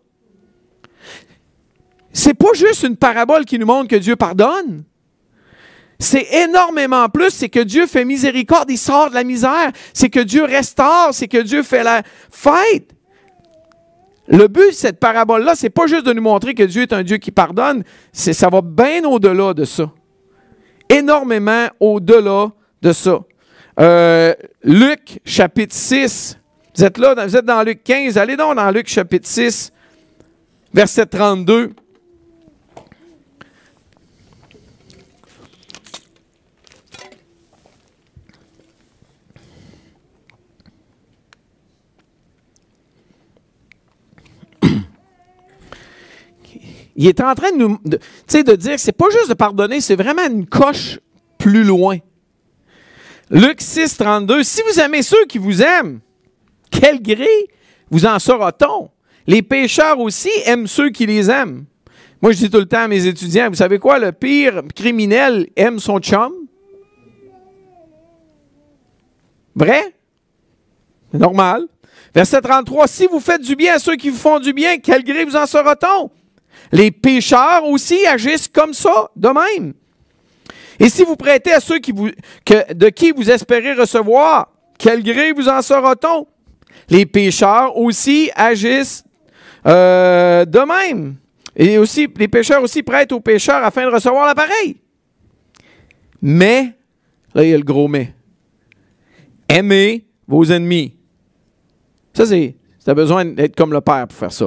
C'est 2.12 2.34
pas 2.34 2.52
juste 2.54 2.82
une 2.82 2.96
parabole 2.96 3.44
qui 3.44 3.56
nous 3.56 3.66
montre 3.66 3.88
que 3.88 3.96
Dieu 3.96 4.16
pardonne. 4.16 4.82
C'est 6.00 6.26
énormément 6.32 7.08
plus, 7.08 7.30
c'est 7.30 7.48
que 7.48 7.60
Dieu 7.60 7.86
fait 7.86 8.04
miséricorde, 8.04 8.70
il 8.70 8.78
sort 8.78 9.10
de 9.10 9.14
la 9.14 9.22
misère, 9.22 9.70
c'est 9.92 10.08
que 10.08 10.18
Dieu 10.18 10.42
restaure, 10.44 11.10
c'est 11.12 11.28
que 11.28 11.38
Dieu 11.42 11.62
fait 11.62 11.84
la 11.84 12.02
fête. 12.30 12.90
Le 14.26 14.48
but 14.48 14.70
de 14.70 14.74
cette 14.74 14.98
parabole-là, 14.98 15.54
c'est 15.54 15.70
pas 15.70 15.86
juste 15.86 16.06
de 16.06 16.12
nous 16.12 16.22
montrer 16.22 16.54
que 16.54 16.62
Dieu 16.62 16.82
est 16.82 16.92
un 16.92 17.04
Dieu 17.04 17.18
qui 17.18 17.30
pardonne, 17.30 17.84
ça 18.12 18.48
va 18.48 18.62
bien 18.62 19.04
au-delà 19.04 19.54
de 19.54 19.64
ça. 19.64 19.92
Énormément 20.88 21.68
au-delà 21.78 22.50
de 22.82 22.92
ça. 22.92 23.20
Euh, 23.78 24.34
Luc 24.62 25.20
chapitre 25.24 25.74
6. 25.74 26.38
Vous 26.76 26.84
êtes 26.84 26.98
là, 26.98 27.26
vous 27.26 27.36
êtes 27.36 27.44
dans 27.44 27.62
Luc 27.62 27.82
15. 27.84 28.18
Allez 28.18 28.36
donc 28.36 28.56
dans 28.56 28.70
Luc 28.70 28.88
chapitre 28.88 29.26
6, 29.26 29.72
verset 30.72 31.06
32. 31.06 31.72
Il 46.96 47.06
est 47.06 47.20
en 47.22 47.34
train 47.34 47.50
de 47.52 47.56
nous, 47.56 47.78
de, 47.82 47.98
de 48.42 48.56
dire, 48.56 48.78
c'est 48.78 48.92
pas 48.92 49.08
juste 49.10 49.30
de 49.30 49.34
pardonner, 49.34 49.80
c'est 49.80 49.96
vraiment 49.96 50.26
une 50.26 50.46
coche 50.46 50.98
plus 51.38 51.64
loin. 51.64 51.96
Luc 53.30 53.60
6, 53.60 53.96
32. 53.96 54.42
Si 54.42 54.60
vous 54.62 54.80
aimez 54.80 55.02
ceux 55.02 55.24
qui 55.26 55.38
vous 55.38 55.62
aiment, 55.62 56.00
quel 56.70 57.00
gré 57.00 57.28
vous 57.90 58.04
en 58.04 58.18
saura-t-on? 58.18 58.90
Les 59.26 59.42
pécheurs 59.42 60.00
aussi 60.00 60.30
aiment 60.44 60.66
ceux 60.66 60.90
qui 60.90 61.06
les 61.06 61.30
aiment. 61.30 61.64
Moi, 62.20 62.32
je 62.32 62.38
dis 62.38 62.50
tout 62.50 62.58
le 62.58 62.66
temps 62.66 62.82
à 62.82 62.88
mes 62.88 63.06
étudiants, 63.06 63.48
vous 63.48 63.54
savez 63.54 63.78
quoi, 63.78 63.98
le 63.98 64.12
pire 64.12 64.62
criminel 64.74 65.48
aime 65.56 65.78
son 65.78 66.00
chum? 66.00 66.32
Vrai? 69.54 69.94
C'est 71.12 71.18
normal. 71.18 71.66
Verset 72.14 72.40
33, 72.40 72.88
si 72.88 73.06
vous 73.06 73.20
faites 73.20 73.42
du 73.42 73.54
bien 73.54 73.74
à 73.74 73.78
ceux 73.78 73.96
qui 73.96 74.10
vous 74.10 74.18
font 74.18 74.40
du 74.40 74.52
bien, 74.52 74.78
quel 74.78 75.04
gré 75.04 75.24
vous 75.24 75.36
en 75.36 75.46
sera-t-on? 75.46 76.10
Les 76.72 76.90
pécheurs 76.90 77.64
aussi 77.64 78.04
agissent 78.06 78.48
comme 78.48 78.74
ça, 78.74 79.10
de 79.14 79.28
même. 79.28 79.74
Et 80.80 80.88
si 80.88 81.04
vous 81.04 81.14
prêtez 81.14 81.52
à 81.52 81.60
ceux 81.60 81.78
de 81.78 82.88
qui 82.88 83.12
vous 83.12 83.30
espérez 83.30 83.74
recevoir, 83.74 84.50
quel 84.78 85.02
gré 85.02 85.32
vous 85.32 85.46
en 85.46 85.60
sera-t-on? 85.60 86.26
Les 86.88 87.04
pécheurs 87.04 87.76
aussi 87.76 88.30
agissent 88.34 89.04
euh, 89.66 90.46
de 90.46 90.58
même. 90.60 91.16
Et 91.54 91.76
aussi, 91.76 92.08
les 92.16 92.28
pécheurs 92.28 92.62
aussi 92.62 92.82
prêtent 92.82 93.12
aux 93.12 93.20
pécheurs 93.20 93.62
afin 93.62 93.82
de 93.82 93.92
recevoir 93.92 94.26
l'appareil. 94.26 94.76
Mais, 96.22 96.72
là, 97.34 97.44
il 97.44 97.50
y 97.50 97.54
a 97.54 97.58
le 97.58 97.62
gros 97.62 97.86
mais. 97.86 98.14
Aimez 99.48 100.06
vos 100.26 100.44
ennemis. 100.44 100.96
Ça, 102.14 102.24
c'est. 102.24 102.56
Tu 102.82 102.94
besoin 102.94 103.26
d'être 103.26 103.54
comme 103.54 103.74
le 103.74 103.82
Père 103.82 104.08
pour 104.08 104.16
faire 104.16 104.32
ça. 104.32 104.46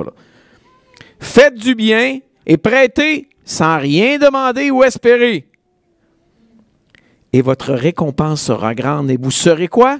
Faites 1.19 1.55
du 1.55 1.75
bien 1.75 2.19
et 2.47 2.57
prêtez 2.57 3.29
sans 3.45 3.77
rien 3.77 4.17
demander 4.17 4.71
ou 4.71 4.83
espérer. 4.83 5.47
Et 7.33 7.41
votre 7.41 7.73
récompense 7.73 8.43
sera 8.43 8.75
grande. 8.75 9.09
Et 9.11 9.17
vous 9.17 9.31
serez 9.31 9.67
quoi? 9.67 9.99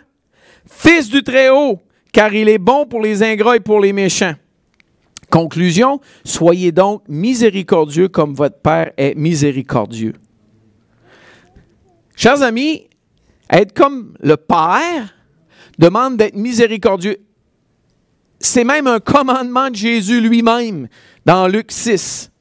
Fils 0.69 1.09
du 1.09 1.23
Très-Haut, 1.23 1.79
car 2.11 2.33
il 2.33 2.47
est 2.47 2.59
bon 2.59 2.85
pour 2.85 3.01
les 3.01 3.23
ingrats 3.23 3.57
et 3.57 3.59
pour 3.59 3.79
les 3.79 3.91
méchants. 3.91 4.35
Conclusion, 5.29 5.99
soyez 6.23 6.71
donc 6.71 7.01
miséricordieux 7.07 8.07
comme 8.07 8.35
votre 8.35 8.59
Père 8.59 8.91
est 8.97 9.15
miséricordieux. 9.15 10.13
Chers 12.15 12.43
amis, 12.43 12.87
être 13.49 13.73
comme 13.73 14.13
le 14.21 14.37
Père 14.37 15.15
demande 15.79 16.17
d'être 16.17 16.35
miséricordieux. 16.35 17.17
C'est 18.39 18.63
même 18.63 18.85
un 18.85 18.99
commandement 18.99 19.71
de 19.71 19.75
Jésus 19.75 20.21
lui-même 20.21 20.87
dans 21.25 21.47
Luc 21.47 21.71
6. 21.71 22.31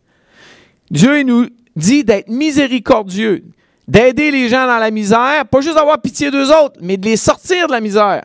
Dieu 0.90 1.22
nous 1.22 1.46
dit 1.74 2.04
d'être 2.04 2.28
miséricordieux, 2.28 3.44
d'aider 3.88 4.30
les 4.30 4.48
gens 4.48 4.66
dans 4.66 4.78
la 4.78 4.90
misère, 4.90 5.46
pas 5.46 5.60
juste 5.60 5.74
d'avoir 5.74 6.00
pitié 6.00 6.30
d'eux 6.30 6.50
autres, 6.50 6.78
mais 6.80 6.96
de 6.96 7.04
les 7.04 7.16
sortir 7.16 7.66
de 7.66 7.72
la 7.72 7.80
misère, 7.80 8.24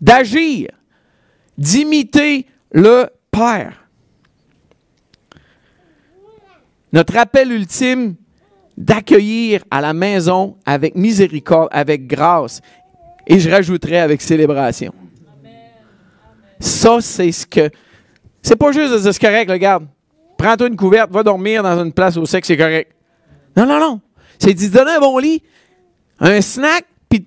d'agir, 0.00 0.68
d'imiter 1.58 2.46
le 2.70 3.06
Père. 3.30 3.88
Notre 6.92 7.16
appel 7.16 7.50
ultime 7.50 8.16
d'accueillir 8.76 9.62
à 9.70 9.80
la 9.80 9.94
maison 9.94 10.56
avec 10.66 10.94
miséricorde, 10.94 11.68
avec 11.72 12.06
grâce, 12.06 12.60
et 13.26 13.38
je 13.38 13.50
rajouterai 13.50 14.00
avec 14.00 14.20
célébration. 14.20 14.92
Ça, 16.60 17.00
c'est 17.00 17.32
ce 17.32 17.46
que. 17.46 17.70
C'est 18.42 18.56
pas 18.56 18.72
juste 18.72 18.92
de 18.92 18.98
dire 18.98 19.12
c'est 19.12 19.20
correct, 19.20 19.50
regarde. 19.50 19.86
Prends-toi 20.36 20.68
une 20.68 20.76
couverte, 20.76 21.10
va 21.10 21.22
dormir 21.22 21.62
dans 21.62 21.82
une 21.82 21.92
place 21.92 22.16
au 22.16 22.26
sec, 22.26 22.44
c'est 22.44 22.56
correct. 22.56 22.92
Non, 23.56 23.66
non, 23.66 23.78
non. 23.78 24.00
C'est 24.42 24.54
de 24.54 24.66
donner 24.66 24.90
un 24.90 24.98
bon 24.98 25.18
lit, 25.18 25.40
un 26.18 26.40
snack, 26.40 26.84
puis 27.08 27.24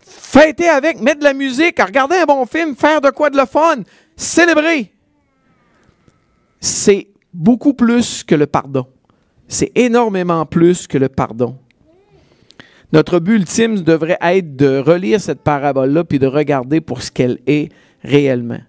fêter 0.00 0.68
avec, 0.68 1.00
mettre 1.00 1.20
de 1.20 1.24
la 1.24 1.34
musique, 1.34 1.80
regarder 1.80 2.16
un 2.16 2.24
bon 2.24 2.44
film, 2.46 2.74
faire 2.74 3.00
de 3.00 3.10
quoi 3.10 3.30
de 3.30 3.36
le 3.36 3.46
fun, 3.46 3.76
célébrer. 4.16 4.92
C'est 6.58 7.06
beaucoup 7.32 7.74
plus 7.74 8.24
que 8.24 8.34
le 8.34 8.48
pardon. 8.48 8.88
C'est 9.46 9.70
énormément 9.76 10.44
plus 10.46 10.88
que 10.88 10.98
le 10.98 11.08
pardon. 11.08 11.56
Notre 12.92 13.20
but 13.20 13.36
ultime 13.36 13.82
devrait 13.82 14.18
être 14.20 14.56
de 14.56 14.78
relire 14.78 15.20
cette 15.20 15.42
parabole-là 15.42 16.02
puis 16.02 16.18
de 16.18 16.26
regarder 16.26 16.80
pour 16.80 17.02
ce 17.02 17.12
qu'elle 17.12 17.38
est 17.46 17.70
réellement. 18.02 18.62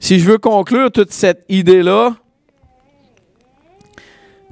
Si 0.00 0.18
je 0.18 0.30
veux 0.30 0.38
conclure 0.38 0.92
toute 0.92 1.12
cette 1.12 1.46
idée-là, 1.48 2.14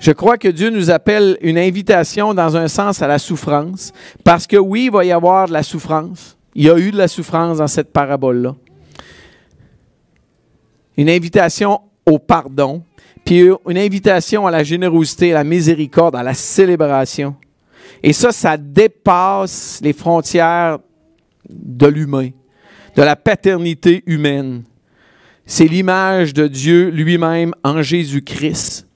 je 0.02 0.10
crois 0.10 0.36
que 0.36 0.48
Dieu 0.48 0.70
nous 0.70 0.90
appelle 0.90 1.38
une 1.42 1.56
invitation 1.56 2.34
dans 2.34 2.56
un 2.56 2.66
sens 2.66 3.02
à 3.02 3.06
la 3.06 3.20
souffrance, 3.20 3.92
parce 4.24 4.48
que 4.48 4.56
oui, 4.56 4.86
il 4.86 4.90
va 4.90 5.04
y 5.04 5.12
avoir 5.12 5.46
de 5.46 5.52
la 5.52 5.62
souffrance. 5.62 6.36
Il 6.56 6.64
y 6.64 6.70
a 6.70 6.76
eu 6.76 6.90
de 6.90 6.96
la 6.96 7.06
souffrance 7.06 7.58
dans 7.58 7.68
cette 7.68 7.92
parabole-là. 7.92 8.56
Une 10.96 11.08
invitation 11.08 11.82
au 12.04 12.18
pardon, 12.18 12.82
puis 13.24 13.48
une 13.68 13.78
invitation 13.78 14.44
à 14.44 14.50
la 14.50 14.64
générosité, 14.64 15.30
à 15.30 15.34
la 15.36 15.44
miséricorde, 15.44 16.16
à 16.16 16.24
la 16.24 16.34
célébration. 16.34 17.36
Et 18.02 18.12
ça, 18.12 18.32
ça 18.32 18.56
dépasse 18.56 19.78
les 19.84 19.92
frontières 19.92 20.80
de 21.48 21.86
l'humain, 21.86 22.30
de 22.96 23.02
la 23.02 23.14
paternité 23.14 24.02
humaine. 24.06 24.64
C'est 25.46 25.68
l'image 25.68 26.34
de 26.34 26.48
Dieu 26.48 26.88
lui-même 26.88 27.54
en 27.62 27.82
Jésus-Christ 27.82 28.88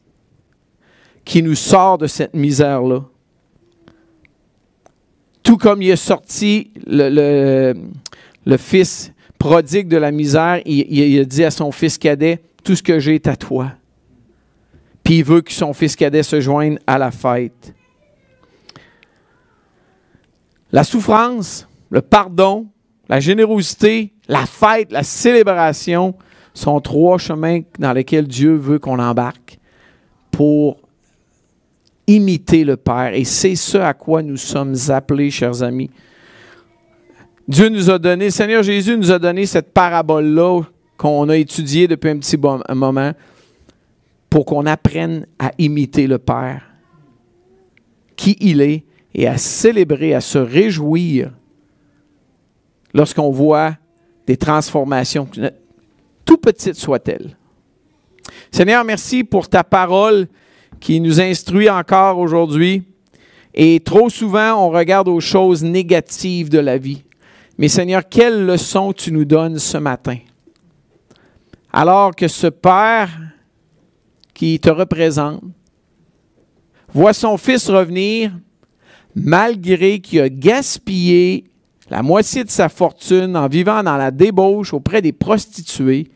qui 1.27 1.43
nous 1.43 1.57
sort 1.57 1.99
de 1.99 2.07
cette 2.07 2.35
misère-là. 2.35 3.01
Tout 5.43 5.59
comme 5.59 5.83
il 5.83 5.91
est 5.91 5.97
sorti 5.97 6.71
le, 6.87 7.75
fils 8.57 9.13
prodigue 9.37 9.89
de 9.89 9.97
la 9.97 10.13
misère, 10.13 10.63
il, 10.65 10.91
il, 10.91 11.21
a 11.21 11.25
dit 11.25 11.45
à 11.45 11.51
son 11.51 11.73
fils 11.73 11.99
cadet, 11.99 12.41
tout 12.65 12.77
ce 12.77 12.83
que 12.83 12.99
j'ai 13.01 13.17
est 13.17 13.27
à 13.27 13.37
toi. 13.37 13.73
Puis 15.03 15.19
il 15.19 15.25
veut 15.25 15.41
que 15.41 15.53
son 15.53 15.73
fils 15.75 15.97
cadet 15.97 16.23
se 16.23 16.41
joigne 16.41 16.79
à 16.87 16.97
la 16.97 17.11
fête. 17.11 17.75
La 20.71 20.85
souffrance, 20.85 21.69
le 21.91 22.03
pardon, 22.03 22.67
la 23.09 23.19
générosité, 23.19 24.13
la 24.29 24.47
fête, 24.47 24.93
la 24.93 25.03
célébration 25.03 26.15
sont 26.55 26.81
trois 26.81 27.19
chemins 27.19 27.61
dans 27.79 27.93
lesquels 27.93 28.29
Dieu 28.29 28.55
veut 28.55 28.79
qu'on 28.79 28.99
embarque 28.99 29.59
pour 30.31 30.86
imiter 32.07 32.65
le 32.65 32.77
Père. 32.77 33.15
Et 33.15 33.25
c'est 33.25 33.57
ce 33.57 33.79
à 33.79 33.95
quoi 33.95 34.23
nous 34.23 34.37
sommes 34.37 34.77
appelés, 34.89 35.31
chers 35.31 35.63
amis. 35.63 35.91
Dieu 37.49 37.69
nous 37.69 37.91
a 37.91 37.99
donné, 37.99 38.31
Seigneur 38.31 38.63
Jésus 38.63 38.97
nous 38.97 39.11
a 39.11 39.19
donné 39.19 39.47
cette 39.47 39.73
parabole-là 39.73 40.63
qu'on 40.97 41.29
a 41.29 41.37
étudiée 41.37 41.87
depuis 41.87 42.11
un 42.11 42.19
petit 42.19 42.37
moment 42.37 43.13
pour 44.31 44.45
qu'on 44.45 44.67
apprenne 44.67 45.27
à 45.39 45.53
imiter 45.59 46.07
le 46.07 46.19
Père, 46.19 46.63
qui 48.17 48.37
il 48.41 48.61
est, 48.61 48.85
et 49.15 49.27
à 49.27 49.39
célébrer, 49.39 50.13
à 50.13 50.21
se 50.21 50.37
réjouir 50.37 51.31
lorsqu'on 52.93 53.31
voit 53.31 53.77
des 54.27 54.37
transformations, 54.37 55.27
tout 56.25 56.37
petites 56.37 56.75
soient-elles. 56.75 57.37
Seigneur, 58.51 58.85
merci 58.85 59.25
pour 59.25 59.49
ta 59.49 59.65
parole 59.65 60.27
qui 60.81 61.01
nous 61.01 61.21
instruit 61.21 61.71
encore 61.71 62.19
aujourd'hui. 62.19 62.83
Et 63.55 63.81
trop 63.81 64.11
souvent, 64.11 64.67
on 64.67 64.71
regarde 64.71 65.09
aux 65.09 65.21
choses 65.21 65.63
négatives 65.63 66.51
de 66.51 66.59
la 66.59 66.79
vie. 66.79 67.05
Mais 67.59 67.69
Seigneur, 67.69 68.03
quelle 68.09 68.45
leçon 68.45 68.93
tu 68.93 69.13
nous 69.13 69.25
donnes 69.25 69.59
ce 69.59 69.79
matin? 69.79 70.19
Alors 71.73 72.15
que 72.15 72.29
ce 72.29 72.49
Père 72.49 73.11
qui 74.35 74.61
te 74.61 74.69
représente 74.69 75.43
voit 76.93 77.15
son 77.15 77.37
Fils 77.39 77.69
revenir 77.69 78.33
malgré 79.15 80.01
qu'il 80.01 80.21
a 80.21 80.29
gaspillé 80.29 81.45
la 81.89 82.03
moitié 82.03 82.45
de 82.45 82.51
sa 82.51 82.69
fortune 82.69 83.37
en 83.37 83.49
vivant 83.49 83.83
dans 83.83 83.97
la 83.97 84.11
débauche 84.11 84.75
auprès 84.75 85.01
des 85.01 85.13
prostituées, 85.13 86.09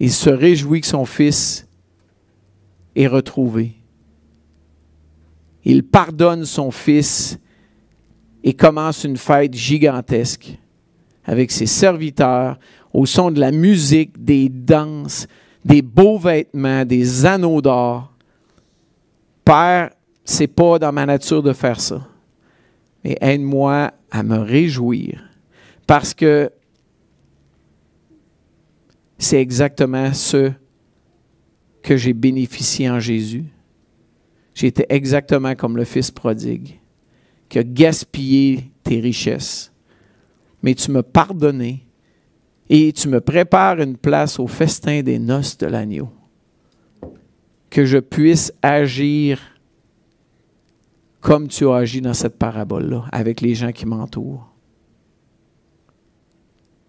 il 0.00 0.12
se 0.12 0.30
réjouit 0.30 0.80
que 0.80 0.86
son 0.86 1.04
fils 1.04 1.65
retrouvé. 3.04 3.74
Il 5.64 5.82
pardonne 5.82 6.44
son 6.44 6.70
fils 6.70 7.38
et 8.42 8.54
commence 8.54 9.04
une 9.04 9.16
fête 9.16 9.54
gigantesque 9.54 10.56
avec 11.24 11.50
ses 11.50 11.66
serviteurs 11.66 12.58
au 12.92 13.04
son 13.04 13.30
de 13.30 13.40
la 13.40 13.50
musique, 13.50 14.24
des 14.24 14.48
danses, 14.48 15.26
des 15.64 15.82
beaux 15.82 16.18
vêtements, 16.18 16.84
des 16.84 17.26
anneaux 17.26 17.60
d'or. 17.60 18.12
Père, 19.44 19.90
c'est 20.24 20.46
pas 20.46 20.78
dans 20.78 20.92
ma 20.92 21.04
nature 21.04 21.42
de 21.42 21.52
faire 21.52 21.80
ça. 21.80 22.06
Mais 23.04 23.18
aide-moi 23.20 23.92
à 24.10 24.22
me 24.22 24.38
réjouir 24.38 25.22
parce 25.86 26.14
que 26.14 26.50
c'est 29.18 29.40
exactement 29.40 30.12
ce 30.12 30.52
que 31.86 31.96
j'ai 31.96 32.12
bénéficié 32.12 32.90
en 32.90 32.98
Jésus. 32.98 33.44
J'étais 34.54 34.86
exactement 34.88 35.54
comme 35.54 35.76
le 35.76 35.84
Fils 35.84 36.10
prodigue, 36.10 36.80
qui 37.48 37.60
a 37.60 37.62
gaspillé 37.62 38.72
tes 38.82 38.98
richesses. 38.98 39.72
Mais 40.62 40.74
tu 40.74 40.90
m'as 40.90 41.04
pardonné 41.04 41.86
et 42.68 42.92
tu 42.92 43.06
me 43.08 43.20
prépares 43.20 43.80
une 43.80 43.96
place 43.96 44.40
au 44.40 44.48
festin 44.48 45.02
des 45.02 45.20
noces 45.20 45.56
de 45.58 45.66
l'agneau. 45.66 46.08
Que 47.70 47.84
je 47.84 47.98
puisse 47.98 48.52
agir 48.62 49.40
comme 51.20 51.46
tu 51.46 51.68
as 51.68 51.76
agi 51.76 52.00
dans 52.00 52.14
cette 52.14 52.36
parabole-là, 52.36 53.04
avec 53.12 53.40
les 53.40 53.54
gens 53.54 53.70
qui 53.70 53.86
m'entourent. 53.86 54.55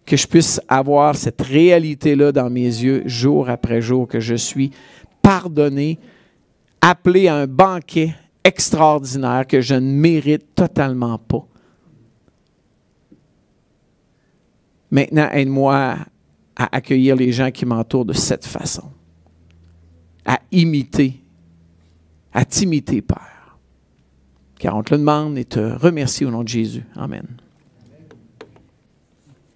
Que 0.07 0.15
je 0.15 0.25
puisse 0.25 0.61
avoir 0.69 1.15
cette 1.15 1.41
réalité-là 1.41 2.31
dans 2.31 2.49
mes 2.49 2.61
yeux 2.61 3.03
jour 3.05 3.49
après 3.49 3.81
jour, 3.81 4.07
que 4.07 4.21
je 4.21 4.35
suis 4.35 4.71
pardonné, 5.21 5.99
appelé 6.81 7.27
à 7.27 7.35
un 7.35 7.47
banquet 7.47 8.15
extraordinaire 8.45 9.45
que 9.45 9.59
je 9.59 9.75
ne 9.75 9.91
mérite 9.91 10.55
totalement 10.55 11.17
pas. 11.17 11.45
Maintenant, 14.89 15.29
aide-moi 15.31 15.97
à 16.55 16.75
accueillir 16.75 17.17
les 17.17 17.33
gens 17.33 17.51
qui 17.51 17.65
m'entourent 17.65 18.05
de 18.05 18.13
cette 18.13 18.45
façon, 18.45 18.89
à 20.25 20.39
imiter, 20.53 21.21
à 22.31 22.45
t'imiter, 22.45 23.01
Père. 23.01 23.57
Car 24.57 24.77
on 24.77 24.83
te 24.83 24.93
le 24.93 24.99
demande 24.99 25.37
et 25.37 25.43
te 25.43 25.59
remercie 25.59 26.23
au 26.23 26.31
nom 26.31 26.43
de 26.43 26.47
Jésus. 26.47 26.85
Amen. 26.95 27.27